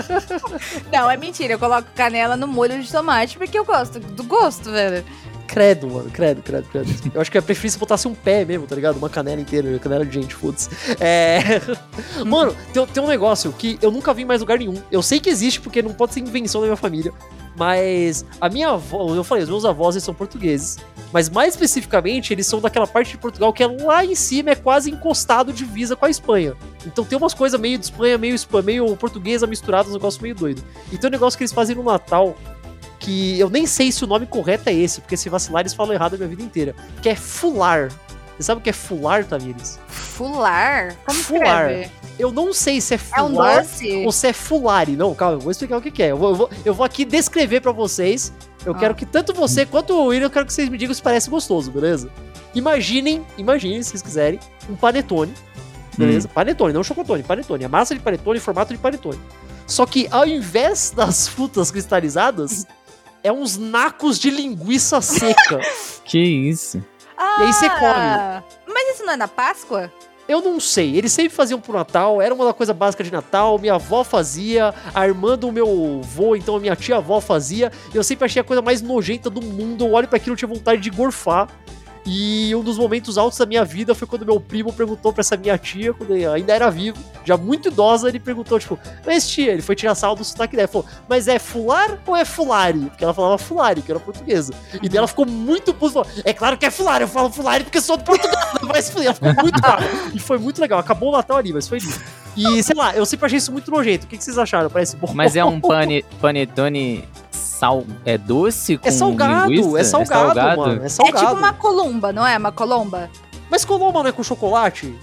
não, 0.91 1.09
é 1.09 1.17
mentira. 1.17 1.53
Eu 1.53 1.59
coloco 1.59 1.87
canela 1.95 2.37
no 2.37 2.47
molho 2.47 2.81
de 2.81 2.89
tomate 2.91 3.37
porque 3.37 3.57
eu 3.57 3.65
gosto 3.65 3.99
do 3.99 4.23
gosto, 4.23 4.71
velho. 4.71 5.03
Credo, 5.47 5.89
mano, 5.89 6.09
credo, 6.09 6.41
credo, 6.41 6.67
credo. 6.69 7.11
Eu 7.13 7.21
acho 7.21 7.31
que 7.31 7.37
é 7.37 7.41
preferível 7.41 7.71
se 7.71 7.77
botasse 7.77 8.07
um 8.07 8.15
pé 8.15 8.43
mesmo, 8.43 8.65
tá 8.65 8.75
ligado? 8.75 8.97
Uma 8.97 9.09
canela 9.09 9.39
inteira, 9.39 9.77
canela 9.79 10.05
de 10.05 10.13
gente, 10.13 10.33
foda-se. 10.33 10.69
É. 10.99 11.61
Mano, 12.25 12.55
tem, 12.73 12.85
tem 12.87 13.03
um 13.03 13.07
negócio 13.07 13.51
que 13.53 13.77
eu 13.81 13.91
nunca 13.91 14.13
vi 14.13 14.23
em 14.23 14.25
mais 14.25 14.41
lugar 14.41 14.57
nenhum. 14.57 14.75
Eu 14.91 15.01
sei 15.01 15.19
que 15.19 15.29
existe 15.29 15.61
porque 15.61 15.81
não 15.81 15.93
pode 15.93 16.13
ser 16.13 16.19
invenção 16.19 16.61
da 16.61 16.67
minha 16.67 16.77
família. 16.77 17.13
Mas 17.57 18.25
a 18.41 18.49
minha 18.49 18.69
avó, 18.69 19.15
eu 19.15 19.23
falei, 19.23 19.43
os 19.43 19.49
meus 19.49 19.63
avós 19.63 19.95
eles 19.95 20.03
são 20.03 20.13
portugueses. 20.13 20.77
Mas 21.13 21.29
mais 21.29 21.53
especificamente, 21.53 22.33
eles 22.33 22.45
são 22.45 22.59
daquela 22.59 22.85
parte 22.85 23.11
de 23.11 23.17
Portugal 23.17 23.53
que 23.53 23.63
é 23.63 23.67
lá 23.67 24.03
em 24.03 24.15
cima, 24.15 24.49
é 24.49 24.55
quase 24.55 24.91
encostado 24.91 25.53
divisa 25.53 25.95
com 25.95 26.05
a 26.05 26.09
Espanha. 26.09 26.53
Então 26.85 27.05
tem 27.05 27.17
umas 27.17 27.33
coisas 27.33 27.59
meio 27.59 27.77
de 27.77 27.85
Espanha, 27.85 28.17
meio, 28.17 28.35
meio 28.63 28.95
portuguesa 28.97 29.47
misturadas, 29.47 29.91
um 29.91 29.93
negócio 29.93 30.21
meio 30.21 30.35
doido. 30.35 30.61
E 30.91 30.97
tem 30.97 31.07
um 31.07 31.11
negócio 31.11 31.37
que 31.37 31.43
eles 31.43 31.53
fazem 31.53 31.75
no 31.75 31.83
Natal, 31.83 32.35
que 33.05 33.39
eu 33.39 33.49
nem 33.49 33.65
sei 33.67 33.91
se 33.91 34.03
o 34.03 34.07
nome 34.07 34.25
correto 34.25 34.67
é 34.69 34.73
esse, 34.73 34.99
porque 34.99 35.15
se 35.15 35.29
vacilar 35.29 35.61
eles 35.61 35.73
falam 35.73 35.93
errado 35.93 36.15
a 36.15 36.17
minha 36.17 36.29
vida 36.29 36.41
inteira. 36.43 36.75
Que 37.01 37.09
é 37.09 37.15
fular. 37.15 37.89
Você 38.35 38.43
sabe 38.43 38.59
o 38.59 38.63
que 38.63 38.69
é 38.69 38.73
fular, 38.73 39.23
Tamires? 39.25 39.79
Fular? 39.87 40.95
Como 41.05 41.19
Fular. 41.19 41.69
escreve? 41.71 41.91
Eu 42.17 42.31
não 42.31 42.53
sei 42.53 42.81
se 42.81 42.93
é 42.95 42.99
É 43.15 43.21
um 43.23 43.27
fular 43.29 43.65
ou 44.05 44.11
se 44.11 44.27
é 44.27 44.33
fulari. 44.33 44.95
Não, 44.95 45.13
calma, 45.13 45.35
eu 45.35 45.39
vou 45.39 45.51
explicar 45.51 45.77
o 45.77 45.81
que, 45.81 45.91
que 45.91 46.03
é. 46.03 46.11
Eu 46.11 46.17
vou, 46.17 46.29
eu, 46.29 46.35
vou, 46.35 46.49
eu 46.65 46.73
vou 46.73 46.85
aqui 46.85 47.05
descrever 47.05 47.61
pra 47.61 47.71
vocês. 47.71 48.33
Eu 48.65 48.73
Ah. 48.73 48.77
quero 48.77 48.95
que 48.95 49.05
tanto 49.05 49.33
você 49.33 49.65
quanto 49.65 49.93
o 49.93 50.05
William, 50.07 50.25
eu 50.25 50.29
quero 50.29 50.45
que 50.45 50.51
vocês 50.53 50.67
me 50.67 50.77
digam 50.77 50.93
se 50.93 51.01
parece 51.01 51.29
gostoso, 51.29 51.71
beleza? 51.71 52.09
Imaginem, 52.53 53.25
imaginem, 53.37 53.81
se 53.83 53.91
vocês 53.91 54.01
quiserem, 54.01 54.39
um 54.69 54.75
panetone. 54.75 55.33
Beleza? 55.97 56.27
Panetone, 56.27 56.73
não 56.73 56.83
chocotone, 56.83 57.23
panetone. 57.23 57.63
A 57.65 57.69
massa 57.69 57.93
de 57.93 58.01
panetone 58.01 58.37
em 58.37 58.41
formato 58.41 58.73
de 58.73 58.79
panetone. 58.79 59.19
Só 59.67 59.85
que 59.85 60.07
ao 60.11 60.25
invés 60.27 60.91
das 60.95 61.27
frutas 61.27 61.71
cristalizadas, 61.71 62.65
é 63.25 63.31
uns 63.31 63.57
nacos 63.57 64.19
de 64.19 64.29
linguiça 64.29 65.01
seca. 65.01 65.59
Que 66.05 66.19
isso? 66.19 66.83
Ah, 67.17 67.37
E 67.39 67.43
aí 67.47 67.53
você 67.53 67.67
come. 67.67 68.43
Mas 68.71 68.93
isso 68.93 69.03
não 69.03 69.13
é 69.13 69.17
na 69.17 69.27
Páscoa? 69.27 69.91
Eu 70.27 70.39
não 70.41 70.59
sei, 70.59 70.95
eles 70.95 71.11
sempre 71.11 71.35
faziam 71.35 71.59
pro 71.59 71.73
Natal, 71.73 72.21
era 72.21 72.33
uma 72.33 72.53
coisa 72.53 72.73
básica 72.73 73.03
de 73.03 73.11
Natal, 73.11 73.57
minha 73.57 73.75
avó 73.75 74.03
fazia, 74.03 74.73
a 74.93 75.07
irmã 75.07 75.35
do 75.37 75.51
meu 75.51 76.01
avô, 76.03 76.35
então 76.35 76.55
a 76.55 76.59
minha 76.59 76.75
tia 76.75 76.97
avó 76.97 77.19
fazia, 77.19 77.71
e 77.93 77.97
eu 77.97 78.03
sempre 78.03 78.25
achei 78.25 78.39
a 78.41 78.43
coisa 78.43 78.61
mais 78.61 78.81
nojenta 78.81 79.29
do 79.29 79.41
mundo, 79.41 79.85
eu 79.85 79.93
olho 79.93 80.07
pra 80.07 80.17
aquilo 80.17 80.35
e 80.35 80.37
tinha 80.37 80.47
vontade 80.49 80.81
de 80.81 80.89
gorfar. 80.91 81.47
E 82.05 82.53
um 82.55 82.61
dos 82.61 82.77
momentos 82.77 83.17
altos 83.17 83.39
da 83.39 83.45
minha 83.47 83.65
vida 83.65 83.95
foi 83.95 84.07
quando 84.07 84.25
meu 84.25 84.39
primo 84.39 84.71
perguntou 84.71 85.11
pra 85.11 85.21
essa 85.21 85.35
minha 85.35 85.57
tia, 85.57 85.91
quando 85.91 86.11
ele 86.13 86.25
ainda 86.25 86.53
era 86.53 86.69
vivo, 86.69 86.97
já 87.23 87.35
muito 87.35 87.69
idosa, 87.69 88.07
ele 88.07 88.19
perguntou, 88.19 88.59
tipo, 88.59 88.77
mas 89.03 89.27
tia, 89.27 89.51
ele 89.51 89.63
foi 89.63 89.75
tirar 89.75 89.95
sal 89.95 90.15
do 90.15 90.23
sotaque 90.23 90.55
dela, 90.55 90.67
falou, 90.67 90.87
mas 91.09 91.27
é 91.27 91.39
fular 91.39 91.97
ou 92.05 92.15
é 92.15 92.23
fulari? 92.23 92.79
Porque 92.81 93.03
ela 93.03 93.13
falava 93.13 93.39
fulari, 93.39 93.81
que 93.81 93.91
era 93.91 93.99
portuguesa. 93.99 94.53
E 94.83 94.87
daí 94.87 94.99
ela 94.99 95.07
ficou 95.07 95.25
muito 95.25 95.73
puta, 95.73 95.93
falou, 95.93 96.07
é 96.23 96.31
claro 96.31 96.57
que 96.57 96.65
é 96.65 96.69
fulari, 96.69 97.03
eu 97.03 97.07
falo 97.07 97.31
fulari 97.31 97.63
porque 97.63 97.81
sou 97.81 97.97
do 97.97 98.03
Portugal, 98.03 98.39
mas 98.61 98.95
ela 98.95 99.13
ficou 99.13 99.33
muito 99.33 99.59
brava. 99.59 99.83
E 100.13 100.19
foi 100.19 100.37
muito 100.37 100.61
legal, 100.61 100.79
acabou 100.79 101.09
o 101.09 101.11
Natal 101.11 101.37
ali, 101.37 101.51
mas 101.51 101.67
foi 101.67 101.79
lindo. 101.79 101.99
E, 102.37 102.61
sei 102.61 102.75
lá, 102.75 102.93
eu 102.93 103.05
sempre 103.05 103.25
achei 103.25 103.37
isso 103.37 103.51
muito 103.51 103.71
nojento, 103.71 104.05
o 104.05 104.07
que, 104.07 104.17
que 104.17 104.23
vocês 104.23 104.37
acharam? 104.37 104.69
Parece 104.69 104.95
bom. 104.97 105.11
Mas 105.13 105.35
é 105.35 105.43
um 105.43 105.59
pane, 105.61 106.03
panetone 106.21 107.07
sal, 107.55 107.83
é 108.03 108.17
doce 108.17 108.77
com 108.77 108.87
É 108.87 108.91
salgado, 108.91 109.49
linguiça? 109.51 109.79
é 109.79 109.83
salgado, 109.83 110.57
mano. 110.59 110.83
É 110.83 110.85
É 110.85 110.89
salgado. 110.89 111.19
tipo 111.27 111.37
uma 111.39 111.53
columba, 111.53 112.11
não 112.13 112.25
é? 112.25 112.37
Uma 112.37 112.51
colomba? 112.51 113.09
Mas 113.49 113.63
colomba 113.63 114.01
não 114.03 114.09
é 114.09 114.11
com 114.11 114.23
chocolate? 114.23 114.93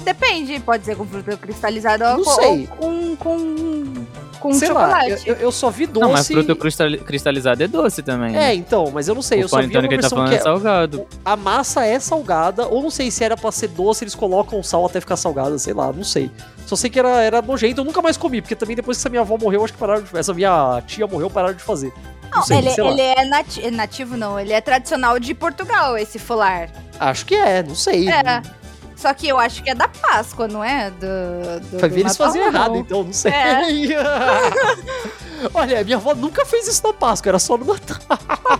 Depende, 0.00 0.58
pode 0.60 0.84
ser 0.84 0.96
com 0.96 1.04
fruta 1.06 1.36
cristalizada 1.36 2.16
ou 2.16 2.24
ou 2.24 2.66
com, 2.68 3.16
com, 3.16 3.94
com 4.38 4.52
sei 4.52 4.68
lá, 4.72 4.82
eu, 5.08 5.16
chocolate. 5.18 5.28
eu- 5.28 5.36
eu 5.36 5.52
só 5.52 5.70
vi 5.70 5.86
doce. 5.86 6.06
Não, 6.06 6.12
mas 6.12 6.26
fruta 6.28 6.54
cristal- 6.56 6.98
cristalizada 7.04 7.64
é 7.64 7.68
doce 7.68 8.02
também. 8.02 8.36
É, 8.36 8.54
então, 8.54 8.90
mas 8.92 9.08
eu 9.08 9.14
não 9.14 9.22
sei, 9.22 9.42
eu 9.42 9.46
o 9.46 9.48
só 9.48 9.58
vi 9.58 9.64
uma 9.64 9.70
que 9.70 9.76
ele 9.78 9.88
tá 9.88 9.94
versão 9.96 10.10
falando 10.10 10.28
que 10.30 10.34
é 10.34 10.38
é- 10.38 10.42
salgado. 10.42 11.06
a 11.24 11.36
massa 11.36 11.84
é 11.84 11.98
salgada, 11.98 12.66
ou 12.66 12.82
não 12.82 12.90
sei 12.90 13.10
se 13.10 13.22
era 13.24 13.36
pra 13.36 13.50
ser 13.52 13.68
doce, 13.68 14.04
eles 14.04 14.14
colocam 14.14 14.62
sal 14.62 14.86
até 14.86 15.00
ficar 15.00 15.16
salgada, 15.16 15.58
sei 15.58 15.74
lá, 15.74 15.92
não 15.92 16.04
sei. 16.04 16.30
Só 16.66 16.76
sei 16.76 16.90
que 16.90 16.98
era, 16.98 17.22
era 17.22 17.40
nojento, 17.42 17.80
eu 17.80 17.84
nunca 17.84 18.02
mais 18.02 18.16
comi, 18.16 18.40
porque 18.42 18.54
também 18.54 18.76
depois 18.76 18.96
que 18.96 19.00
essa 19.02 19.08
minha 19.08 19.22
avó 19.22 19.36
morreu, 19.38 19.64
acho 19.64 19.72
que 19.72 19.78
pararam 19.78 20.02
de 20.02 20.16
Essa 20.18 20.34
minha 20.34 20.82
tia 20.86 21.06
morreu, 21.06 21.30
pararam 21.30 21.54
de 21.54 21.62
fazer. 21.62 21.92
Não, 22.30 22.40
Não, 22.40 22.42
sei, 22.46 22.58
ele, 22.58 22.70
sei 22.70 22.84
lá. 22.84 22.90
ele 22.90 23.00
é 23.00 23.24
nati- 23.24 23.70
nativo, 23.70 24.14
não. 24.14 24.38
Ele 24.38 24.52
é 24.52 24.60
tradicional 24.60 25.18
de 25.18 25.32
Portugal, 25.32 25.96
esse 25.96 26.18
folar. 26.18 26.68
Acho 27.00 27.24
que 27.24 27.34
é, 27.34 27.62
não 27.62 27.74
sei. 27.74 28.06
É. 28.10 28.42
Só 28.98 29.14
que 29.14 29.28
eu 29.28 29.38
acho 29.38 29.62
que 29.62 29.70
é 29.70 29.76
da 29.76 29.86
Páscoa, 29.86 30.48
não 30.48 30.62
é? 30.62 30.90
Do, 30.90 31.60
do, 31.70 31.78
Vai 31.78 31.88
do 31.88 31.94
ver, 31.94 32.00
eles 32.00 32.16
faziam 32.16 32.44
errado, 32.46 32.74
então, 32.74 33.04
não 33.04 33.12
sei. 33.12 33.30
É. 33.30 33.62
Olha, 35.54 35.84
minha 35.84 35.98
avó 35.98 36.16
nunca 36.16 36.44
fez 36.44 36.66
isso 36.66 36.84
na 36.84 36.92
Páscoa, 36.92 37.30
era 37.30 37.38
só 37.38 37.56
no 37.56 37.64
Natal. 37.64 37.96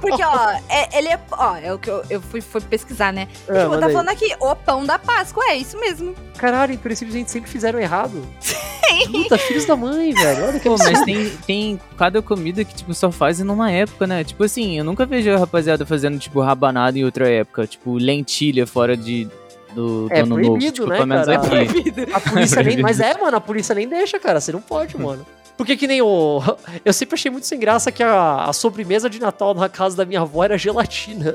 Porque, 0.01 0.23
ó, 0.23 0.51
é- 0.69 0.97
ele 0.97 1.09
é. 1.09 1.19
Ó, 1.33 1.57
é 1.57 1.75
o 1.75 1.79
que 1.79 1.91
eu, 1.91 2.05
eu 2.09 2.21
fui, 2.23 2.41
fui 2.41 2.61
pesquisar, 2.61 3.13
né? 3.13 3.27
É, 3.49 3.63
tipo, 3.65 3.79
tá 3.79 3.87
aí. 3.87 3.93
falando 3.93 4.09
aqui, 4.11 4.33
o 4.39 4.55
pão 4.55 4.87
da 4.87 4.97
Páscoa, 4.97 5.43
é 5.49 5.57
isso 5.57 5.77
mesmo. 5.81 6.15
Caralho, 6.37 6.73
então 6.73 6.87
eles 6.87 7.01
simplesmente 7.01 7.33
sempre 7.33 7.51
fizeram 7.51 7.81
errado. 7.81 8.25
Puta, 9.11 9.37
filhos 9.39 9.65
da 9.67 9.77
mãe, 9.77 10.13
velho. 10.15 10.45
Olha 10.47 10.61
que 10.61 10.69
Pô, 10.69 10.77
mas 10.79 11.03
tem, 11.03 11.31
tem 11.47 11.81
cada 11.97 12.23
comida 12.23 12.65
que, 12.65 12.75
tipo, 12.75 12.95
só 12.95 13.11
fazem 13.11 13.45
numa 13.45 13.71
época, 13.71 14.07
né? 14.07 14.23
Tipo 14.25 14.45
assim, 14.45 14.79
eu 14.79 14.85
nunca 14.85 15.05
vejo 15.05 15.31
a 15.31 15.37
rapaziada 15.39 15.85
fazendo, 15.85 16.19
tipo, 16.19 16.41
rabanada 16.41 16.99
em 16.99 17.05
outra 17.05 17.29
época. 17.29 17.67
Tipo, 17.67 17.95
lentilha 17.99 18.67
fora 18.67 18.97
de, 18.97 19.29
do, 19.79 20.09
do 20.09 20.13
É 20.15 20.21
ano 20.21 20.37
novo. 20.37 20.43
proibido, 20.43 20.73
Tipo, 20.85 20.87
né, 21.07 21.25
cara? 21.25 21.35
aqui. 21.37 22.13
A 22.13 22.21
polícia 22.21 22.57
nem. 22.57 22.65
Proibido. 22.65 22.83
Mas 22.83 23.01
é, 23.01 23.17
mano, 23.19 23.37
a 23.37 23.41
polícia 23.41 23.75
nem 23.75 23.89
deixa, 23.89 24.19
cara. 24.19 24.41
Você 24.41 24.51
não 24.53 24.61
pode, 24.61 24.99
mano. 24.99 25.25
Porque 25.57 25.77
que 25.77 25.87
nem 25.87 26.03
o. 26.03 26.41
Eu 26.85 26.93
sempre 26.93 27.15
achei 27.15 27.31
muito 27.31 27.47
sem 27.47 27.59
graça 27.59 27.91
que 27.93 28.03
a, 28.03 28.45
a 28.45 28.53
sobremesa 28.53 29.09
de 29.09 29.21
Natal 29.21 29.55
na 29.55 29.69
casa 29.69 29.97
da 29.97 30.05
minha 30.05 30.21
avó 30.21 30.45
era 30.45 30.59
gelatina. 30.59 31.35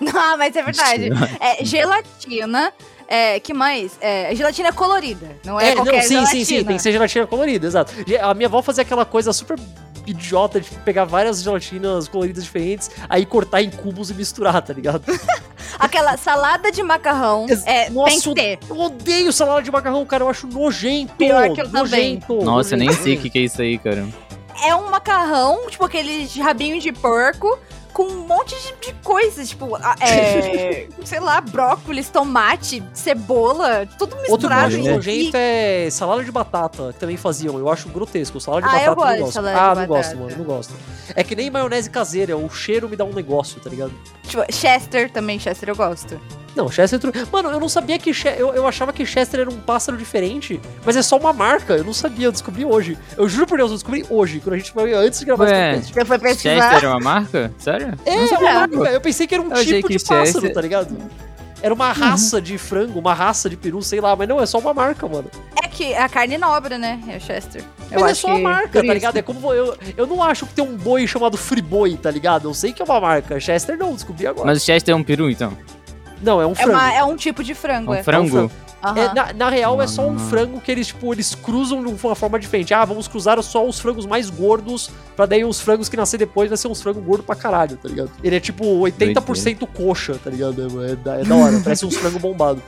Não, 0.00 0.12
mas 0.38 0.54
é 0.56 0.62
verdade. 0.62 1.10
É 1.40 1.64
gelatina. 1.64 2.72
É, 3.06 3.38
que 3.38 3.52
mais? 3.52 3.98
É, 4.00 4.34
gelatina 4.34 4.72
colorida, 4.72 5.36
não 5.44 5.60
é, 5.60 5.74
qualquer 5.74 5.96
não, 5.96 6.02
sim, 6.02 6.08
gelatina. 6.14 6.26
sim, 6.26 6.44
sim. 6.44 6.64
Tem 6.64 6.76
que 6.76 6.82
ser 6.82 6.90
gelatina 6.92 7.26
colorida, 7.26 7.66
exato. 7.66 7.92
A 8.22 8.32
minha 8.32 8.46
avó 8.48 8.62
fazia 8.62 8.80
aquela 8.82 9.04
coisa 9.04 9.30
super 9.32 9.58
idiota 10.06 10.58
de 10.60 10.70
pegar 10.86 11.04
várias 11.04 11.42
gelatinas 11.42 12.08
coloridas 12.08 12.44
diferentes, 12.44 12.90
aí 13.08 13.26
cortar 13.26 13.62
em 13.62 13.70
cubos 13.70 14.10
e 14.10 14.14
misturar, 14.14 14.60
tá 14.62 14.72
ligado? 14.72 15.02
Aquela 15.78 16.16
salada 16.16 16.70
de 16.70 16.82
macarrão 16.82 17.46
é, 17.66 17.90
Nossa, 17.90 18.10
tem 18.10 18.20
que 18.20 18.34
ter. 18.34 18.58
Eu 18.68 18.78
odeio 18.78 19.32
salada 19.32 19.62
de 19.62 19.70
macarrão, 19.70 20.04
cara. 20.06 20.24
Eu 20.24 20.28
acho 20.28 20.46
nojento. 20.46 21.14
Pior 21.14 21.52
que 21.52 21.60
eu 21.60 21.70
também. 21.70 22.14
nojento, 22.14 22.42
Nossa, 22.44 22.74
eu 22.74 22.78
nem 22.78 22.92
sei 22.92 23.16
o 23.16 23.20
que, 23.20 23.30
que 23.30 23.38
é 23.38 23.42
isso 23.42 23.60
aí, 23.60 23.78
cara. 23.78 24.06
É 24.64 24.74
um 24.74 24.90
macarrão, 24.90 25.68
tipo 25.68 25.84
aquele 25.84 26.26
de 26.26 26.40
rabinho 26.40 26.80
de 26.80 26.92
porco, 26.92 27.58
com 27.94 28.02
um 28.04 28.26
monte 28.26 28.54
de, 28.56 28.88
de 28.88 28.92
coisas, 29.02 29.48
tipo, 29.48 29.76
é, 30.00 30.88
sei 31.06 31.20
lá, 31.20 31.40
brócolis, 31.40 32.10
tomate, 32.10 32.82
cebola, 32.92 33.86
tudo 33.98 34.14
Outro 34.16 34.18
eu 34.26 34.32
misturado. 34.32 34.66
acho 34.66 34.76
e- 34.78 34.88
nojento 34.90 35.36
é 35.36 35.88
salada 35.90 36.22
de 36.24 36.30
batata, 36.32 36.92
que 36.92 36.98
também 36.98 37.16
faziam. 37.16 37.56
Eu 37.58 37.70
acho 37.70 37.88
grotesco. 37.88 38.40
Salada 38.40 38.66
de 38.68 38.74
Ah, 38.74 38.82
eu 38.84 38.94
batata 38.96 39.16
eu 39.18 39.24
gosto 39.24 39.36
não 39.36 39.42
gosto. 39.52 39.56
ah, 39.58 39.74
não 39.74 39.86
gosto, 39.86 40.16
mano. 40.16 40.36
Não 40.36 40.44
gosto. 40.44 40.74
É 41.14 41.22
que 41.24 41.34
nem 41.36 41.48
maionese 41.50 41.88
caseira. 41.88 42.36
O 42.36 42.50
cheiro 42.50 42.88
me 42.88 42.96
dá 42.96 43.04
um 43.04 43.12
negócio, 43.14 43.60
tá 43.60 43.70
ligado? 43.70 43.92
Tipo, 44.24 44.42
Chester 44.52 45.10
também, 45.10 45.38
Chester 45.38 45.68
eu 45.68 45.76
gosto. 45.76 46.20
Não, 46.54 46.70
Chester. 46.70 46.98
tru- 47.00 47.12
Mano, 47.32 47.50
eu 47.50 47.58
não 47.58 47.68
sabia 47.68 47.98
que. 47.98 48.12
Che- 48.14 48.36
Eu, 48.38 48.54
eu 48.54 48.66
achava 48.66 48.92
que 48.92 49.04
Chester 49.04 49.40
era 49.40 49.50
um 49.50 49.56
pássaro 49.58 49.96
diferente, 49.98 50.60
mas 50.84 50.96
é 50.96 51.02
só 51.02 51.16
uma 51.16 51.32
marca. 51.32 51.74
Eu 51.74 51.84
não 51.84 51.92
sabia, 51.92 52.26
eu 52.28 52.32
descobri 52.32 52.64
hoje. 52.64 52.96
Eu 53.16 53.28
juro 53.28 53.46
por 53.46 53.58
Deus, 53.58 53.70
eu 53.70 53.76
descobri 53.76 54.04
hoje, 54.08 54.40
quando 54.40 54.54
a 54.54 54.58
gente 54.58 54.70
foi 54.72 54.92
antes 54.94 55.18
de 55.18 55.24
gravar 55.26 55.44
Ué. 55.44 55.50
esse 55.76 55.92
podcast. 55.92 56.06
Foi 56.06 56.18
pesquisar? 56.18 56.70
Chester 56.70 56.84
é 56.88 56.92
uma 56.92 57.00
marca? 57.00 57.52
Sério? 57.58 57.94
É, 58.06 58.16
Não 58.16 58.22
é 58.22 58.26
sabia, 58.28 58.46
uma 58.50 58.54
marca. 58.60 58.76
Eu 58.92 59.00
pensei 59.00 59.26
que 59.26 59.34
era 59.34 59.42
um 59.42 59.52
Eu 59.52 59.64
tipo 59.64 59.88
de 59.88 59.98
pássaro, 59.98 60.26
Chester- 60.26 60.52
tá 60.54 60.60
ligado? 60.60 60.96
Era 61.62 61.72
uma 61.72 61.92
raça 61.92 62.42
de 62.42 62.58
frango, 62.58 62.98
uma 62.98 63.14
raça 63.14 63.48
de 63.48 63.56
peru, 63.56 63.80
sei 63.82 63.98
lá, 64.00 64.14
mas 64.14 64.28
não, 64.28 64.38
é 64.40 64.44
só 64.44 64.58
uma 64.58 64.74
marca, 64.74 65.08
mano. 65.08 65.30
É 65.64 65.66
que 65.66 65.94
a 65.94 66.08
carne 66.10 66.36
nobre, 66.36 66.76
né? 66.76 67.00
É 67.08 67.16
o 67.16 67.20
Chester. 67.20 67.64
Eu 67.90 68.00
Mas 68.00 68.10
é 68.12 68.14
só 68.14 68.28
uma 68.28 68.38
marca, 68.38 68.84
tá 68.84 68.92
ligado? 68.94 69.16
É 69.16 69.22
como 69.22 69.50
eu, 69.52 69.74
eu 69.96 70.06
não 70.06 70.22
acho 70.22 70.44
que 70.46 70.52
tem 70.52 70.62
um 70.64 70.76
boi 70.76 71.06
chamado 71.06 71.36
Friboi, 71.38 71.96
tá 71.96 72.10
ligado? 72.10 72.48
Eu 72.48 72.54
sei 72.54 72.72
que 72.72 72.82
é 72.82 72.84
uma 72.84 73.00
marca. 73.00 73.40
Chester 73.40 73.78
não, 73.78 73.94
descobri 73.94 74.26
agora. 74.26 74.46
Mas 74.46 74.62
o 74.62 74.64
Chester 74.66 74.92
é 74.92 74.96
um 74.96 75.02
peru, 75.02 75.30
então? 75.30 75.56
Não, 76.22 76.40
é 76.40 76.46
um 76.46 76.52
É, 76.52 76.54
frango. 76.54 76.72
uma- 76.72 76.92
é 76.94 77.04
um 77.04 77.16
tipo 77.16 77.42
de 77.44 77.54
frango, 77.54 77.92
Um 77.92 77.94
é. 77.94 78.02
frango? 78.02 78.50
Aham. 78.82 78.98
É, 78.98 79.14
na, 79.14 79.32
na 79.32 79.48
real, 79.48 79.80
é 79.80 79.86
só 79.86 80.06
um 80.06 80.18
frango 80.18 80.60
que 80.60 80.70
eles, 80.70 80.88
tipo, 80.88 81.10
eles 81.10 81.34
cruzam 81.34 81.82
de 81.82 81.88
uma 82.04 82.14
forma 82.14 82.38
diferente. 82.38 82.74
Ah, 82.74 82.84
vamos 82.84 83.08
cruzar 83.08 83.42
só 83.42 83.66
os 83.66 83.78
frangos 83.80 84.04
mais 84.04 84.28
gordos, 84.28 84.90
pra 85.16 85.24
daí 85.24 85.42
os 85.42 85.58
frangos 85.58 85.88
que 85.88 85.96
nascer 85.96 86.18
depois 86.18 86.50
vai 86.50 86.58
ser 86.58 86.68
uns 86.68 86.82
frangos 86.82 87.02
gordos 87.02 87.24
pra 87.24 87.34
caralho, 87.34 87.78
tá 87.78 87.88
ligado? 87.88 88.10
Ele 88.22 88.36
é 88.36 88.40
tipo 88.40 88.62
80% 88.80 89.66
coxa, 89.66 90.18
tá 90.22 90.28
ligado? 90.28 90.84
É, 90.84 90.94
da- 90.96 91.14
é 91.18 91.24
da 91.24 91.34
hora, 91.34 91.58
parece 91.64 91.86
uns 91.86 91.96
frangos 91.96 92.20
bombados. 92.20 92.62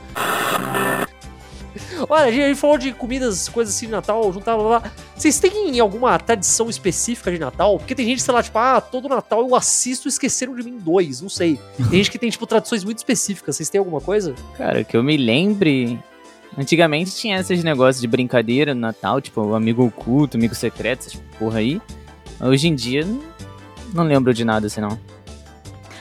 Olha, 2.09 2.25
a 2.25 2.31
gente, 2.31 2.55
falou 2.55 2.77
de 2.77 2.91
comidas, 2.93 3.49
coisas 3.49 3.75
assim 3.75 3.85
de 3.87 3.91
Natal, 3.91 4.31
juntar, 4.31 4.55
blá, 4.57 4.79
blá. 4.79 4.91
Vocês 5.15 5.39
têm 5.39 5.79
alguma 5.79 6.17
tradição 6.19 6.69
específica 6.69 7.31
de 7.31 7.39
Natal? 7.39 7.77
Porque 7.77 7.95
tem 7.95 8.05
gente, 8.05 8.21
sei 8.21 8.33
lá, 8.33 8.43
tipo, 8.43 8.57
ah, 8.57 8.79
todo 8.81 9.09
Natal 9.09 9.39
eu 9.47 9.55
assisto 9.55 10.07
Esqueceram 10.07 10.55
de 10.55 10.63
Mim 10.63 10.77
2, 10.79 11.21
não 11.21 11.29
sei. 11.29 11.59
Tem 11.77 11.97
gente 11.99 12.11
que 12.11 12.19
tem, 12.19 12.29
tipo, 12.29 12.45
tradições 12.45 12.83
muito 12.83 12.97
específicas. 12.97 13.55
Vocês 13.55 13.69
têm 13.69 13.79
alguma 13.79 14.01
coisa? 14.01 14.33
Cara, 14.57 14.83
que 14.83 14.95
eu 14.95 15.03
me 15.03 15.17
lembre. 15.17 15.99
Antigamente 16.57 17.15
tinha 17.15 17.39
esses 17.39 17.63
negócios 17.63 18.01
de 18.01 18.07
brincadeira 18.07 18.73
no 18.73 18.81
Natal, 18.81 19.21
tipo, 19.21 19.53
amigo 19.53 19.85
oculto, 19.85 20.37
amigo 20.37 20.55
secreto, 20.55 21.01
essas 21.07 21.21
porra 21.37 21.59
aí. 21.59 21.79
Hoje 22.39 22.67
em 22.67 22.75
dia, 22.75 23.05
não- 23.93 24.03
lembro 24.03 24.33
de 24.33 24.43
nada 24.43 24.67
assim. 24.67 24.81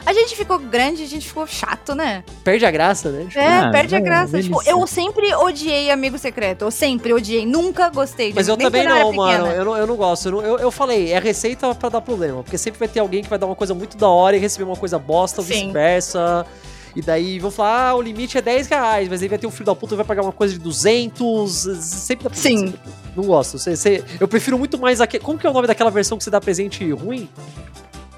A 0.06 0.12
gente 0.12 0.36
ficou 0.36 0.56
grande, 0.60 1.02
a 1.02 1.06
gente 1.06 1.26
ficou 1.26 1.46
chato, 1.48 1.92
né? 1.94 2.22
Perde 2.44 2.64
a 2.64 2.70
graça, 2.70 3.10
né? 3.10 3.24
Tipo, 3.24 3.40
É, 3.40 3.58
Ah, 3.58 3.70
perde 3.72 3.94
a 3.96 3.98
é, 3.98 4.00
graça. 4.00 4.40
Tipo, 4.40 4.54
delícia. 4.60 4.70
eu 4.70 4.86
sempre 4.86 5.34
odiei 5.34 5.90
Amigo 5.90 6.16
Secreto. 6.16 6.62
Eu 6.64 6.70
sempre 6.70 7.12
odiei. 7.12 7.44
Nunca 7.44 7.88
gostei. 7.90 8.32
Mas 8.32 8.46
eu 8.46 8.56
também 8.56 8.84
não, 8.86 9.12
mano. 9.12 9.46
Eu 9.48 9.64
não, 9.64 9.76
eu 9.76 9.86
não 9.86 9.96
gosto. 9.96 10.26
Eu, 10.28 10.32
não- 10.32 10.42
eu, 10.42 10.58
eu 10.58 10.70
falei, 10.70 11.12
é 11.12 11.18
receita 11.18 11.74
pra 11.74 11.88
dar 11.88 12.00
problema. 12.00 12.42
Porque 12.44 12.56
sempre 12.56 12.78
vai 12.78 12.86
ter 12.86 13.00
alguém 13.00 13.22
que 13.22 13.28
vai 13.28 13.38
dar 13.38 13.46
uma 13.46 13.56
coisa 13.56 13.74
muito 13.74 13.96
da 13.96 14.08
hora 14.08 14.36
e 14.36 14.38
receber 14.38 14.62
uma 14.64 14.76
coisa 14.76 14.96
bosta, 14.98 15.40
ou 15.40 15.44
vice-versa. 15.46 16.46
E 16.94 17.02
daí 17.02 17.38
vão 17.40 17.50
falar, 17.50 17.90
ah, 17.90 17.94
o 17.96 18.00
limite 18.00 18.38
é 18.38 18.40
10 18.40 18.68
reais, 18.68 19.06
mas 19.08 19.20
aí 19.20 19.28
vai 19.28 19.36
ter 19.36 19.46
um 19.46 19.50
filho 19.50 19.66
da 19.66 19.74
puta 19.74 19.90
que 19.90 19.96
vai 19.96 20.04
pagar 20.06 20.22
uma 20.22 20.32
coisa 20.32 20.54
de 20.54 20.60
200. 20.60 21.68
Sempre 21.82 22.28
dá 22.28 22.34
Sim. 22.34 22.72
Não 23.14 23.24
gosto. 23.24 23.58
Você, 23.58 23.76
você- 23.76 24.04
eu 24.20 24.26
prefiro 24.28 24.56
muito 24.58 24.78
mais 24.78 25.00
aquele. 25.00 25.22
Como 25.22 25.38
que 25.38 25.46
é 25.46 25.50
o 25.50 25.52
nome 25.52 25.66
daquela 25.66 25.90
versão 25.90 26.16
que 26.16 26.24
você 26.24 26.30
dá 26.30 26.40
presente 26.40 26.88
ruim? 26.92 27.28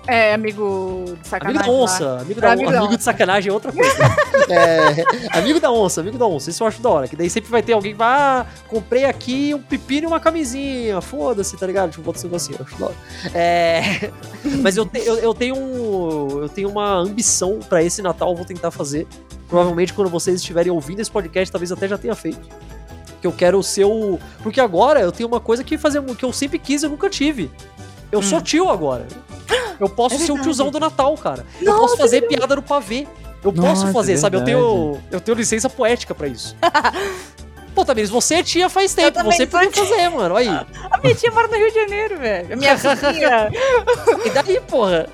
É, 0.09 0.33
amigo 0.33 1.05
de 1.21 1.29
sacanagem. 1.29 1.61
Amigo 1.61 1.73
da 1.73 1.79
lá. 1.79 1.85
onça. 1.85 2.21
Amigo, 2.23 2.41
da, 2.41 2.53
Amigo 2.53 2.69
amigo, 2.71 2.85
onça. 2.87 2.97
de 2.97 3.03
sacanagem 3.05 3.51
é 3.51 3.53
outra 3.53 3.71
coisa. 3.73 3.93
É, 4.51 5.05
amigo 5.39 5.61
da 5.61 5.71
onça, 5.71 6.01
amigo 6.01 6.17
da 6.17 6.25
onça. 6.27 6.49
Isso 6.49 6.63
eu 6.63 6.67
acho 6.67 6.81
da 6.81 6.89
hora. 6.89 7.07
Que 7.07 7.15
daí 7.15 7.29
sempre 7.29 7.51
vai 7.51 7.63
ter 7.63 7.75
alguém 7.75 7.93
que 7.93 7.99
vai, 7.99 8.09
ah, 8.09 8.47
comprei 8.67 9.05
aqui 9.05 9.53
um 9.55 9.61
pepino 9.61 10.05
e 10.05 10.07
uma 10.07 10.19
camisinha. 10.19 11.03
Foda-se, 11.03 11.55
tá 11.59 11.67
ligado? 11.67 11.91
Tipo, 11.91 12.03
bota 12.05 12.17
esse 12.17 12.27
negocinho. 12.27 12.57
eu 12.59 12.65
Acho 12.65 12.79
da 12.79 12.87
hora. 12.87 12.95
É, 13.35 14.11
mas 14.63 14.79
eu, 14.79 14.87
te- 14.87 15.01
eu, 15.05 15.19
eu 15.19 15.35
tenho 15.35 15.55
um, 15.55 16.41
eu 16.41 16.49
tenho 16.49 16.71
uma 16.71 16.95
ambição 16.97 17.59
pra 17.69 17.83
esse 17.83 18.01
Natal, 18.01 18.31
eu 18.31 18.37
vou 18.37 18.47
tentar 18.47 18.71
fazer. 18.71 19.07
Provavelmente 19.49 19.93
quando 19.93 20.09
vocês 20.09 20.37
estiverem 20.37 20.73
ouvindo 20.73 21.01
esse 21.01 21.11
podcast, 21.11 21.53
talvez 21.53 21.71
até 21.71 21.87
já 21.87 21.99
tenha 21.99 22.15
feito. 22.15 22.41
Que 23.21 23.27
eu 23.27 23.33
quero 23.33 23.63
ser 23.63 23.85
o. 23.85 24.19
Porque 24.43 24.63
agora 24.63 25.01
eu 25.01 25.13
tenho 25.13 25.29
uma 25.29 25.41
coisa 25.41 25.63
que, 25.63 25.77
fazer, 25.77 26.03
que 26.15 26.25
eu 26.25 26.33
sempre 26.33 26.59
quis 26.59 26.83
e 26.83 26.87
eu 26.87 26.91
nunca 26.91 27.11
tive. 27.11 27.51
Eu 28.11 28.23
sou 28.23 28.41
tio 28.41 28.71
agora. 28.71 29.07
Eu 29.81 29.89
posso 29.89 30.17
É 30.17 30.19
ser 30.19 30.33
o 30.33 30.41
tiozão 30.43 30.71
do 30.71 30.81
Natal, 30.81 31.17
cara. 31.17 31.45
eu 31.61 31.67
Nossa, 31.67 31.81
posso 31.81 31.97
fazer 31.97 32.23
piada 32.23 32.57
no 32.57 32.63
pavê. 32.63 33.07
Eu 33.45 33.53
posso 33.53 33.67
Nossa, 33.83 33.93
fazer, 33.93 34.15
é 34.15 34.17
sabe? 34.17 34.37
Eu 34.37 34.45
tenho, 34.45 34.99
eu 35.13 35.21
tenho 35.21 35.37
licença 35.37 35.71
poética 35.71 36.15
pra 36.15 36.27
isso. 36.27 36.57
Pô, 37.75 37.85
Tamires, 37.85 38.11
você 38.11 38.37
é 38.37 38.43
tia 38.43 38.69
faz 38.69 38.93
tempo. 38.93 39.23
Você 39.23 39.47
pode 39.47 39.71
fazer, 39.71 40.09
mano. 40.09 40.35
Aí. 40.35 40.49
A 40.49 40.99
minha 41.01 41.15
tia 41.15 41.31
mora 41.31 41.47
no 41.47 41.55
Rio 41.55 41.69
de 41.69 41.75
Janeiro, 41.77 42.19
velho. 42.19 42.53
A 42.53 42.57
minha 42.57 42.75
vizinha. 42.75 43.51
E 44.27 44.31
daí, 44.31 44.61
porra? 44.61 45.09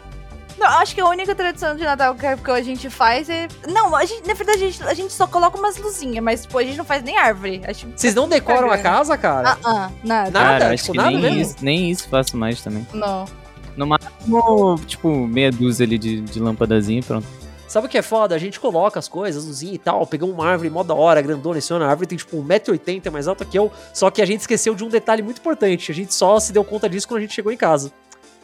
Não, 0.56 0.68
acho 0.78 0.94
que 0.94 1.00
a 1.00 1.06
única 1.06 1.34
tradição 1.34 1.76
de 1.76 1.82
Natal 1.82 2.14
que 2.14 2.36
que 2.36 2.50
a 2.50 2.62
gente 2.62 2.88
faz 2.88 3.28
é. 3.28 3.48
Não, 3.68 3.94
a 3.94 4.04
gente, 4.06 4.26
na 4.26 4.32
verdade, 4.32 4.64
a 4.64 4.70
gente, 4.70 4.82
a 4.84 4.94
gente 4.94 5.12
só 5.12 5.26
coloca 5.26 5.58
umas 5.58 5.76
luzinhas, 5.76 6.24
mas 6.24 6.42
tipo, 6.42 6.56
a 6.56 6.62
gente 6.62 6.78
não 6.78 6.84
faz 6.86 7.02
nem 7.02 7.18
árvore. 7.18 7.60
Acho 7.68 7.86
Vocês 7.94 8.14
não 8.14 8.26
decoram 8.28 8.70
a 8.70 8.78
casa, 8.78 9.18
cara? 9.18 9.50
Ah, 9.50 9.58
ah, 9.64 9.90
nada. 10.02 10.30
Nada, 10.30 10.58
Cara, 10.60 10.72
acho 10.74 10.84
tipo, 10.84 10.92
que 10.92 10.98
nada 10.98 11.10
nem 11.10 11.20
mesmo? 11.20 11.40
isso, 11.42 11.56
nem 11.60 11.90
isso 11.90 12.08
faço 12.08 12.36
mais 12.36 12.62
também. 12.62 12.86
Não. 12.94 13.26
No 13.76 13.86
máximo, 13.86 14.80
tipo, 14.86 15.08
meia 15.26 15.50
dúzia 15.50 15.84
ali 15.84 15.98
de, 15.98 16.20
de 16.20 16.40
lâmpadazinha 16.40 17.00
e 17.00 17.02
pronto. 17.02 17.26
Sabe 17.66 17.86
o 17.86 17.90
que 17.90 17.98
é 17.98 18.02
foda? 18.02 18.34
A 18.34 18.38
gente 18.38 18.60
coloca 18.60 18.98
as 19.00 19.08
coisas, 19.08 19.44
luzinha 19.44 19.74
e 19.74 19.78
tal, 19.78 20.06
pegamos 20.06 20.34
uma 20.34 20.46
árvore 20.46 20.70
mó 20.70 20.82
da 20.82 20.94
hora, 20.94 21.20
grandona, 21.20 21.58
esse 21.58 21.72
ano 21.72 21.84
a 21.84 21.88
árvore 21.88 22.06
tem 22.06 22.16
tipo 22.16 22.36
1,80m, 22.36 23.06
é 23.06 23.10
mais 23.10 23.26
alta 23.26 23.44
que 23.44 23.58
eu, 23.58 23.72
só 23.92 24.10
que 24.10 24.22
a 24.22 24.26
gente 24.26 24.40
esqueceu 24.40 24.74
de 24.74 24.84
um 24.84 24.88
detalhe 24.88 25.22
muito 25.22 25.38
importante, 25.38 25.90
a 25.90 25.94
gente 25.94 26.14
só 26.14 26.38
se 26.38 26.52
deu 26.52 26.62
conta 26.62 26.88
disso 26.88 27.08
quando 27.08 27.18
a 27.18 27.20
gente 27.22 27.34
chegou 27.34 27.50
em 27.50 27.56
casa, 27.56 27.90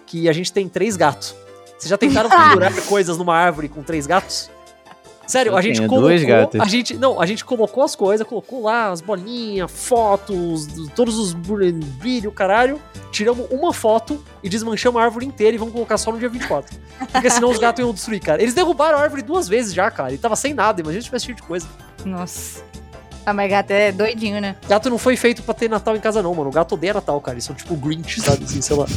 que 0.06 0.28
a 0.28 0.32
gente 0.32 0.52
tem 0.52 0.68
três 0.68 0.96
gatos. 0.96 1.34
Vocês 1.78 1.90
já 1.90 1.96
tentaram 1.96 2.28
pendurar 2.30 2.74
coisas 2.86 3.16
numa 3.16 3.36
árvore 3.36 3.68
com 3.68 3.82
três 3.82 4.06
gatos? 4.06 4.50
Sério, 5.30 5.52
Eu 5.52 5.56
a 5.56 5.62
gente 5.62 5.78
colocou, 5.80 6.00
dois 6.00 6.24
gatos. 6.24 6.60
a 6.60 6.64
gente, 6.66 6.94
não, 6.96 7.20
a 7.20 7.26
gente 7.26 7.44
colocou 7.44 7.82
as 7.84 7.94
coisas, 7.94 8.26
colocou 8.26 8.62
lá 8.64 8.90
as 8.90 9.00
bolinhas, 9.00 9.70
fotos, 9.70 10.66
todos 10.94 11.16
os 11.18 11.32
br- 11.32 11.70
brilho, 11.98 12.32
caralho, 12.32 12.80
tiramos 13.12 13.46
uma 13.50 13.72
foto 13.72 14.22
e 14.42 14.48
desmanchamos 14.48 15.00
a 15.00 15.04
árvore 15.04 15.26
inteira 15.26 15.54
e 15.54 15.58
vamos 15.58 15.72
colocar 15.72 15.96
só 15.98 16.10
no 16.12 16.18
dia 16.18 16.28
24. 16.28 16.76
Porque 17.12 17.30
senão 17.30 17.50
os 17.50 17.58
gatos 17.58 17.80
iam 17.80 17.92
destruir, 17.94 18.20
cara. 18.20 18.42
Eles 18.42 18.54
derrubaram 18.54 18.98
a 18.98 19.02
árvore 19.02 19.22
duas 19.22 19.48
vezes 19.48 19.72
já, 19.72 19.90
cara. 19.90 20.12
E 20.12 20.18
tava 20.18 20.36
sem 20.36 20.52
nada. 20.52 20.80
Imagina 20.80 21.00
se 21.00 21.06
tivesse 21.06 21.26
cheio 21.26 21.36
de 21.36 21.42
coisa. 21.42 21.66
Nossa. 22.04 22.62
Ah, 23.24 23.34
mas 23.34 23.50
gato 23.50 23.70
é 23.70 23.92
doidinho, 23.92 24.40
né? 24.40 24.56
Gato 24.68 24.88
não 24.88 24.98
foi 24.98 25.16
feito 25.16 25.42
pra 25.42 25.52
ter 25.54 25.68
Natal 25.68 25.94
em 25.94 26.00
casa, 26.00 26.22
não, 26.22 26.34
mano. 26.34 26.48
O 26.48 26.52
gato 26.52 26.74
odeia 26.74 26.94
Natal, 26.94 27.20
cara. 27.20 27.34
Eles 27.34 27.44
são 27.44 27.54
tipo 27.54 27.76
Grinch, 27.76 28.20
sabe? 28.20 28.44
Assim, 28.44 28.60
sei 28.60 28.76
lá. 28.76 28.86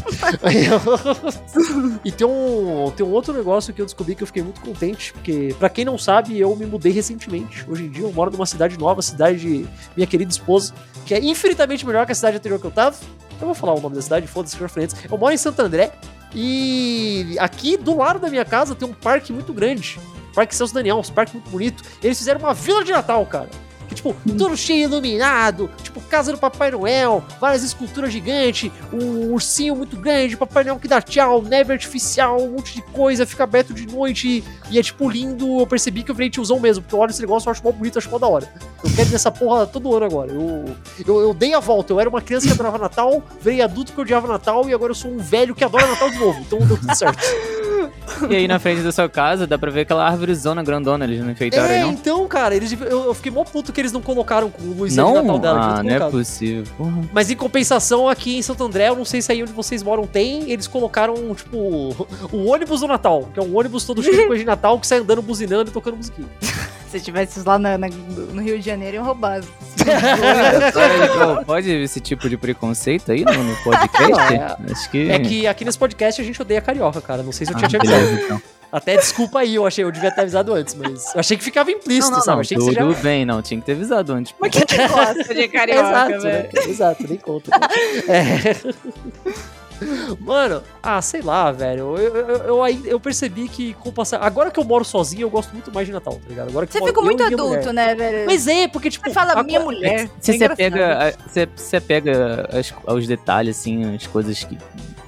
E 2.03 2.11
tem 2.11 2.27
um, 2.27 2.91
tem 2.95 3.05
um 3.05 3.11
outro 3.11 3.33
negócio 3.33 3.73
que 3.73 3.81
eu 3.81 3.85
descobri 3.85 4.15
que 4.15 4.23
eu 4.23 4.27
fiquei 4.27 4.43
muito 4.43 4.61
contente. 4.61 5.13
Porque, 5.13 5.55
pra 5.57 5.69
quem 5.69 5.85
não 5.85 5.97
sabe, 5.97 6.39
eu 6.39 6.55
me 6.55 6.65
mudei 6.65 6.91
recentemente. 6.91 7.65
Hoje 7.69 7.85
em 7.85 7.89
dia 7.89 8.03
eu 8.03 8.11
moro 8.11 8.31
numa 8.31 8.45
cidade 8.45 8.77
nova, 8.77 9.01
cidade 9.01 9.39
de 9.39 9.65
minha 9.95 10.07
querida 10.07 10.31
esposa, 10.31 10.73
que 11.05 11.13
é 11.13 11.23
infinitamente 11.23 11.85
melhor 11.85 12.05
que 12.05 12.11
a 12.11 12.15
cidade 12.15 12.37
anterior 12.37 12.59
que 12.59 12.65
eu 12.65 12.71
tava. 12.71 12.95
Eu 13.39 13.47
vou 13.47 13.55
falar 13.55 13.73
o 13.73 13.81
nome 13.81 13.95
da 13.95 14.01
cidade, 14.01 14.27
foda-se, 14.27 14.57
antes. 14.77 14.95
Eu 15.09 15.17
moro 15.17 15.33
em 15.33 15.37
Santo 15.37 15.61
André. 15.61 15.91
E 16.35 17.35
aqui 17.39 17.77
do 17.77 17.95
lado 17.95 18.19
da 18.19 18.29
minha 18.29 18.45
casa 18.45 18.73
tem 18.73 18.87
um 18.87 18.93
parque 18.93 19.31
muito 19.31 19.53
grande. 19.53 19.99
Parque 20.33 20.55
Celso 20.55 20.73
Daniel, 20.73 20.97
um 20.97 21.13
parque 21.13 21.33
muito 21.33 21.49
bonito. 21.49 21.83
Eles 22.01 22.17
fizeram 22.17 22.39
uma 22.39 22.53
vila 22.53 22.83
de 22.83 22.91
Natal, 22.91 23.23
cara. 23.25 23.49
Tipo, 23.93 24.15
tudo 24.37 24.55
cheio 24.57 24.83
iluminado, 24.83 25.69
tipo, 25.81 26.01
casa 26.01 26.31
do 26.31 26.37
Papai 26.37 26.71
Noel, 26.71 27.23
várias 27.39 27.63
esculturas 27.63 28.11
gigantes, 28.11 28.71
um 28.91 29.31
ursinho 29.33 29.75
muito 29.75 29.95
grande, 29.97 30.37
Papai 30.37 30.63
Noel 30.63 30.79
que 30.79 30.87
dá 30.87 31.01
tchau, 31.01 31.41
neve 31.41 31.73
artificial, 31.73 32.41
um 32.41 32.51
monte 32.51 32.75
de 32.75 32.81
coisa, 32.81 33.25
fica 33.25 33.43
aberto 33.43 33.73
de 33.73 33.87
noite, 33.87 34.43
e 34.69 34.79
é, 34.79 34.83
tipo, 34.83 35.09
lindo. 35.09 35.59
Eu 35.59 35.67
percebi 35.67 36.03
que 36.03 36.11
eu 36.11 36.15
virei 36.15 36.29
tiozão 36.29 36.59
mesmo, 36.59 36.83
porque 36.83 36.95
eu 36.95 36.99
olho 36.99 37.11
esse 37.11 37.21
negócio 37.21 37.49
e 37.49 37.51
acho 37.51 37.63
mó 37.63 37.71
bonito, 37.71 37.97
acho 37.97 38.09
mó 38.09 38.17
da 38.17 38.27
hora. 38.27 38.51
Eu 38.83 38.91
quero 38.95 39.09
nessa 39.09 39.31
porra 39.31 39.65
todo 39.65 39.95
ano 39.95 40.05
agora. 40.05 40.31
Eu, 40.31 40.65
eu, 41.05 41.19
eu 41.21 41.33
dei 41.33 41.53
a 41.53 41.59
volta, 41.59 41.93
eu 41.93 41.99
era 41.99 42.09
uma 42.09 42.21
criança 42.21 42.47
que 42.47 42.53
adorava 42.53 42.77
Natal, 42.77 43.23
virei 43.41 43.61
adulto 43.61 43.93
que 43.93 44.01
odiava 44.01 44.27
Natal, 44.27 44.67
e 44.69 44.73
agora 44.73 44.91
eu 44.91 44.95
sou 44.95 45.11
um 45.11 45.17
velho 45.17 45.55
que 45.55 45.63
adora 45.63 45.87
Natal 45.87 46.09
de 46.09 46.17
novo, 46.19 46.39
então 46.39 46.59
deu 46.59 46.77
tudo 46.77 46.95
certo. 46.95 47.23
E 48.29 48.35
aí 48.35 48.47
na 48.47 48.59
frente 48.59 48.81
da 48.81 48.91
sua 48.91 49.09
casa 49.09 49.45
dá 49.45 49.57
pra 49.57 49.69
ver 49.71 49.81
aquela 49.81 50.05
árvorezona 50.05 50.63
grandona, 50.63 51.05
eles 51.05 51.19
não 51.21 51.31
enfeitaram 51.31 51.65
É, 51.69 51.77
aí, 51.77 51.81
não? 51.83 51.91
então, 51.91 52.27
cara, 52.27 52.55
eles, 52.55 52.71
eu, 52.71 53.05
eu 53.05 53.13
fiquei 53.13 53.31
mó 53.31 53.43
puto 53.43 53.73
que 53.73 53.81
eles 53.81 53.91
não 53.91 54.01
colocaram 54.01 54.49
com 54.49 54.61
o 54.63 54.73
luzinha 54.73 55.05
de? 55.05 55.13
Natal 55.13 55.39
dela. 55.39 55.59
Ah, 55.79 55.83
não 55.83 55.91
é 55.91 55.99
possível. 56.09 56.63
Porra. 56.77 57.01
Mas 57.11 57.29
em 57.29 57.35
compensação, 57.35 58.07
aqui 58.07 58.37
em 58.37 58.41
Santo 58.41 58.63
André, 58.63 58.89
eu 58.89 58.95
não 58.95 59.05
sei 59.05 59.21
se 59.21 59.31
aí 59.31 59.41
onde 59.43 59.51
vocês 59.51 59.81
moram 59.83 60.05
tem, 60.05 60.49
eles 60.51 60.67
colocaram, 60.67 61.13
tipo, 61.35 61.57
o 62.31 62.45
ônibus 62.45 62.81
do 62.81 62.87
Natal, 62.87 63.29
que 63.33 63.39
é 63.39 63.43
um 63.43 63.57
ônibus 63.57 63.83
todo 63.85 64.01
cheio 64.01 64.15
de 64.17 64.27
coisa 64.27 64.39
de 64.39 64.45
Natal 64.45 64.79
que 64.79 64.87
sai 64.87 64.99
andando, 64.99 65.21
buzinando 65.21 65.69
e 65.69 65.73
tocando 65.73 65.97
musiquinha. 65.97 66.27
Se 66.93 66.99
tivesse 67.01 67.41
lá 67.43 67.57
na- 67.57 67.75
na- 67.77 67.87
no 67.89 68.39
Rio 68.41 68.59
de 68.59 68.65
Janeiro, 68.65 68.97
iam 68.97 69.05
roubar. 69.05 69.41
Pô, 69.41 71.43
Pode 71.45 71.71
esse 71.71 71.99
tipo 71.99 72.29
de 72.29 72.37
preconceito 72.37 73.11
aí 73.11 73.25
no, 73.25 73.43
no 73.43 73.55
podcast? 73.63 74.11
Não, 74.11 74.19
é- 74.19 74.55
Acho 74.71 74.89
que. 74.91 75.09
É 75.09 75.19
que 75.19 75.47
aqui 75.47 75.65
nesse 75.65 75.77
podcast 75.77 76.21
a 76.21 76.23
gente 76.23 76.39
odeia 76.41 76.61
carioca, 76.61 77.01
cara. 77.01 77.23
Não 77.23 77.31
sei 77.31 77.47
se 77.47 77.53
eu 77.53 77.57
tinha 77.57 77.67
Ah, 77.67 77.69
te 77.69 77.77
avisado. 77.77 78.01
beleza, 78.05 78.21
então. 78.25 78.41
Até 78.71 78.95
desculpa 78.97 79.39
aí, 79.39 79.55
eu 79.55 79.65
achei, 79.67 79.83
eu 79.83 79.91
devia 79.91 80.11
ter 80.11 80.21
avisado 80.21 80.53
antes, 80.53 80.73
mas 80.75 81.13
eu 81.13 81.19
achei 81.19 81.37
que 81.37 81.43
ficava 81.43 81.69
implícito, 81.71 82.09
Não, 82.09 82.17
não, 82.17 82.23
sabe? 82.23 82.35
não, 82.35 82.41
achei 82.41 82.57
que 82.57 82.63
você 82.63 82.75
tudo 82.75 82.93
já... 82.93 82.99
bem, 83.01 83.25
não. 83.25 83.41
Tinha 83.41 83.59
que 83.59 83.65
ter 83.65 83.73
avisado 83.73 84.13
antes. 84.13 84.33
Mas 84.39 84.51
que 84.51 84.87
gosta 84.87 85.33
de 85.33 85.47
carioca, 85.47 85.89
Exato, 85.89 86.23
né? 86.23 86.49
velho? 86.51 86.69
Exato, 86.69 87.05
nem 87.07 87.17
conta. 87.17 87.51
né? 87.51 87.67
É. 88.07 89.33
Mano, 90.19 90.61
ah, 90.81 91.01
sei 91.01 91.21
lá, 91.21 91.51
velho. 91.51 91.97
Eu, 91.97 92.15
eu, 92.15 92.37
eu, 92.67 92.85
eu 92.85 92.99
percebi 92.99 93.47
que 93.47 93.73
com 93.75 93.89
o 93.89 93.91
passar. 93.93 94.21
Agora 94.21 94.51
que 94.51 94.59
eu 94.59 94.63
moro 94.63 94.83
sozinho, 94.85 95.21
eu 95.23 95.29
gosto 95.29 95.51
muito 95.53 95.73
mais 95.73 95.87
de 95.87 95.93
Natal, 95.93 96.13
tá 96.13 96.29
ligado? 96.29 96.49
Agora 96.49 96.65
que 96.65 96.73
Você 96.73 96.79
moro 96.79 96.91
ficou 96.91 97.03
muito 97.03 97.23
adulto, 97.23 97.73
né, 97.73 97.95
velho? 97.95 98.25
Mas 98.25 98.47
é, 98.47 98.67
porque, 98.67 98.89
tipo. 98.89 99.07
Você 99.07 99.13
fala 99.13 99.31
agora- 99.31 99.45
minha 99.45 99.59
mulher. 99.59 100.09
Você 100.19 100.31
É 100.31 100.33
se 100.33 100.35
engraçado. 100.35 100.53
apega, 100.53 101.17
você 101.55 101.75
apega 101.77 102.49
as- 102.51 102.73
aos 102.85 103.07
detalhes, 103.07 103.57
assim, 103.57 103.95
as 103.95 104.07
coisas 104.07 104.43
que 104.43 104.57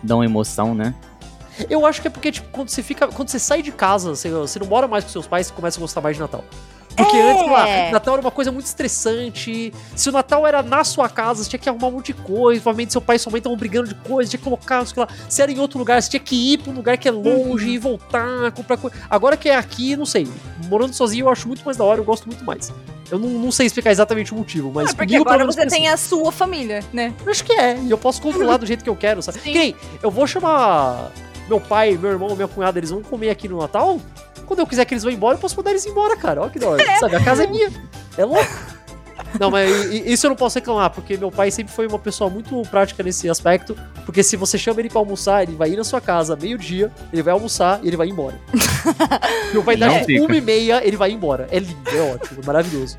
dão 0.03 0.23
emoção, 0.23 0.73
né? 0.75 0.93
Eu 1.69 1.85
acho 1.85 2.01
que 2.01 2.07
é 2.07 2.11
porque, 2.11 2.31
tipo, 2.31 2.49
quando 2.51 2.69
você 2.69 2.83
fica. 2.83 3.07
Quando 3.07 3.29
você 3.29 3.39
sai 3.39 3.61
de 3.61 3.71
casa, 3.71 4.09
você, 4.13 4.29
você 4.29 4.59
não 4.59 4.67
mora 4.67 4.87
mais 4.87 5.03
com 5.05 5.09
seus 5.09 5.25
pais, 5.25 5.47
você 5.47 5.53
começa 5.53 5.79
a 5.79 5.81
gostar 5.81 6.01
mais 6.01 6.15
de 6.17 6.21
Natal. 6.21 6.43
Porque 6.95 7.15
É. 7.17 7.31
antes 7.31 7.51
lá, 7.51 7.91
Natal 7.91 8.13
era 8.15 8.21
uma 8.21 8.31
coisa 8.31 8.51
muito 8.51 8.65
estressante. 8.65 9.73
Se 9.95 10.09
o 10.09 10.11
Natal 10.11 10.45
era 10.47 10.63
na 10.63 10.83
sua 10.83 11.09
casa, 11.09 11.43
você 11.43 11.49
tinha 11.49 11.59
que 11.59 11.67
arrumar 11.69 11.87
um 11.87 11.91
monte 11.91 12.07
de 12.07 12.13
coisa. 12.15 12.61
Provavelmente 12.61 12.91
seu 12.91 13.01
pai 13.01 13.17
e 13.17 13.19
sua 13.19 13.31
mãe 13.31 13.39
estavam 13.39 13.57
brigando 13.57 13.87
de 13.89 13.95
coisa, 13.95 14.29
tinha 14.29 14.37
que 14.37 14.43
colocar, 14.43 14.79
não 14.79 14.85
sei 14.85 15.01
lá. 15.01 15.07
Se 15.29 15.41
era 15.41 15.51
em 15.51 15.59
outro 15.59 15.77
lugar, 15.79 16.01
você 16.01 16.09
tinha 16.09 16.19
que 16.19 16.53
ir 16.53 16.57
pra 16.59 16.71
um 16.71 16.75
lugar 16.75 16.97
que 16.97 17.07
é 17.07 17.11
longe 17.11 17.69
e 17.69 17.77
voltar, 17.77 18.51
comprar 18.51 18.77
coisa. 18.77 18.95
Agora 19.09 19.35
que 19.35 19.49
é 19.49 19.55
aqui, 19.55 19.95
não 19.95 20.05
sei. 20.05 20.27
Morando 20.69 20.93
sozinho 20.93 21.25
eu 21.25 21.29
acho 21.29 21.47
muito 21.47 21.63
mais 21.65 21.77
da 21.77 21.83
hora, 21.83 21.99
eu 21.99 22.05
gosto 22.05 22.25
muito 22.27 22.43
mais. 22.43 22.71
Eu 23.11 23.19
não, 23.19 23.29
não 23.29 23.51
sei 23.51 23.67
explicar 23.67 23.91
exatamente 23.91 24.33
o 24.33 24.37
motivo, 24.37 24.71
mas. 24.73 24.89
É, 24.89 24.93
porque 24.93 25.15
agora 25.15 25.45
você 25.45 25.65
tem 25.67 25.87
a 25.87 25.95
sua 25.97 26.31
família, 26.31 26.83
né? 26.91 27.13
Eu 27.23 27.31
acho 27.31 27.43
que 27.43 27.53
é, 27.53 27.77
e 27.77 27.91
eu 27.91 27.97
posso 27.99 28.19
controlar 28.21 28.57
do 28.57 28.65
jeito 28.65 28.83
que 28.83 28.89
eu 28.89 28.95
quero, 28.95 29.21
sabe? 29.21 29.39
Sim. 29.39 29.51
Que 29.51 29.59
nem, 29.59 29.75
eu 30.01 30.09
vou 30.09 30.25
chamar 30.25 31.11
meu 31.47 31.59
pai, 31.59 31.97
meu 31.97 32.11
irmão, 32.11 32.35
minha 32.35 32.47
cunhada, 32.47 32.79
eles 32.79 32.89
vão 32.89 33.01
comer 33.01 33.29
aqui 33.29 33.47
no 33.47 33.59
Natal. 33.59 33.99
Quando 34.45 34.59
eu 34.59 34.67
quiser 34.67 34.85
que 34.85 34.93
eles 34.93 35.03
vão 35.03 35.11
embora, 35.11 35.35
eu 35.35 35.39
posso 35.39 35.55
mandar 35.57 35.71
eles 35.71 35.85
embora, 35.85 36.15
cara. 36.15 36.41
Olha 36.41 36.49
que 36.49 36.59
da 36.59 36.69
hora. 36.69 36.83
Sabe, 36.99 37.15
a 37.15 37.23
casa 37.23 37.43
é 37.43 37.47
minha. 37.47 37.71
É 38.17 38.25
louco. 38.25 38.75
Não, 39.39 39.51
mas 39.51 39.69
isso 39.91 40.25
eu 40.25 40.29
não 40.29 40.35
posso 40.35 40.57
reclamar, 40.57 40.89
porque 40.91 41.17
meu 41.17 41.29
pai 41.31 41.51
sempre 41.51 41.73
foi 41.73 41.87
uma 41.87 41.99
pessoa 41.99 42.29
muito 42.29 42.61
prática 42.69 43.03
nesse 43.03 43.29
aspecto. 43.29 43.77
Porque 44.05 44.23
se 44.23 44.35
você 44.35 44.57
chama 44.57 44.79
ele 44.79 44.89
pra 44.89 44.99
almoçar, 44.99 45.43
ele 45.43 45.55
vai 45.55 45.71
ir 45.71 45.77
na 45.77 45.83
sua 45.83 45.99
casa 45.99 46.35
meio-dia, 46.35 46.91
ele 47.11 47.21
vai 47.21 47.33
almoçar 47.33 47.79
e 47.83 47.87
ele 47.87 47.97
vai 47.97 48.07
embora. 48.07 48.39
meu 49.51 49.63
pai 49.63 49.75
dá 49.75 49.99
tipo 50.03 50.25
uma 50.25 50.35
e 50.35 50.41
meia, 50.41 50.85
ele 50.85 50.97
vai 50.97 51.11
embora. 51.11 51.47
É 51.51 51.59
lindo, 51.59 51.89
é 51.89 52.13
ótimo, 52.13 52.41
é 52.41 52.45
maravilhoso. 52.45 52.97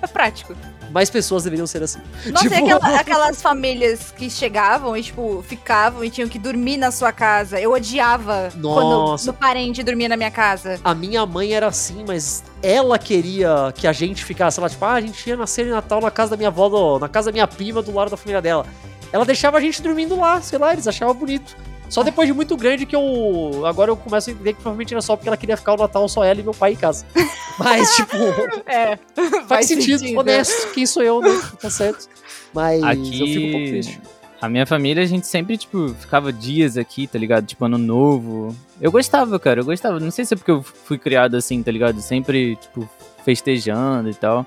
É 0.00 0.06
prático. 0.06 0.54
Mais 0.90 1.10
pessoas 1.10 1.44
deveriam 1.44 1.66
ser 1.66 1.82
assim. 1.82 1.98
Nossa, 2.26 2.48
Tipo- 2.48 2.54
e 2.54 2.72
aquela- 2.72 3.00
aquelas 3.00 3.42
famílias 3.42 4.12
que 4.16 4.30
chegavam 4.30 4.96
e, 4.96 5.02
tipo, 5.02 5.44
ficavam 5.46 6.04
e 6.04 6.10
tinham 6.10 6.28
que 6.28 6.38
dormir 6.38 6.76
na 6.76 6.90
sua 6.90 7.12
casa. 7.12 7.60
Eu 7.60 7.72
odiava 7.72 8.50
Nossa. 8.56 9.26
quando 9.26 9.36
o 9.36 9.38
parente 9.38 9.82
dormia 9.82 10.08
na 10.08 10.16
minha 10.16 10.30
casa. 10.30 10.80
A 10.84 10.94
minha 10.94 11.24
mãe 11.26 11.52
era 11.52 11.66
assim, 11.66 12.04
mas 12.06 12.42
ela 12.62 12.98
queria 12.98 13.72
que 13.74 13.86
a 13.86 13.92
gente 13.92 14.24
ficasse 14.24 14.60
lá, 14.60 14.68
tipo, 14.68 14.84
ah, 14.84 14.92
a 14.94 15.00
gente 15.00 15.28
ia 15.28 15.36
nascer 15.36 15.66
em 15.66 15.70
Natal 15.70 16.00
na 16.00 16.10
casa 16.10 16.30
da 16.30 16.36
minha 16.36 16.48
avó, 16.48 16.68
do- 16.68 16.98
na 16.98 17.08
casa 17.08 17.26
da 17.26 17.32
minha 17.32 17.46
prima, 17.46 17.82
do 17.82 17.92
lado 17.92 18.10
da 18.10 18.16
família 18.16 18.40
dela. 18.40 18.66
Ela 19.12 19.24
deixava 19.24 19.56
a 19.58 19.60
gente 19.60 19.80
dormindo 19.82 20.16
lá, 20.16 20.40
sei 20.40 20.58
lá, 20.58 20.72
eles 20.72 20.86
achavam 20.86 21.14
bonito. 21.14 21.56
Só 21.88 22.02
depois 22.02 22.26
de 22.26 22.32
muito 22.34 22.56
grande 22.56 22.84
que 22.84 22.96
eu. 22.96 23.64
Agora 23.64 23.90
eu 23.90 23.96
começo 23.96 24.28
a 24.28 24.32
entender 24.32 24.52
que 24.54 24.60
provavelmente 24.60 24.92
era 24.92 25.00
só 25.00 25.14
porque 25.16 25.28
ela 25.28 25.36
queria 25.36 25.56
ficar 25.56 25.74
o 25.74 25.76
Natal 25.76 26.08
só 26.08 26.24
ela 26.24 26.40
e 26.40 26.42
meu 26.42 26.52
pai 26.54 26.72
em 26.72 26.76
casa. 26.76 27.06
Mas, 27.58 27.94
tipo, 27.96 28.16
É. 28.66 28.98
faz 29.46 29.66
sentido, 29.66 30.04
honesto, 30.18 30.72
quem 30.72 30.84
sou 30.84 31.02
eu, 31.02 31.20
né? 31.20 31.40
Tá 31.60 31.70
certo. 31.70 32.08
Mas 32.52 32.82
eu 32.82 33.26
fico 33.26 33.46
um 33.46 33.50
pouco 33.52 33.56
Aqui, 33.64 33.70
triste. 33.70 34.00
a 34.40 34.48
minha 34.48 34.66
família, 34.66 35.02
a 35.02 35.06
gente 35.06 35.26
sempre, 35.26 35.56
tipo, 35.56 35.88
ficava 35.94 36.32
dias 36.32 36.76
aqui, 36.76 37.06
tá 37.06 37.18
ligado? 37.18 37.46
Tipo, 37.46 37.64
ano 37.64 37.78
novo. 37.78 38.54
Eu 38.80 38.90
gostava, 38.92 39.38
cara, 39.38 39.60
eu 39.60 39.64
gostava. 39.64 39.98
Não 40.00 40.10
sei 40.10 40.24
se 40.24 40.34
é 40.34 40.36
porque 40.36 40.50
eu 40.50 40.62
fui 40.62 40.98
criado 40.98 41.36
assim, 41.36 41.62
tá 41.62 41.70
ligado? 41.70 42.00
Sempre, 42.02 42.56
tipo, 42.56 42.88
festejando 43.24 44.10
e 44.10 44.14
tal. 44.14 44.46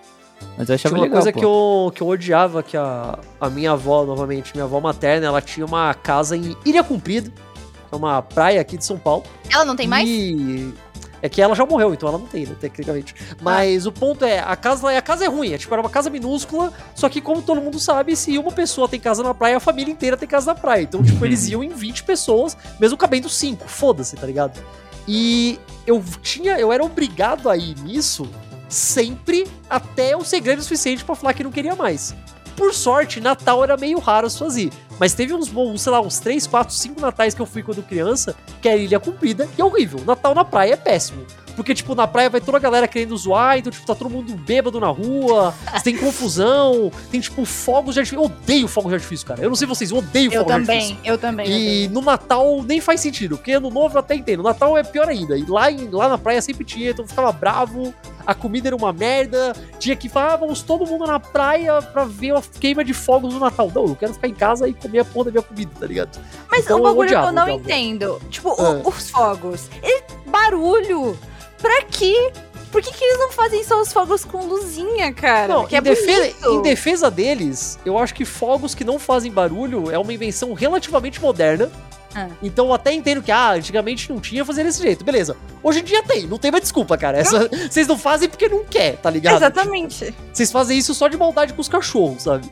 Mas 0.57 0.69
eu 0.69 0.75
achava 0.75 0.95
Tinha 0.95 0.99
uma 0.99 1.03
legal, 1.03 1.21
coisa 1.21 1.31
pô. 1.31 1.39
que 1.39 1.45
eu, 1.45 1.91
que 1.95 2.01
eu 2.01 2.07
odiava, 2.07 2.63
que 2.63 2.75
a, 2.75 3.17
a 3.39 3.49
minha 3.49 3.71
avó, 3.71 4.05
novamente, 4.05 4.51
minha 4.53 4.65
avó 4.65 4.79
materna, 4.79 5.27
ela 5.27 5.41
tinha 5.41 5.65
uma 5.65 5.93
casa 5.93 6.35
em 6.35 6.55
Ilha 6.65 6.83
Cumprida, 6.83 7.29
que 7.29 7.93
é 7.93 7.95
uma 7.95 8.21
praia 8.21 8.59
aqui 8.59 8.77
de 8.77 8.85
São 8.85 8.97
Paulo. 8.97 9.23
Ela 9.49 9.63
não 9.63 9.75
tem 9.75 9.87
mais? 9.87 10.07
E 10.07 10.73
é 11.21 11.29
que 11.29 11.41
ela 11.41 11.55
já 11.55 11.65
morreu, 11.65 11.93
então 11.93 12.07
ela 12.09 12.17
não 12.17 12.25
tem, 12.25 12.45
né, 12.45 12.55
tecnicamente. 12.59 13.13
Mas 13.41 13.85
o 13.85 13.91
ponto 13.91 14.23
é, 14.23 14.39
a 14.39 14.55
casa, 14.55 14.89
a 14.89 15.01
casa 15.01 15.25
é 15.25 15.27
ruim, 15.27 15.53
é 15.53 15.57
tipo, 15.57 15.73
era 15.73 15.81
uma 15.81 15.89
casa 15.89 16.09
minúscula, 16.09 16.71
só 16.95 17.09
que 17.09 17.21
como 17.21 17.41
todo 17.41 17.61
mundo 17.61 17.79
sabe, 17.79 18.15
se 18.15 18.37
uma 18.37 18.51
pessoa 18.51 18.87
tem 18.87 18.99
casa 18.99 19.21
na 19.23 19.33
praia, 19.33 19.57
a 19.57 19.59
família 19.59 19.91
inteira 19.91 20.15
tem 20.15 20.27
casa 20.27 20.53
na 20.53 20.59
praia. 20.59 20.83
Então, 20.83 21.03
tipo, 21.03 21.23
eles 21.25 21.47
iam 21.49 21.63
em 21.63 21.69
20 21.69 22.03
pessoas, 22.03 22.57
mesmo 22.79 22.97
cabendo 22.97 23.29
5, 23.29 23.67
foda-se, 23.67 24.15
tá 24.15 24.25
ligado? 24.25 24.59
E 25.07 25.59
eu 25.85 26.03
tinha, 26.21 26.57
eu 26.57 26.71
era 26.71 26.83
obrigado 26.83 27.49
a 27.49 27.57
ir 27.57 27.75
nisso 27.79 28.29
sempre 28.69 29.47
até 29.69 30.13
eu 30.13 30.23
ser 30.23 30.39
grande 30.39 30.61
o 30.61 30.63
suficiente 30.63 31.03
pra 31.03 31.15
falar 31.15 31.33
que 31.33 31.43
não 31.43 31.51
queria 31.51 31.75
mais. 31.75 32.15
Por 32.55 32.73
sorte, 32.73 33.19
Natal 33.19 33.63
era 33.63 33.75
meio 33.77 33.99
raro 33.99 34.27
as 34.27 34.39
ir. 34.57 34.71
Mas 34.99 35.13
teve 35.13 35.33
uns, 35.33 35.47
bons, 35.47 35.81
sei 35.81 35.91
lá, 35.91 36.01
uns 36.01 36.19
3, 36.19 36.45
4, 36.45 36.73
5 36.75 37.01
natais 37.01 37.33
que 37.33 37.41
eu 37.41 37.45
fui 37.45 37.63
quando 37.63 37.81
criança, 37.81 38.35
que 38.61 38.67
era 38.67 38.77
Ilha 38.77 38.99
Comprida, 38.99 39.47
e 39.57 39.61
é 39.61 39.63
horrível. 39.63 40.03
Natal 40.05 40.35
na 40.35 40.43
praia 40.43 40.73
é 40.73 40.77
péssimo. 40.77 41.25
Porque, 41.59 41.75
tipo, 41.75 41.93
na 41.93 42.07
praia 42.07 42.29
vai 42.29 42.39
toda 42.39 42.57
a 42.57 42.59
galera 42.59 42.87
querendo 42.87 43.15
zoar, 43.17 43.57
então, 43.57 43.69
tipo, 43.71 43.85
tá 43.85 43.93
todo 43.93 44.09
mundo 44.09 44.33
bêbado 44.33 44.79
na 44.79 44.87
rua, 44.87 45.53
tem 45.83 45.97
confusão, 45.97 46.89
tem, 47.11 47.19
tipo, 47.19 47.43
fogos 47.43 47.95
de 47.95 47.99
artifício. 47.99 48.21
Eu 48.23 48.25
odeio 48.25 48.67
fogos 48.67 48.89
de 48.89 48.95
artifício, 48.95 49.25
cara. 49.27 49.41
Eu 49.41 49.49
não 49.49 49.55
sei 49.55 49.67
vocês, 49.67 49.91
eu 49.91 49.97
odeio 49.97 50.31
fogos 50.31 50.47
de 50.47 50.53
artifício. 50.53 50.95
também, 50.95 50.99
eu 51.11 51.17
também. 51.17 51.47
eu 51.51 51.57
E 51.85 51.87
no 51.89 52.01
Natal 52.01 52.63
nem 52.63 52.79
faz 52.79 53.01
sentido, 53.01 53.35
porque 53.37 53.51
ano 53.51 53.69
novo 53.69 53.95
eu 53.95 53.99
até 53.99 54.15
entendo. 54.15 54.37
No 54.41 54.49
Natal 54.49 54.77
é 54.77 54.83
pior 54.83 55.07
ainda. 55.09 55.37
E 55.37 55.45
lá, 55.45 55.69
em- 55.71 55.89
lá 55.89 56.07
na 56.07 56.17
praia 56.17 56.41
sempre 56.41 56.63
tinha, 56.63 56.91
então 56.91 57.03
eu 57.03 57.09
ficava 57.09 57.31
bravo, 57.31 57.93
a 58.25 58.33
comida 58.33 58.69
era 58.69 58.75
uma 58.75 58.93
merda. 58.93 59.53
Tinha 59.79 59.95
que 59.95 60.07
falar, 60.07 60.33
ah, 60.33 60.37
vamos 60.37 60.61
todo 60.61 60.85
mundo 60.85 61.05
na 61.05 61.19
praia 61.19 61.81
pra 61.81 62.05
ver 62.05 62.35
a 62.35 62.41
queima 62.59 62.83
de 62.83 62.93
fogos 62.93 63.33
no 63.33 63.39
Natal. 63.39 63.71
Não, 63.73 63.85
eu 63.85 63.95
quero 63.95 64.13
ficar 64.13 64.27
em 64.27 64.33
casa 64.33 64.67
e 64.67 64.73
comer 64.73 64.99
a 64.99 65.05
porra 65.05 65.25
da 65.25 65.31
minha 65.31 65.43
comida, 65.43 65.71
tá 65.79 65.85
ligado? 65.85 66.19
Mas 66.49 66.63
Então 66.63 66.77
um 66.77 66.79
eu 66.79 66.83
bagulho 66.85 67.09
que 67.09 67.15
eu 67.15 67.31
não 67.31 67.49
entendo. 67.49 68.21
Tipo, 68.29 68.49
Ah. 68.61 68.81
os 68.87 69.09
fogos. 69.09 69.67
Ele- 69.83 70.03
barulho. 70.27 71.17
Pra 71.61 71.83
quê? 71.83 72.31
Por 72.71 72.81
que, 72.83 72.91
que 72.91 73.03
eles 73.03 73.17
não 73.17 73.31
fazem 73.31 73.63
só 73.63 73.81
os 73.81 73.91
fogos 73.91 74.23
com 74.23 74.45
luzinha, 74.45 75.11
cara? 75.11 75.47
Não, 75.47 75.65
que 75.65 75.73
em, 75.73 75.79
é 75.79 75.81
defesa, 75.81 76.35
em 76.47 76.61
defesa 76.61 77.09
deles, 77.09 77.79
eu 77.83 77.97
acho 77.97 78.13
que 78.13 78.23
fogos 78.25 78.75
que 78.75 78.83
não 78.83 78.99
fazem 78.99 79.31
barulho 79.31 79.89
é 79.89 79.97
uma 79.97 80.13
invenção 80.13 80.53
relativamente 80.53 81.19
moderna. 81.19 81.71
Ah. 82.15 82.27
Então 82.43 82.67
eu 82.67 82.73
até 82.73 82.91
entendo 82.93 83.21
que, 83.23 83.31
ah, 83.31 83.51
antigamente 83.51 84.11
não 84.11 84.19
tinha 84.19 84.45
fazer 84.45 84.63
desse 84.63 84.81
jeito. 84.81 85.03
Beleza. 85.03 85.35
Hoje 85.63 85.79
em 85.79 85.83
dia 85.83 86.03
tem, 86.03 86.27
não 86.27 86.37
tem 86.37 86.51
mais 86.51 86.63
desculpa, 86.63 86.95
cara. 86.97 87.17
Essa- 87.17 87.47
Vocês 87.69 87.87
não 87.87 87.97
fazem 87.97 88.29
porque 88.29 88.47
não 88.47 88.63
quer, 88.63 88.97
tá 88.97 89.09
ligado? 89.09 89.37
Exatamente. 89.37 90.13
Vocês 90.31 90.51
fazem 90.51 90.77
isso 90.77 90.93
só 90.93 91.07
de 91.07 91.17
maldade 91.17 91.53
com 91.53 91.61
os 91.61 91.67
cachorros, 91.67 92.23
sabe? 92.23 92.47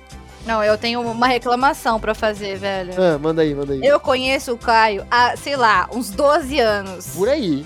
Não, 0.48 0.64
eu 0.64 0.78
tenho 0.78 1.02
uma 1.02 1.28
reclamação 1.28 2.00
pra 2.00 2.16
fazer, 2.16 2.58
velho. 2.58 2.94
Ah, 2.98 3.18
manda 3.20 3.42
aí, 3.42 3.54
manda 3.54 3.74
aí. 3.74 3.82
Eu 3.84 4.00
conheço 4.00 4.54
o 4.54 4.58
Caio 4.58 5.06
há, 5.12 5.36
sei 5.38 5.56
lá, 5.56 5.88
uns 5.92 6.10
12 6.10 6.60
anos. 6.60 7.08
Por 7.16 7.28
aí. 7.30 7.66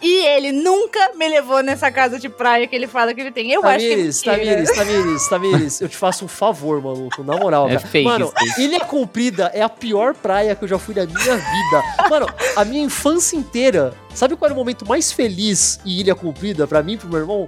E 0.00 0.26
ele 0.26 0.52
nunca 0.52 1.12
me 1.14 1.28
levou 1.28 1.62
nessa 1.62 1.90
casa 1.90 2.18
de 2.18 2.28
praia 2.28 2.66
que 2.66 2.74
ele 2.74 2.86
fala 2.86 3.12
que 3.14 3.20
ele 3.20 3.30
tem. 3.32 3.52
Eu 3.52 3.64
acho 3.66 3.78
que 3.78 3.92
é 3.92 3.96
Tamires. 3.96 4.22
Tamires, 4.22 4.70
Tamires, 4.76 5.28
Tamires, 5.28 5.80
eu 5.80 5.88
te 5.88 5.96
faço 5.96 6.24
um 6.24 6.28
favor, 6.28 6.80
maluco, 6.80 7.22
na 7.22 7.36
moral, 7.36 7.68
É 7.68 7.74
cara. 7.76 7.86
fake 7.86 8.04
Mano, 8.08 8.32
aí. 8.36 8.64
Ilha 8.64 8.80
Comprida 8.80 9.50
é 9.54 9.62
a 9.62 9.68
pior 9.68 10.14
praia 10.14 10.54
que 10.54 10.64
eu 10.64 10.68
já 10.68 10.78
fui 10.78 10.94
na 10.94 11.04
minha 11.06 11.36
vida. 11.36 11.82
Mano, 12.10 12.26
a 12.56 12.64
minha 12.64 12.82
infância 12.84 13.36
inteira, 13.36 13.92
sabe 14.14 14.36
qual 14.36 14.46
era 14.46 14.54
o 14.54 14.56
momento 14.56 14.86
mais 14.86 15.12
feliz 15.12 15.78
em 15.84 15.90
Ilha 16.00 16.14
Comprida 16.14 16.66
pra 16.66 16.82
mim 16.82 16.94
e 16.94 16.96
pro 16.96 17.08
meu 17.08 17.18
irmão? 17.20 17.46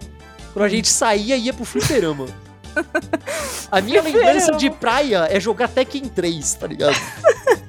Quando 0.52 0.64
a 0.66 0.68
gente 0.68 0.88
saía 0.88 1.36
e 1.36 1.46
ia 1.46 1.52
pro 1.52 1.64
fliperama. 1.64 2.26
A 3.70 3.80
minha 3.80 4.02
lembrança 4.02 4.52
de 4.52 4.68
praia 4.68 5.28
é 5.30 5.38
jogar 5.38 5.68
Tekken 5.68 6.02
3, 6.08 6.54
tá 6.54 6.66
ligado? 6.66 6.96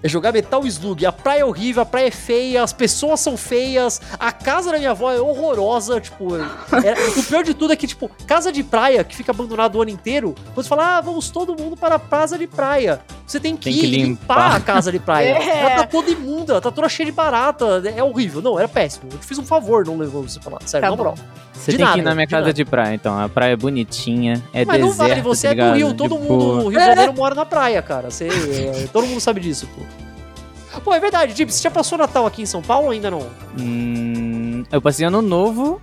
É 0.04 0.08
jogar 0.10 0.32
Metal 0.32 0.66
Slug. 0.66 1.06
A 1.06 1.12
praia 1.12 1.42
é 1.42 1.46
horrível, 1.46 1.82
a 1.82 1.86
praia 1.86 2.08
é 2.08 2.12
feia, 2.12 2.64
as 2.64 2.72
pessoas 2.74 3.20
são 3.20 3.36
feias, 3.36 4.00
a 4.20 4.32
casa 4.32 4.72
da 4.72 4.78
minha 4.78 4.92
avó 4.92 5.12
é 5.12 5.20
horrorosa, 5.20 6.00
tipo... 6.00 6.36
é- 6.36 7.20
o 7.20 7.24
pior 7.24 7.44
de 7.44 7.54
tudo 7.54 7.74
é 7.74 7.76
que, 7.76 7.88
tipo, 7.88 8.10
casa 8.28 8.52
de 8.52 8.64
praia 8.64 9.04
que 9.04 9.16
fica 9.16 9.32
abandonada 9.32 9.78
o 9.78 9.82
ano 9.82 9.92
inteiro, 9.92 10.36
quando 10.54 10.64
você 10.64 10.70
fala, 10.70 10.98
ah, 10.98 11.02
vamos 11.02 11.30
todo 11.30 11.56
mundo 11.60 11.76
para 11.76 11.96
a 11.96 12.00
casa 12.00 12.38
de 12.38 12.48
praia. 12.48 13.02
Você 13.26 13.40
tem 13.40 13.58
que, 13.58 13.72
Tem 13.72 13.74
que 13.80 13.88
limpar. 13.88 14.36
limpar. 14.38 14.56
a 14.56 14.60
casa 14.60 14.92
de 14.92 15.00
praia. 15.00 15.36
É. 15.46 15.60
Ela 15.62 15.76
tá 15.78 15.88
toda 15.88 16.10
imunda, 16.12 16.54
ela 16.54 16.62
tá 16.62 16.72
toda 16.72 16.88
cheia 16.90 17.06
de 17.06 17.12
barata. 17.12 17.82
É 17.96 18.04
horrível. 18.04 18.42
Não, 18.42 18.58
era 18.60 18.68
péssimo. 18.68 19.10
Eu 19.12 19.18
te 19.18 19.26
fiz 19.26 19.38
um 19.40 19.44
favor, 19.46 19.86
não 19.86 19.98
levou 19.98 20.22
você 20.22 20.40
pra 20.40 20.54
lá. 20.54 20.60
Sério, 20.66 20.84
Tá 20.86 20.90
na 20.92 20.96
bom. 20.96 21.04
moral. 21.04 21.16
Você 21.54 21.72
De 21.72 21.78
tem 21.78 21.86
que 21.86 21.90
nada, 21.92 22.00
ir 22.00 22.04
na 22.04 22.14
minha 22.14 22.26
de 22.28 22.32
casa 22.32 22.42
nada. 22.42 22.54
de 22.54 22.66
praia, 22.66 22.94
então. 22.94 23.18
A 23.18 23.28
praia 23.30 23.54
é 23.54 23.56
bonitinha, 23.56 24.44
é 24.54 24.66
Mas 24.66 24.80
não 24.80 24.90
deserto, 24.90 25.10
vale, 25.10 25.22
você 25.22 25.56
tá 25.56 25.64
é 25.64 25.72
do? 25.72 25.76
Rio, 25.78 25.94
todo 25.94 26.16
De 26.18 26.22
mundo 26.24 26.46
no 26.64 26.68
Rio 26.70 26.80
de 26.80 26.86
Janeiro 26.86 27.14
mora 27.14 27.34
na 27.34 27.46
praia, 27.46 27.82
cara. 27.82 28.12
Você, 28.12 28.28
é, 28.28 28.88
todo 28.92 29.08
mundo 29.08 29.20
sabe 29.22 29.40
disso, 29.42 29.68
pô. 29.76 30.80
Pô, 30.82 30.94
é 30.94 31.00
verdade, 31.00 31.34
Dib, 31.34 31.50
você 31.50 31.64
já 31.64 31.72
passou 31.72 31.98
Natal 31.98 32.26
aqui 32.26 32.42
em 32.42 32.46
São 32.46 32.62
Paulo 32.62 32.88
ou 32.88 32.92
ainda 32.92 33.10
não? 33.10 33.28
Hum, 33.58 34.64
eu 34.72 34.82
passei 34.82 35.06
ano 35.06 35.22
novo 35.22 35.80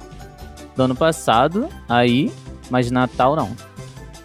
do 0.77 0.83
ano 0.83 0.95
passado, 0.95 1.69
aí, 1.89 2.33
mas 2.71 2.91
Natal 2.91 3.35
não. 3.35 3.57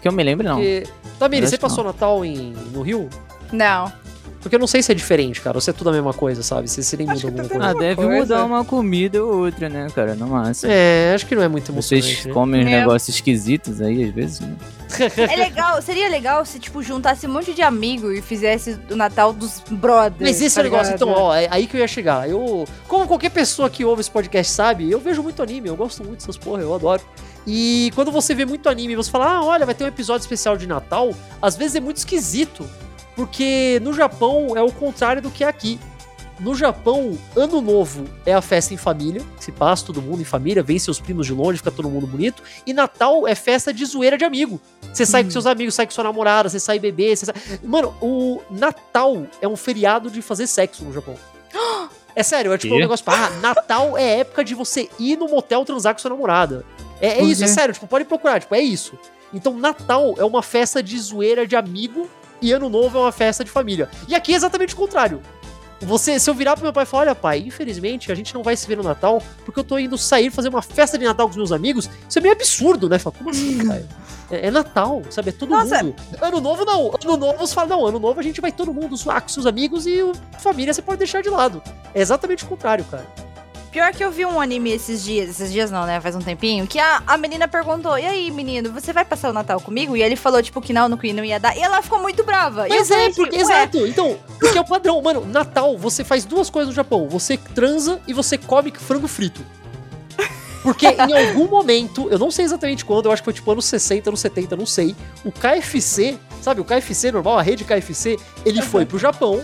Que 0.00 0.08
eu 0.08 0.12
me 0.12 0.22
lembro, 0.22 0.46
não. 0.46 0.56
Porque... 0.56 0.86
Tamiri, 1.18 1.46
você 1.46 1.58
passou 1.58 1.82
Natal 1.82 2.24
em, 2.24 2.52
no 2.72 2.82
Rio? 2.82 3.08
Não. 3.50 3.90
Porque 4.40 4.54
eu 4.54 4.60
não 4.60 4.66
sei 4.68 4.82
se 4.82 4.92
é 4.92 4.94
diferente, 4.94 5.40
cara, 5.40 5.56
ou 5.56 5.60
se 5.60 5.68
é 5.68 5.72
tudo 5.72 5.90
a 5.90 5.92
mesma 5.92 6.14
coisa, 6.14 6.42
sabe? 6.42 6.68
Se, 6.68 6.82
se 6.82 6.96
nem 6.96 7.10
Acho 7.10 7.26
muda 7.26 7.42
alguma 7.42 7.48
tá 7.48 7.54
coisa. 7.54 7.70
Ah, 7.70 7.80
deve 7.80 7.96
coisa. 7.96 8.20
mudar 8.20 8.44
uma 8.44 8.64
comida 8.64 9.24
ou 9.24 9.44
outra, 9.44 9.68
né, 9.68 9.88
cara? 9.94 10.14
No 10.14 10.28
máximo. 10.28 10.70
É, 10.72 11.12
acho 11.14 11.26
que 11.26 11.34
não 11.34 11.42
é 11.42 11.48
muito 11.48 11.72
emocionante. 11.72 12.06
Vocês 12.06 12.26
né? 12.26 12.32
comem 12.32 12.60
uns 12.62 12.66
É. 12.68 12.80
negócios 12.80 13.14
esquisitos 13.16 13.80
aí, 13.80 14.04
às 14.04 14.10
vezes, 14.14 14.40
né? 14.40 14.54
É 15.16 15.36
legal, 15.36 15.82
seria 15.82 16.08
legal 16.08 16.44
se, 16.46 16.58
tipo, 16.58 16.82
juntasse 16.82 17.26
um 17.26 17.32
monte 17.32 17.52
de 17.52 17.62
amigo 17.62 18.10
e 18.12 18.22
fizesse 18.22 18.78
o 18.90 18.96
Natal 18.96 19.32
dos 19.32 19.62
brothers. 19.70 20.20
Mas 20.30 20.40
esse 20.40 20.58
é 20.58 20.62
tá 20.62 20.68
o 20.68 20.70
negócio, 20.70 20.94
então, 20.94 21.08
ó, 21.10 21.34
é 21.34 21.48
aí 21.50 21.66
que 21.66 21.76
eu 21.76 21.80
ia 21.80 21.88
chegar. 21.88 22.28
Eu, 22.28 22.64
como 22.86 23.06
qualquer 23.06 23.30
pessoa 23.30 23.68
que 23.68 23.84
ouve 23.84 24.00
esse 24.00 24.10
podcast 24.10 24.52
sabe, 24.52 24.90
eu 24.90 24.98
vejo 25.00 25.22
muito 25.22 25.42
anime, 25.42 25.68
eu 25.68 25.76
gosto 25.76 26.02
muito 26.04 26.20
dessas 26.20 26.36
porra, 26.38 26.62
eu 26.62 26.72
adoro. 26.74 27.02
E 27.46 27.90
quando 27.94 28.12
você 28.12 28.34
vê 28.34 28.44
muito 28.44 28.68
anime 28.68 28.92
e 28.92 28.96
você 28.96 29.10
fala, 29.10 29.26
ah, 29.32 29.44
olha, 29.44 29.66
vai 29.66 29.74
ter 29.74 29.84
um 29.84 29.88
episódio 29.88 30.22
especial 30.22 30.56
de 30.56 30.66
Natal, 30.66 31.12
às 31.40 31.56
vezes 31.56 31.74
é 31.76 31.80
muito 31.80 31.96
esquisito, 31.98 32.64
porque 33.18 33.80
no 33.82 33.92
Japão 33.92 34.56
é 34.56 34.62
o 34.62 34.70
contrário 34.70 35.20
do 35.20 35.28
que 35.28 35.42
é 35.42 35.48
aqui. 35.48 35.76
No 36.38 36.54
Japão, 36.54 37.18
Ano 37.34 37.60
Novo 37.60 38.04
é 38.24 38.32
a 38.32 38.40
festa 38.40 38.72
em 38.72 38.76
família, 38.76 39.20
se 39.40 39.50
passa 39.50 39.84
todo 39.84 40.00
mundo 40.00 40.22
em 40.22 40.24
família, 40.24 40.62
vem 40.62 40.78
seus 40.78 41.00
primos 41.00 41.26
de 41.26 41.32
longe, 41.32 41.58
fica 41.58 41.72
todo 41.72 41.90
mundo 41.90 42.06
bonito. 42.06 42.40
E 42.64 42.72
Natal 42.72 43.26
é 43.26 43.34
festa 43.34 43.74
de 43.74 43.84
zoeira 43.84 44.16
de 44.16 44.24
amigo. 44.24 44.60
Você 44.92 45.04
sai 45.04 45.24
com 45.24 45.32
seus 45.32 45.46
amigos, 45.46 45.74
sai 45.74 45.84
com 45.84 45.90
sua 45.90 46.04
namorada, 46.04 46.48
você 46.48 46.60
sai 46.60 46.78
beber, 46.78 47.16
você 47.16 47.26
sai... 47.26 47.34
Mano, 47.64 47.92
o 48.00 48.40
Natal 48.52 49.26
é 49.42 49.48
um 49.48 49.56
feriado 49.56 50.08
de 50.12 50.22
fazer 50.22 50.46
sexo 50.46 50.84
no 50.84 50.92
Japão. 50.92 51.16
É 52.14 52.22
sério, 52.22 52.52
é 52.52 52.58
tipo 52.58 52.72
um 52.72 52.76
Quê? 52.76 52.82
negócio, 52.82 53.04
ah, 53.08 53.30
Natal 53.40 53.98
é 53.98 54.20
época 54.20 54.44
de 54.44 54.54
você 54.54 54.88
ir 54.96 55.16
no 55.16 55.26
motel 55.26 55.64
transar 55.64 55.92
com 55.92 55.98
sua 55.98 56.10
namorada. 56.10 56.64
É, 57.00 57.18
é 57.18 57.24
isso, 57.24 57.42
é 57.42 57.48
sério, 57.48 57.74
tipo, 57.74 57.88
pode 57.88 58.04
procurar, 58.04 58.38
tipo, 58.38 58.54
é 58.54 58.60
isso. 58.60 58.96
Então, 59.34 59.58
Natal 59.58 60.14
é 60.18 60.24
uma 60.24 60.42
festa 60.42 60.80
de 60.80 60.96
zoeira 61.00 61.44
de 61.44 61.56
amigo 61.56 62.08
e 62.40 62.52
Ano 62.52 62.68
Novo 62.68 62.98
é 62.98 63.00
uma 63.02 63.12
festa 63.12 63.44
de 63.44 63.50
família. 63.50 63.88
E 64.06 64.14
aqui 64.14 64.32
é 64.32 64.36
exatamente 64.36 64.74
o 64.74 64.76
contrário. 64.76 65.20
Você, 65.80 66.18
se 66.18 66.28
eu 66.28 66.34
virar 66.34 66.54
pro 66.54 66.64
meu 66.64 66.72
pai 66.72 66.82
e 66.82 66.86
falar, 66.86 67.02
olha 67.02 67.14
pai, 67.14 67.38
infelizmente 67.46 68.10
a 68.10 68.14
gente 68.14 68.34
não 68.34 68.42
vai 68.42 68.56
se 68.56 68.66
ver 68.66 68.76
no 68.76 68.82
Natal 68.82 69.22
porque 69.44 69.60
eu 69.60 69.64
tô 69.64 69.78
indo 69.78 69.96
sair 69.96 70.28
fazer 70.30 70.48
uma 70.48 70.60
festa 70.60 70.98
de 70.98 71.04
Natal 71.04 71.26
com 71.26 71.30
os 71.30 71.36
meus 71.36 71.52
amigos, 71.52 71.88
isso 72.08 72.18
é 72.18 72.22
meio 72.22 72.34
absurdo, 72.34 72.88
né? 72.88 72.98
Fala, 72.98 73.14
como 73.16 73.30
assim, 73.30 73.58
cara? 73.58 73.86
É, 74.30 74.48
é 74.48 74.50
Natal, 74.50 75.02
sabe? 75.08 75.28
É 75.28 75.32
todo 75.32 75.50
Nossa. 75.50 75.82
mundo. 75.82 75.94
Ano 76.20 76.40
Novo 76.40 76.64
não. 76.64 76.88
Ano 76.88 77.16
Novo 77.16 77.38
você 77.38 77.54
fala, 77.54 77.68
não, 77.68 77.86
Ano 77.86 78.00
Novo 78.00 78.18
a 78.18 78.22
gente 78.22 78.40
vai 78.40 78.50
todo 78.50 78.74
mundo 78.74 78.96
zoar 78.96 79.22
com 79.22 79.28
seus 79.28 79.46
amigos 79.46 79.86
e 79.86 80.00
família 80.40 80.74
você 80.74 80.82
pode 80.82 80.98
deixar 80.98 81.22
de 81.22 81.30
lado. 81.30 81.62
É 81.94 82.00
exatamente 82.00 82.44
o 82.44 82.48
contrário, 82.48 82.84
cara. 82.84 83.06
Pior 83.70 83.92
que 83.92 84.02
eu 84.02 84.10
vi 84.10 84.24
um 84.24 84.40
anime 84.40 84.70
esses 84.70 85.04
dias, 85.04 85.28
esses 85.28 85.52
dias 85.52 85.70
não, 85.70 85.84
né? 85.84 86.00
Faz 86.00 86.16
um 86.16 86.20
tempinho, 86.20 86.66
que 86.66 86.78
a, 86.78 87.02
a 87.06 87.18
menina 87.18 87.46
perguntou: 87.46 87.98
E 87.98 88.06
aí, 88.06 88.30
menino, 88.30 88.72
você 88.72 88.92
vai 88.92 89.04
passar 89.04 89.30
o 89.30 89.32
Natal 89.32 89.60
comigo? 89.60 89.96
E 89.96 90.02
ele 90.02 90.16
falou, 90.16 90.42
tipo, 90.42 90.60
que 90.60 90.72
não, 90.72 90.88
no 90.88 90.96
que 90.96 91.12
não 91.12 91.24
ia 91.24 91.38
dar. 91.38 91.56
E 91.56 91.60
ela 91.60 91.82
ficou 91.82 92.00
muito 92.00 92.24
brava. 92.24 92.66
Mas 92.68 92.90
é, 92.90 93.10
porque, 93.10 93.36
"Ué, 93.36 93.42
exato. 93.42 93.86
Então, 93.86 94.18
porque 94.40 94.56
é 94.56 94.60
o 94.60 94.64
padrão. 94.64 95.00
Mano, 95.02 95.24
Natal, 95.26 95.76
você 95.76 96.02
faz 96.02 96.24
duas 96.24 96.48
coisas 96.48 96.68
no 96.68 96.74
Japão. 96.74 97.08
Você 97.08 97.36
transa 97.36 98.00
e 98.06 98.14
você 98.14 98.38
come 98.38 98.72
frango 98.72 99.06
frito. 99.06 99.44
Porque 100.62 100.86
em 100.86 101.12
algum 101.28 101.46
momento, 101.46 102.08
eu 102.10 102.18
não 102.18 102.30
sei 102.30 102.44
exatamente 102.44 102.84
quando, 102.84 103.06
eu 103.06 103.12
acho 103.12 103.22
que 103.22 103.26
foi 103.26 103.32
tipo 103.32 103.50
anos 103.50 103.66
60, 103.66 104.10
anos 104.10 104.20
70, 104.20 104.56
não 104.56 104.66
sei. 104.66 104.96
O 105.24 105.30
KFC, 105.30 106.18
sabe, 106.42 106.60
o 106.60 106.64
KFC 106.64 107.12
normal, 107.12 107.38
a 107.38 107.42
rede 107.42 107.64
KFC, 107.64 108.18
ele 108.44 108.62
foi 108.62 108.84
pro 108.84 108.98
Japão. 108.98 109.42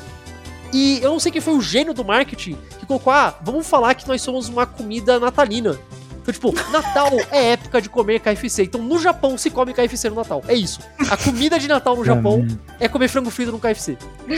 E 0.74 0.98
eu 1.00 1.12
não 1.12 1.20
sei 1.20 1.30
quem 1.30 1.40
foi 1.40 1.54
o 1.54 1.62
gênio 1.62 1.94
do 1.94 2.04
marketing 2.04 2.58
que 2.80 2.84
colocou: 2.84 3.12
ah, 3.12 3.38
vamos 3.40 3.64
falar 3.66 3.94
que 3.94 4.08
nós 4.08 4.20
somos 4.20 4.48
uma 4.48 4.66
comida 4.66 5.20
natalina. 5.20 5.78
Então, 6.20 6.32
tipo, 6.32 6.54
Natal 6.72 7.10
é 7.30 7.52
época 7.52 7.80
de 7.82 7.88
comer 7.88 8.18
KFC. 8.18 8.64
Então, 8.64 8.82
no 8.82 8.98
Japão 8.98 9.36
se 9.36 9.50
come 9.50 9.74
KFC 9.74 10.08
no 10.08 10.16
Natal. 10.16 10.42
É 10.48 10.54
isso. 10.54 10.80
A 11.10 11.18
comida 11.18 11.58
de 11.58 11.68
Natal 11.68 11.94
no 11.94 12.04
Japão 12.04 12.46
é 12.80 12.88
comer 12.88 13.08
frango 13.08 13.30
frito 13.30 13.52
no 13.52 13.58
KFC. 13.58 13.96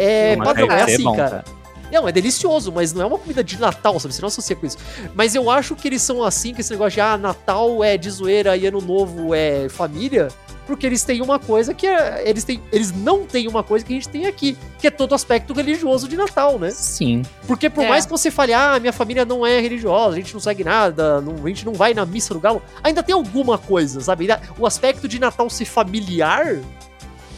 É 0.00 0.36
padrão, 0.36 0.70
é 0.70 0.76
KFC 0.76 0.94
assim, 0.94 1.02
bom, 1.02 1.16
cara. 1.16 1.44
Não, 1.92 2.06
é 2.08 2.12
delicioso, 2.12 2.70
mas 2.72 2.92
não 2.92 3.02
é 3.02 3.06
uma 3.06 3.18
comida 3.18 3.42
de 3.42 3.58
Natal, 3.58 3.98
sabe? 3.98 4.14
Você 4.14 4.20
não 4.20 4.28
associa 4.28 4.54
com 4.56 4.66
isso. 4.66 4.76
Mas 5.14 5.34
eu 5.34 5.50
acho 5.50 5.74
que 5.74 5.88
eles 5.88 6.02
são 6.02 6.22
assim, 6.22 6.52
que 6.54 6.60
esse 6.60 6.70
negócio 6.70 6.92
de, 6.94 7.00
ah, 7.00 7.16
Natal 7.16 7.82
é 7.82 7.96
de 7.96 8.10
zoeira 8.10 8.56
e 8.56 8.66
Ano 8.66 8.80
Novo 8.80 9.34
é 9.34 9.68
família, 9.68 10.28
porque 10.66 10.84
eles 10.86 11.02
têm 11.02 11.22
uma 11.22 11.38
coisa 11.38 11.72
que 11.72 11.86
é, 11.86 12.22
eles, 12.28 12.44
têm, 12.44 12.62
eles 12.70 12.92
não 12.92 13.24
têm 13.24 13.48
uma 13.48 13.62
coisa 13.62 13.82
que 13.84 13.92
a 13.92 13.96
gente 13.96 14.08
tem 14.10 14.26
aqui, 14.26 14.54
que 14.78 14.86
é 14.86 14.90
todo 14.90 15.12
o 15.12 15.14
aspecto 15.14 15.54
religioso 15.54 16.06
de 16.06 16.14
Natal, 16.14 16.58
né? 16.58 16.70
Sim. 16.70 17.22
Porque 17.46 17.70
por 17.70 17.84
É. 17.84 17.88
mais 17.88 18.04
que 18.04 18.10
você 18.12 18.30
fale, 18.30 18.52
ah, 18.52 18.78
minha 18.78 18.92
família 18.92 19.24
não 19.24 19.46
é 19.46 19.58
religiosa, 19.60 20.12
a 20.16 20.16
gente 20.20 20.34
não 20.34 20.40
segue 20.40 20.62
nada, 20.62 21.22
não- 21.22 21.42
a 21.42 21.48
gente 21.48 21.64
não 21.64 21.72
vai 21.72 21.94
na 21.94 22.04
missa 22.04 22.34
do 22.34 22.40
galo, 22.40 22.62
ainda 22.84 23.02
tem 23.02 23.14
alguma 23.14 23.56
coisa, 23.56 23.98
sabe? 24.02 24.28
O 24.58 24.66
aspecto 24.66 25.08
de 25.08 25.18
Natal 25.18 25.48
ser 25.48 25.64
familiar 25.64 26.58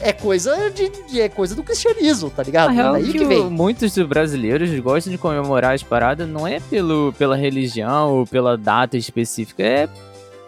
é 0.01 0.13
coisa 0.13 0.71
de, 0.71 0.89
de- 0.89 1.21
é 1.21 1.29
coisa 1.29 1.55
do 1.55 1.63
cristianismo, 1.63 2.31
tá 2.31 2.43
ligado? 2.43 2.71
A 2.71 2.73
É 2.73 2.77
real 2.77 2.97
é 2.97 3.01
daí 3.03 3.13
que, 3.13 3.19
que 3.19 3.25
muitos 3.45 3.93
dos 3.95 4.07
brasileiros 4.07 4.71
gostam 4.81 5.11
de 5.11 5.19
comemorar 5.19 5.75
as 5.75 5.83
paradas 5.83 6.29
não 6.29 6.47
é 6.47 6.59
pelo, 6.61 7.13
pela 7.19 7.37
religião 7.37 8.13
ou 8.19 8.27
pela 8.27 8.57
data 8.57 8.97
específica, 8.97 9.63
é 9.63 9.89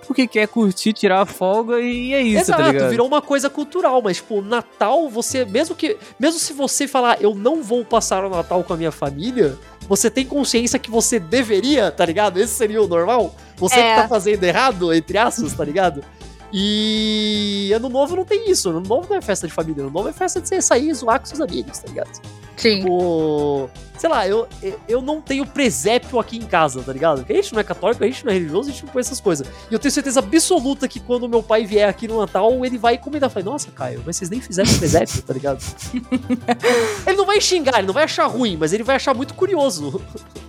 porque 0.06 0.26
quer 0.26 0.48
curtir, 0.48 0.92
tirar 0.92 1.20
a 1.22 1.26
folga 1.26 1.78
e 1.80 2.12
é 2.12 2.20
isso, 2.20 2.40
Exato, 2.50 2.60
tá 2.62 2.68
ligado? 2.68 2.90
virou 2.90 3.06
uma 3.06 3.22
coisa 3.22 3.48
cultural, 3.48 4.02
mas 4.02 4.16
tipo, 4.16 4.42
Natal, 4.42 5.08
você 5.08 5.44
mesmo 5.44 5.76
que 5.76 5.96
mesmo 6.18 6.38
se 6.40 6.52
você 6.52 6.88
falar 6.88 7.18
eu 7.22 7.34
não 7.34 7.62
vou 7.62 7.84
passar 7.84 8.24
o 8.24 8.28
Natal 8.28 8.64
com 8.64 8.72
a 8.72 8.76
minha 8.76 8.90
família, 8.90 9.56
você 9.88 10.10
tem 10.10 10.26
consciência 10.26 10.78
que 10.78 10.90
você 10.90 11.20
deveria, 11.20 11.90
tá 11.90 12.04
ligado? 12.04 12.38
Esse 12.38 12.54
seria 12.54 12.82
o 12.82 12.88
normal? 12.88 13.34
Você 13.56 13.78
É. 13.78 13.94
que 13.94 14.02
tá 14.02 14.08
fazendo 14.08 14.42
errado, 14.42 14.92
entre 14.92 15.16
aspas, 15.18 15.52
tá 15.54 15.64
ligado? 15.64 16.02
E 16.52 17.72
ano 17.74 17.88
novo 17.88 18.14
não 18.14 18.24
tem 18.24 18.50
isso. 18.50 18.68
Ano 18.68 18.80
novo 18.80 19.08
não 19.08 19.16
é 19.16 19.22
festa 19.22 19.46
de 19.46 19.52
família. 19.52 19.82
Ano 19.82 19.90
novo 19.90 20.08
é 20.08 20.12
festa 20.12 20.40
de 20.40 20.48
você 20.48 20.60
sair 20.60 20.88
e 20.88 20.94
zoar 20.94 21.18
com 21.18 21.26
seus 21.26 21.40
amigos, 21.40 21.78
tá 21.78 21.88
ligado? 21.88 22.41
Sim. 22.56 22.80
Tipo, 22.80 23.70
sei 23.98 24.10
lá, 24.10 24.26
eu, 24.28 24.46
eu 24.88 25.00
não 25.00 25.20
tenho 25.20 25.46
presépio 25.46 26.18
aqui 26.18 26.36
em 26.36 26.42
casa, 26.42 26.82
tá 26.82 26.92
ligado? 26.92 27.18
Porque 27.18 27.32
a 27.32 27.36
gente 27.36 27.52
não 27.52 27.60
é 27.60 27.64
católico, 27.64 28.02
a 28.04 28.06
gente 28.06 28.24
não 28.24 28.30
é 28.30 28.34
religioso, 28.34 28.68
a 28.68 28.72
gente 28.72 28.84
não 28.84 28.92
põe 28.92 29.00
essas 29.00 29.20
coisas. 29.20 29.46
E 29.70 29.74
eu 29.74 29.78
tenho 29.78 29.90
certeza 29.92 30.20
absoluta 30.20 30.86
que 30.86 31.00
quando 31.00 31.28
meu 31.28 31.42
pai 31.42 31.64
vier 31.64 31.88
aqui 31.88 32.06
no 32.06 32.18
Natal, 32.20 32.64
ele 32.64 32.78
vai 32.78 32.98
comentar. 32.98 33.28
Eu 33.28 33.32
falei, 33.32 33.44
nossa, 33.48 33.70
Caio, 33.70 34.02
mas 34.04 34.16
vocês 34.16 34.28
nem 34.30 34.40
fizeram 34.40 34.72
presépio, 34.78 35.22
tá 35.22 35.32
ligado? 35.32 35.62
ele 37.06 37.16
não 37.16 37.26
vai 37.26 37.40
xingar, 37.40 37.78
ele 37.78 37.86
não 37.86 37.94
vai 37.94 38.04
achar 38.04 38.26
ruim, 38.26 38.56
mas 38.58 38.72
ele 38.72 38.82
vai 38.82 38.96
achar 38.96 39.14
muito 39.14 39.34
curioso. 39.34 40.00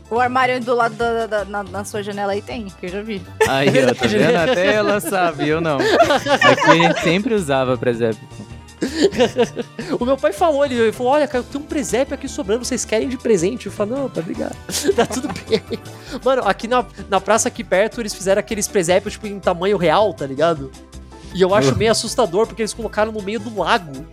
O 0.09 0.19
armário 0.19 0.59
do 0.61 0.75
lado 0.75 0.95
da, 0.95 1.25
da- 1.25 1.45
na, 1.45 1.63
na 1.63 1.85
sua 1.85 2.03
janela 2.03 2.33
aí 2.33 2.41
tem, 2.41 2.65
que 2.79 2.85
eu 2.85 2.89
já 2.89 3.01
vi. 3.01 3.21
Aí, 3.47 3.69
ó, 3.69 3.93
tá 3.95 4.05
vendo? 4.07 4.35
Até 4.35 4.73
ela 4.73 4.99
sabe, 4.99 5.47
eu 5.47 5.59
não. 5.61 5.77
Aqui 6.41 6.69
a 6.69 6.75
gente 6.75 6.99
sempre 7.01 7.33
usava 7.33 7.77
presépio. 7.77 8.27
O 9.99 10.05
meu 10.05 10.17
pai 10.17 10.33
falou, 10.33 10.65
ele 10.65 10.91
falou, 10.91 11.13
olha, 11.13 11.27
Caio, 11.27 11.43
tem 11.43 11.59
um 11.59 11.63
presépio 11.63 12.13
aqui 12.13 12.27
sobrando, 12.27 12.65
vocês 12.65 12.83
querem 12.85 13.07
de 13.07 13.17
presente? 13.17 13.67
Eu 13.67 13.71
falei, 13.71 13.95
não, 13.95 14.09
tá 14.09 14.21
obrigado. 14.21 14.55
tá 14.95 15.05
tudo 15.05 15.27
bem. 15.27 15.61
Mano, 16.23 16.43
aqui 16.45 16.67
na, 16.67 16.85
na 17.09 17.21
praça 17.21 17.47
aqui 17.47 17.63
perto, 17.63 18.01
eles 18.01 18.13
fizeram 18.13 18.39
aqueles 18.39 18.67
presépios, 18.67 19.13
tipo, 19.13 19.27
em 19.27 19.39
tamanho 19.39 19.77
real, 19.77 20.13
tá 20.13 20.25
ligado? 20.25 20.71
E 21.33 21.41
eu 21.41 21.53
acho 21.53 21.75
meio 21.77 21.91
assustador, 21.91 22.47
porque 22.47 22.61
eles 22.61 22.73
colocaram 22.73 23.11
no 23.11 23.21
meio 23.21 23.39
do 23.39 23.59
lago. 23.59 24.05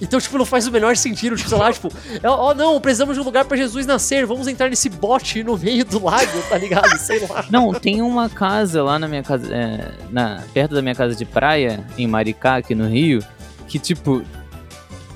Então, 0.00 0.20
tipo, 0.20 0.38
não 0.38 0.46
faz 0.46 0.66
o 0.66 0.70
menor 0.70 0.96
sentido, 0.96 1.36
tipo, 1.36 1.48
sei 1.48 1.58
lá, 1.58 1.72
tipo, 1.72 1.88
ó, 2.24 2.54
não, 2.54 2.80
precisamos 2.80 3.16
de 3.16 3.20
um 3.20 3.24
lugar 3.24 3.44
pra 3.44 3.56
Jesus 3.56 3.84
nascer, 3.84 4.24
vamos 4.26 4.46
entrar 4.46 4.68
nesse 4.68 4.88
bote 4.88 5.42
no 5.42 5.58
meio 5.58 5.84
do 5.84 6.04
lago, 6.04 6.40
tá 6.48 6.56
ligado? 6.56 6.96
Sei 6.98 7.18
lá. 7.26 7.44
Não, 7.50 7.72
tem 7.72 8.00
uma 8.00 8.28
casa 8.28 8.82
lá 8.82 8.98
na 8.98 9.08
minha 9.08 9.24
casa, 9.24 9.52
é, 9.52 9.90
na, 10.10 10.44
perto 10.54 10.74
da 10.74 10.82
minha 10.82 10.94
casa 10.94 11.16
de 11.16 11.24
praia, 11.24 11.84
em 11.96 12.06
Maricá, 12.06 12.58
aqui 12.58 12.76
no 12.76 12.86
Rio, 12.86 13.24
que, 13.68 13.78
tipo, 13.78 14.22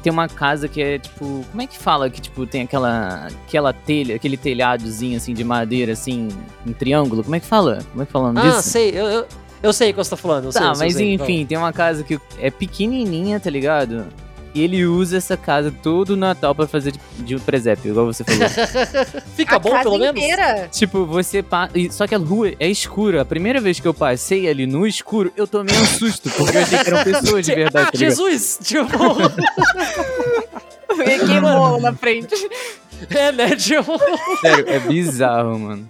tem 0.03 0.13
uma 0.13 0.29
casa 0.29 0.69
que 0.69 0.81
é, 0.83 0.99
tipo, 0.99 1.45
como 1.51 1.63
é 1.63 1.67
que 1.67 1.79
fala? 1.79 2.11
Que, 2.11 2.21
tipo, 2.21 2.47
tem 2.47 2.63
aquela, 2.63 3.29
aquela 3.47 3.73
telha, 3.73 4.17
aquele 4.17 4.37
telhadozinho, 4.37 5.17
assim, 5.17 5.33
de 5.33 5.43
madeira, 5.45 5.93
assim, 5.93 6.29
em 6.67 6.73
triângulo. 6.73 7.23
Como 7.23 7.35
é 7.35 7.41
que 7.41 7.47
fala? 7.47 7.79
Como 7.91 8.03
é 8.03 8.07
que 8.07 8.13
fala 8.13 8.31
o 8.31 8.33
nome 8.33 8.47
Ah, 8.49 8.57
disso? 8.57 8.69
sei, 8.71 8.91
eu, 8.91 9.07
eu, 9.07 9.27
eu 9.63 9.73
sei 9.73 9.91
o 9.91 9.95
que 9.95 9.99
você 10.05 10.11
tá 10.11 10.17
falando. 10.17 10.45
eu 10.47 10.53
sei, 10.53 10.61
Tá, 10.63 10.75
sei, 10.75 10.87
mas 10.87 10.95
sei, 10.97 11.15
enfim, 11.15 11.47
tem 11.47 11.57
uma 11.57 11.73
casa 11.73 12.03
que 12.05 12.21
é 12.39 12.51
pequenininha, 12.51 13.39
tá 13.41 13.49
ligado? 13.49 14.07
E 14.55 14.63
ele 14.63 14.85
usa 14.85 15.17
essa 15.17 15.35
casa 15.37 15.73
todo 15.83 16.15
Natal 16.17 16.55
pra 16.55 16.67
fazer 16.67 16.93
de, 16.93 17.01
de 17.25 17.37
um 17.37 17.39
presépio, 17.39 17.91
igual 17.91 18.05
você 18.07 18.23
falou. 18.23 18.49
fala. 18.49 19.23
Fica 19.35 19.57
a 19.57 19.59
bom, 19.59 19.71
casa 19.71 19.83
pelo 19.85 19.99
menos? 19.99 20.21
inteira. 20.23 20.69
tipo, 20.71 21.07
você 21.07 21.43
passa. 21.43 21.73
Só 21.91 22.07
que 22.07 22.15
a 22.15 22.19
rua 22.19 22.53
é 22.61 22.69
escura. 22.69 23.23
A 23.23 23.25
primeira 23.25 23.61
vez 23.61 23.81
que 23.81 23.89
eu 23.89 23.95
passei 23.95 24.47
ali 24.49 24.67
no 24.67 24.87
escuro, 24.87 25.33
eu 25.37 25.47
tomei 25.47 25.75
um 25.75 25.87
susto, 25.87 26.29
porque 26.31 26.57
eu 26.57 26.63
achei 26.63 26.79
que 26.79 26.89
eram 26.91 27.03
pessoas 27.05 27.47
de 27.47 27.55
verdade, 27.55 27.93
tá 27.93 27.99
ligado? 27.99 28.11
Jesus! 28.17 28.59
Tipo, 28.63 28.93
E 31.07 31.19
queimou 31.27 31.81
na 31.81 31.95
frente. 31.95 32.35
é, 33.11 33.33
né? 33.33 33.57
Tipo... 33.57 33.99
Sério, 34.41 34.69
é 34.69 34.79
bizarro, 34.81 35.59
mano. 35.59 35.87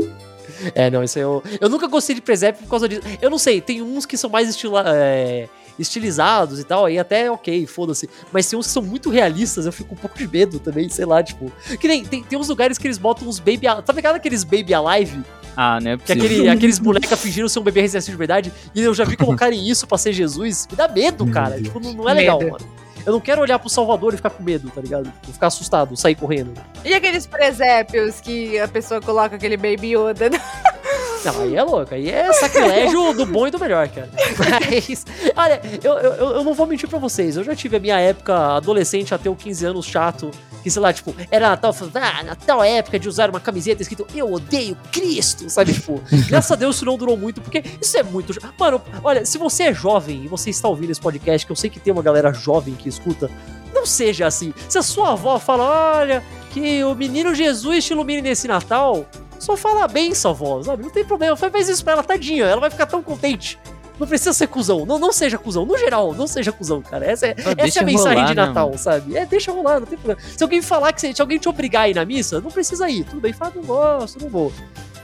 É, 0.74 0.88
não, 0.90 1.02
isso 1.02 1.18
aí 1.18 1.24
eu. 1.24 1.42
Eu 1.60 1.68
nunca 1.68 1.88
gostei 1.88 2.14
de 2.14 2.20
presépio 2.22 2.62
por 2.62 2.70
causa 2.70 2.88
disso. 2.88 3.02
Eu 3.20 3.28
não 3.28 3.38
sei, 3.38 3.60
tem 3.60 3.82
uns 3.82 4.06
que 4.06 4.16
são 4.16 4.30
mais 4.30 4.48
estila, 4.48 4.84
é, 4.86 5.48
estilizados 5.78 6.58
e 6.60 6.64
tal, 6.64 6.84
aí 6.86 6.98
até 6.98 7.30
ok, 7.30 7.66
foda-se. 7.66 8.08
Mas 8.32 8.46
tem 8.48 8.58
uns 8.58 8.66
que 8.66 8.72
são 8.72 8.82
muito 8.82 9.10
realistas, 9.10 9.66
eu 9.66 9.72
fico 9.72 9.94
um 9.94 9.98
pouco 9.98 10.16
de 10.16 10.26
medo 10.28 10.58
também, 10.58 10.88
sei 10.88 11.04
lá, 11.04 11.22
tipo. 11.22 11.52
Que 11.80 11.88
nem 11.88 12.04
tem, 12.04 12.22
tem 12.22 12.38
uns 12.38 12.48
lugares 12.48 12.78
que 12.78 12.86
eles 12.86 12.98
botam 12.98 13.28
uns 13.28 13.38
baby. 13.38 13.62
Tá 13.84 13.92
ligado 13.92 14.16
aqueles 14.16 14.44
baby 14.44 14.74
alive? 14.74 15.22
Ah, 15.56 15.78
não 15.80 15.92
é 15.92 15.96
Que 15.98 16.12
aquele, 16.12 16.48
aqueles 16.48 16.78
boneca 16.80 17.16
fingindo 17.16 17.48
ser 17.48 17.58
um 17.58 17.62
bebê 17.62 17.82
recém-nascido 17.82 18.12
de 18.12 18.18
verdade. 18.18 18.52
E 18.74 18.82
eu 18.82 18.94
já 18.94 19.04
vi 19.04 19.16
colocarem 19.16 19.68
isso 19.68 19.86
pra 19.86 19.98
ser 19.98 20.12
Jesus. 20.12 20.66
Me 20.70 20.76
dá 20.76 20.88
medo, 20.88 21.24
Meu 21.24 21.34
cara. 21.34 21.50
Deus. 21.56 21.64
Tipo, 21.64 21.80
não, 21.80 21.92
não 21.92 22.08
é 22.08 22.14
legal, 22.14 22.38
Medo. 22.38 22.52
mano. 22.52 22.64
Eu 23.04 23.12
não 23.12 23.20
quero 23.20 23.42
olhar 23.42 23.58
pro 23.58 23.68
Salvador 23.68 24.14
e 24.14 24.16
ficar 24.16 24.30
com 24.30 24.42
medo, 24.44 24.70
tá 24.70 24.80
ligado? 24.80 25.04
Tipo, 25.20 25.32
ficar 25.32 25.48
assustado, 25.48 25.96
sair 25.96 26.14
correndo. 26.14 26.54
E 26.84 26.94
aqueles 26.94 27.26
presépios 27.26 28.20
que 28.20 28.58
a 28.60 28.68
pessoa 28.68 29.00
coloca 29.00 29.34
aquele 29.36 29.56
Baby 29.56 29.96
Yoda? 29.96 30.30
Não, 31.24 31.40
aí 31.40 31.56
é 31.56 31.62
louco, 31.62 31.94
aí 31.94 32.10
é 32.10 32.32
sacrilégio 32.32 33.12
do 33.14 33.24
bom 33.24 33.46
e 33.46 33.50
do 33.50 33.58
melhor, 33.58 33.88
cara. 33.88 34.10
Mas, 34.38 35.06
olha, 35.36 35.60
eu, 35.82 35.92
eu, 35.94 36.12
eu 36.36 36.44
não 36.44 36.54
vou 36.54 36.66
mentir 36.66 36.88
pra 36.88 36.98
vocês, 36.98 37.36
eu 37.36 37.44
já 37.44 37.54
tive 37.54 37.76
a 37.76 37.80
minha 37.80 37.98
época 37.98 38.56
adolescente 38.56 39.14
até 39.14 39.30
os 39.30 39.36
15 39.36 39.66
anos 39.66 39.86
chato, 39.86 40.30
que 40.62 40.70
sei 40.70 40.82
lá, 40.82 40.92
tipo, 40.92 41.14
era 41.30 41.50
Natal, 41.50 41.74
ah, 41.94 42.22
Natal 42.22 42.64
é 42.64 42.78
época 42.78 42.98
de 42.98 43.08
usar 43.08 43.30
uma 43.30 43.40
camiseta 43.40 43.82
escrito 43.82 44.06
Eu 44.14 44.32
odeio 44.32 44.76
Cristo, 44.90 45.48
sabe? 45.48 45.72
Tipo, 45.72 46.02
graças 46.28 46.50
a 46.50 46.56
Deus 46.56 46.76
isso 46.76 46.84
não 46.84 46.96
durou 46.96 47.16
muito, 47.16 47.40
porque 47.40 47.62
isso 47.80 47.96
é 47.96 48.02
muito. 48.02 48.34
Mano, 48.58 48.80
olha, 49.04 49.24
se 49.24 49.38
você 49.38 49.64
é 49.64 49.74
jovem 49.74 50.24
e 50.24 50.28
você 50.28 50.50
está 50.50 50.68
ouvindo 50.68 50.90
esse 50.90 51.00
podcast, 51.00 51.46
que 51.46 51.52
eu 51.52 51.56
sei 51.56 51.70
que 51.70 51.78
tem 51.78 51.92
uma 51.92 52.02
galera 52.02 52.32
jovem 52.32 52.74
que 52.74 52.88
escuta, 52.88 53.30
não 53.72 53.86
seja 53.86 54.26
assim. 54.26 54.52
Se 54.68 54.78
a 54.78 54.82
sua 54.82 55.12
avó 55.12 55.38
fala, 55.38 55.98
olha, 55.98 56.22
que 56.50 56.84
o 56.84 56.94
menino 56.94 57.34
Jesus 57.34 57.84
te 57.84 57.92
ilumine 57.92 58.22
nesse 58.22 58.46
Natal, 58.46 59.06
só 59.42 59.56
fala 59.56 59.88
bem, 59.88 60.14
sua 60.14 60.30
avó, 60.30 60.62
sabe? 60.62 60.82
Não 60.82 60.90
tem 60.90 61.04
problema. 61.04 61.36
Faz 61.36 61.68
isso 61.68 61.82
pra 61.82 61.94
ela, 61.94 62.02
tadinha. 62.02 62.44
Ela 62.44 62.60
vai 62.60 62.70
ficar 62.70 62.86
tão 62.86 63.02
contente. 63.02 63.58
Não 63.98 64.06
precisa 64.06 64.32
ser 64.32 64.46
cuzão. 64.48 64.84
Não, 64.84 64.98
não 64.98 65.12
seja 65.12 65.38
cuzão. 65.38 65.64
No 65.64 65.76
geral, 65.78 66.12
não 66.14 66.26
seja 66.26 66.50
cuzão, 66.50 66.82
cara. 66.82 67.04
Essa 67.06 67.28
é, 67.28 67.34
Só 67.40 67.50
essa 67.56 67.78
é 67.78 67.82
a 67.82 67.84
mensagem 67.86 68.18
rolar, 68.18 68.28
de 68.28 68.34
né, 68.34 68.46
Natal, 68.46 68.66
mano? 68.66 68.78
sabe? 68.78 69.16
É, 69.16 69.24
deixa 69.26 69.52
rolar, 69.52 69.80
não 69.80 69.86
tem 69.86 69.98
problema. 69.98 70.20
Se 70.36 70.42
alguém 70.42 70.60
falar 70.62 70.92
que 70.92 71.00
você, 71.00 71.14
se 71.14 71.20
alguém 71.20 71.38
te 71.38 71.48
obrigar 71.48 71.82
a 71.84 71.88
ir 71.88 71.94
na 71.94 72.04
missa, 72.04 72.40
não 72.40 72.50
precisa 72.50 72.88
ir. 72.90 73.04
Tudo 73.04 73.20
bem, 73.20 73.32
fala, 73.32 73.52
não 73.54 73.62
gosto, 73.62 74.20
não 74.20 74.28
vou. 74.28 74.52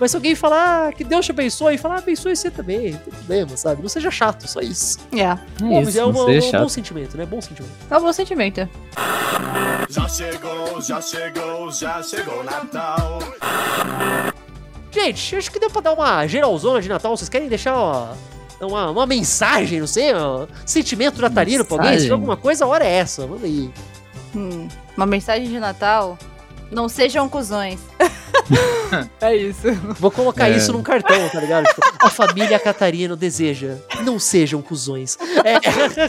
Mas 0.01 0.12
se 0.12 0.16
alguém 0.16 0.34
falar 0.36 0.89
ah, 0.89 0.93
que 0.93 1.03
Deus 1.03 1.26
te 1.26 1.32
abençoe, 1.32 1.76
fala, 1.76 1.97
ah, 1.97 1.99
abençoe 1.99 2.34
você 2.36 2.51
também, 2.53 2.93
não 2.93 2.99
tem 3.01 3.12
problema, 3.12 3.57
sabe? 3.57 3.82
Não 3.82 3.89
seja 3.89 4.11
chato, 4.12 4.47
só 4.49 4.61
isso. 4.61 4.99
É. 5.12 5.22
É 5.22 5.34
Bom, 5.61 5.80
mas 5.80 5.89
isso, 5.89 5.99
é 5.99 6.05
uma- 6.05 6.24
seja 6.26 6.57
um 6.57 6.61
bom 6.62 6.68
sentimento, 6.68 7.16
né? 7.16 7.26
Bom 7.26 7.41
sentimento. 7.41 7.72
É 7.91 7.97
um 7.97 8.01
bom 8.01 8.12
sentimento. 8.12 8.68
Já 9.89 10.09
chegou, 10.09 10.80
já 10.80 11.01
chegou, 11.01 11.70
já 11.72 12.03
chegou 12.03 12.45
Natal. 12.45 13.18
Gente, 14.93 15.36
acho 15.36 15.51
que 15.51 15.59
deu 15.61 15.68
pra 15.70 15.80
dar 15.80 15.93
uma 15.95 16.26
geralzona 16.26 16.80
de 16.80 16.89
Natal. 16.89 17.16
Vocês 17.16 17.28
querem 17.28 17.49
deixar 17.49 17.76
uma, 17.76 18.16
uma, 18.61 18.90
uma 18.90 19.06
mensagem, 19.06 19.80
não 19.80 19.86
sei, 19.86 20.14
um 20.14 20.46
sentimento 20.66 21.20
natalino 21.20 21.64
pra 21.64 21.76
alguém? 21.76 21.98
Se 22.00 22.11
alguma 22.11 22.36
coisa, 22.36 22.64
a 22.64 22.68
hora 22.68 22.84
é 22.84 22.92
essa. 22.92 23.26
Manda 23.26 23.46
aí. 23.46 23.70
Hum, 24.34 24.68
uma 24.96 25.06
mensagem 25.06 25.48
de 25.48 25.59
Natal. 25.59 26.18
Não 26.70 26.88
sejam 26.88 27.28
cuzões. 27.28 27.78
é 29.20 29.34
isso. 29.36 29.72
Vou 29.98 30.11
colocar 30.11 30.50
É. 30.50 30.56
isso 30.56 30.72
num 30.72 30.82
cartão, 30.82 31.28
tá 31.30 31.40
ligado? 31.40 31.64
Tipo, 31.66 31.80
a 32.00 32.11
família 32.11 32.59
Catarino 32.59 33.16
deseja. 33.16 33.76
Não 34.04 34.18
sejam 34.18 34.61
cuzões. 34.61 35.16
É. 35.44 35.59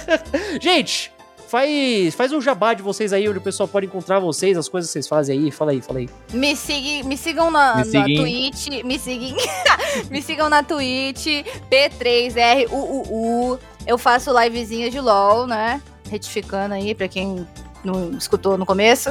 Gente, 0.59 1.11
faz, 1.49 2.13
faz 2.13 2.31
um 2.31 2.39
jabá 2.39 2.73
de 2.73 2.83
vocês 2.83 3.11
aí, 3.11 3.27
onde 3.27 3.39
o 3.39 3.41
pessoal 3.41 3.67
pode 3.67 3.87
encontrar 3.87 4.19
vocês, 4.19 4.57
as 4.57 4.69
coisas 4.69 4.89
que 4.89 4.93
vocês 4.93 5.07
fazem 5.07 5.39
aí. 5.39 5.51
Fala 5.51 5.71
aí, 5.71 5.81
fala 5.81 5.99
aí. 5.99 6.09
Me, 6.31 6.55
siga, 6.55 7.07
me 7.07 7.17
sigam 7.17 7.49
na, 7.49 7.83
Me 7.83 7.91
na. 7.91 8.05
Twitch. 8.05 8.67
Me 8.83 8.99
sigam. 8.99 9.37
me 10.11 10.21
sigam 10.21 10.49
na 10.49 10.61
Twitch. 10.61 11.25
P3RUUU. 11.71 13.59
Eu 13.87 13.97
faço 13.97 14.31
livezinha 14.39 14.91
de 14.91 14.99
LOL, 14.99 15.47
né? 15.47 15.81
Retificando 16.09 16.75
aí 16.75 16.93
pra 16.93 17.07
quem 17.07 17.47
não 17.83 18.11
escutou 18.11 18.57
no 18.57 18.65
começo. 18.65 19.09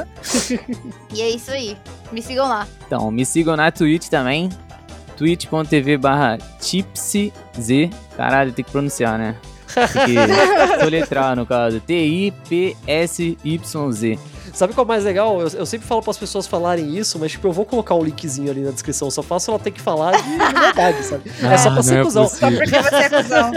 e 1.13 1.21
é 1.21 1.29
isso 1.29 1.51
aí. 1.51 1.77
Me 2.11 2.21
sigam 2.21 2.47
lá. 2.47 2.67
Então, 2.87 3.11
me 3.11 3.25
sigam 3.25 3.57
na 3.57 3.71
Twitch 3.71 4.07
também. 4.07 4.49
twitch.tv 5.17 5.97
barra 5.97 6.37
tipsy 6.61 7.33
Caralho, 8.15 8.53
tem 8.53 8.63
que 8.63 8.71
pronunciar, 8.71 9.17
né? 9.19 9.35
Tem 9.73 10.15
que 10.15 10.79
soletrar, 10.83 11.35
no 11.35 11.45
caso. 11.45 11.79
T-I-P-S-Y-Z. 11.81 12.79
Sabe 14.53 14.73
qual 14.73 14.83
é 14.83 14.85
o 14.85 14.87
mais 14.87 15.03
legal? 15.03 15.41
Eu, 15.41 15.47
eu 15.49 15.65
sempre 15.65 15.87
falo 15.87 16.01
para 16.01 16.11
as 16.11 16.17
pessoas 16.17 16.47
falarem 16.47 16.95
isso, 16.97 17.17
mas 17.19 17.31
tipo, 17.31 17.47
eu 17.47 17.51
vou 17.51 17.65
colocar 17.65 17.95
o 17.95 18.03
linkzinho 18.03 18.49
ali 18.51 18.61
na 18.61 18.71
descrição. 18.71 19.09
Só 19.11 19.21
faço 19.23 19.51
ela 19.51 19.59
ter 19.59 19.71
que 19.71 19.81
falar 19.81 20.11
de 20.21 20.29
verdade, 20.59 21.03
sabe? 21.03 21.29
é 21.41 21.57
só 21.57 21.69
Ah, 21.69 21.73
pra 21.73 21.83
ser 21.83 21.99
é 21.99 22.03
cuzão. 22.03 22.23
possível. 22.23 22.57
Porque 22.57 22.81
você 22.81 22.95
é 22.95 23.09
cuzão. 23.09 23.51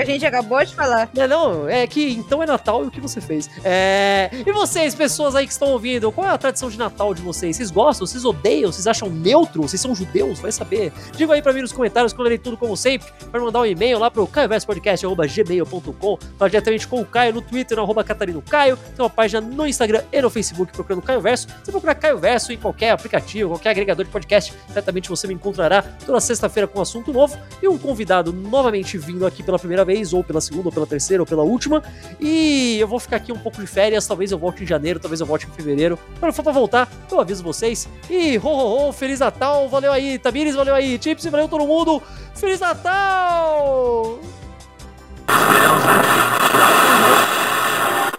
a 0.00 0.04
gente 0.04 0.26
acabou 0.26 0.64
de 0.64 0.74
falar. 0.74 1.08
Não, 1.14 1.26
não, 1.28 1.68
é 1.68 1.86
que 1.86 2.12
então 2.12 2.42
é 2.42 2.46
Natal 2.46 2.84
e 2.84 2.88
o 2.88 2.90
que 2.90 3.00
você 3.00 3.20
fez. 3.20 3.48
É... 3.64 4.30
E 4.46 4.52
vocês, 4.52 4.94
pessoas 4.94 5.34
aí 5.34 5.46
que 5.46 5.52
estão 5.52 5.68
ouvindo, 5.68 6.10
qual 6.12 6.26
é 6.26 6.30
a 6.30 6.38
tradição 6.38 6.68
de 6.68 6.78
Natal 6.78 7.14
de 7.14 7.22
vocês? 7.22 7.56
Vocês 7.56 7.70
gostam? 7.70 8.06
Vocês 8.06 8.24
odeiam? 8.24 8.70
Vocês 8.72 8.86
acham 8.86 9.08
neutro? 9.08 9.62
Vocês 9.62 9.80
são 9.80 9.94
judeus? 9.94 10.38
Vai 10.40 10.52
saber. 10.52 10.92
Diga 11.16 11.34
aí 11.34 11.42
pra 11.42 11.52
mim 11.52 11.62
nos 11.62 11.72
comentários 11.72 12.12
que 12.12 12.18
eu 12.20 12.22
lerei 12.22 12.38
tudo 12.38 12.56
como 12.56 12.76
sempre. 12.76 13.08
Pode 13.30 13.44
mandar 13.44 13.60
um 13.60 13.66
e-mail 13.66 13.98
lá 13.98 14.10
pro 14.10 14.26
caioverspodcast.gmail.com 14.26 16.18
Fala 16.38 16.50
diretamente 16.50 16.86
com 16.88 17.00
o 17.00 17.04
Caio 17.04 17.34
no 17.34 17.40
Twitter, 17.42 17.76
no 17.76 17.82
arroba 17.84 18.04
Catarino 18.04 18.42
Caio. 18.42 18.76
Tem 18.76 19.02
uma 19.04 19.10
página 19.10 19.40
no 19.40 19.66
Instagram 19.66 20.02
e 20.12 20.20
no 20.20 20.30
Facebook 20.30 20.41
Facebook 20.42 20.72
procurando 20.72 21.02
Caio 21.02 21.20
Verso. 21.20 21.46
Você 21.62 21.70
procurar 21.70 21.94
Caio 21.94 22.18
Verso 22.18 22.52
em 22.52 22.58
qualquer 22.58 22.90
aplicativo, 22.90 23.50
qualquer 23.50 23.70
agregador 23.70 24.04
de 24.04 24.10
podcast, 24.10 24.52
certamente 24.72 25.08
você 25.08 25.26
me 25.26 25.34
encontrará 25.34 25.82
toda 25.82 26.20
sexta-feira 26.20 26.66
com 26.66 26.78
um 26.78 26.82
assunto 26.82 27.12
novo 27.12 27.38
e 27.62 27.68
um 27.68 27.78
convidado 27.78 28.32
novamente 28.32 28.98
vindo 28.98 29.24
aqui 29.24 29.42
pela 29.42 29.58
primeira 29.58 29.84
vez, 29.84 30.12
ou 30.12 30.24
pela 30.24 30.40
segunda, 30.40 30.68
ou 30.68 30.72
pela 30.72 30.86
terceira, 30.86 31.22
ou 31.22 31.26
pela 31.26 31.42
última. 31.42 31.82
E 32.20 32.78
eu 32.78 32.88
vou 32.88 32.98
ficar 32.98 33.16
aqui 33.16 33.32
um 33.32 33.38
pouco 33.38 33.60
de 33.60 33.66
férias, 33.66 34.06
talvez 34.06 34.32
eu 34.32 34.38
volte 34.38 34.64
em 34.64 34.66
janeiro, 34.66 34.98
talvez 34.98 35.20
eu 35.20 35.26
volte 35.26 35.46
em 35.46 35.50
fevereiro. 35.50 35.98
Quando 36.18 36.32
for 36.32 36.42
pra 36.42 36.52
voltar, 36.52 36.88
eu 37.10 37.20
aviso 37.20 37.42
vocês. 37.42 37.88
E 38.10 38.36
ho, 38.38 38.46
ho, 38.46 38.88
ho, 38.88 38.92
Feliz 38.92 39.20
Natal, 39.20 39.68
valeu 39.68 39.92
aí, 39.92 40.18
Tamires, 40.18 40.54
valeu 40.54 40.74
aí, 40.74 40.98
Chips, 41.00 41.24
valeu 41.26 41.48
todo 41.48 41.66
mundo, 41.66 42.02
Feliz 42.34 42.60
Natal! 42.60 44.18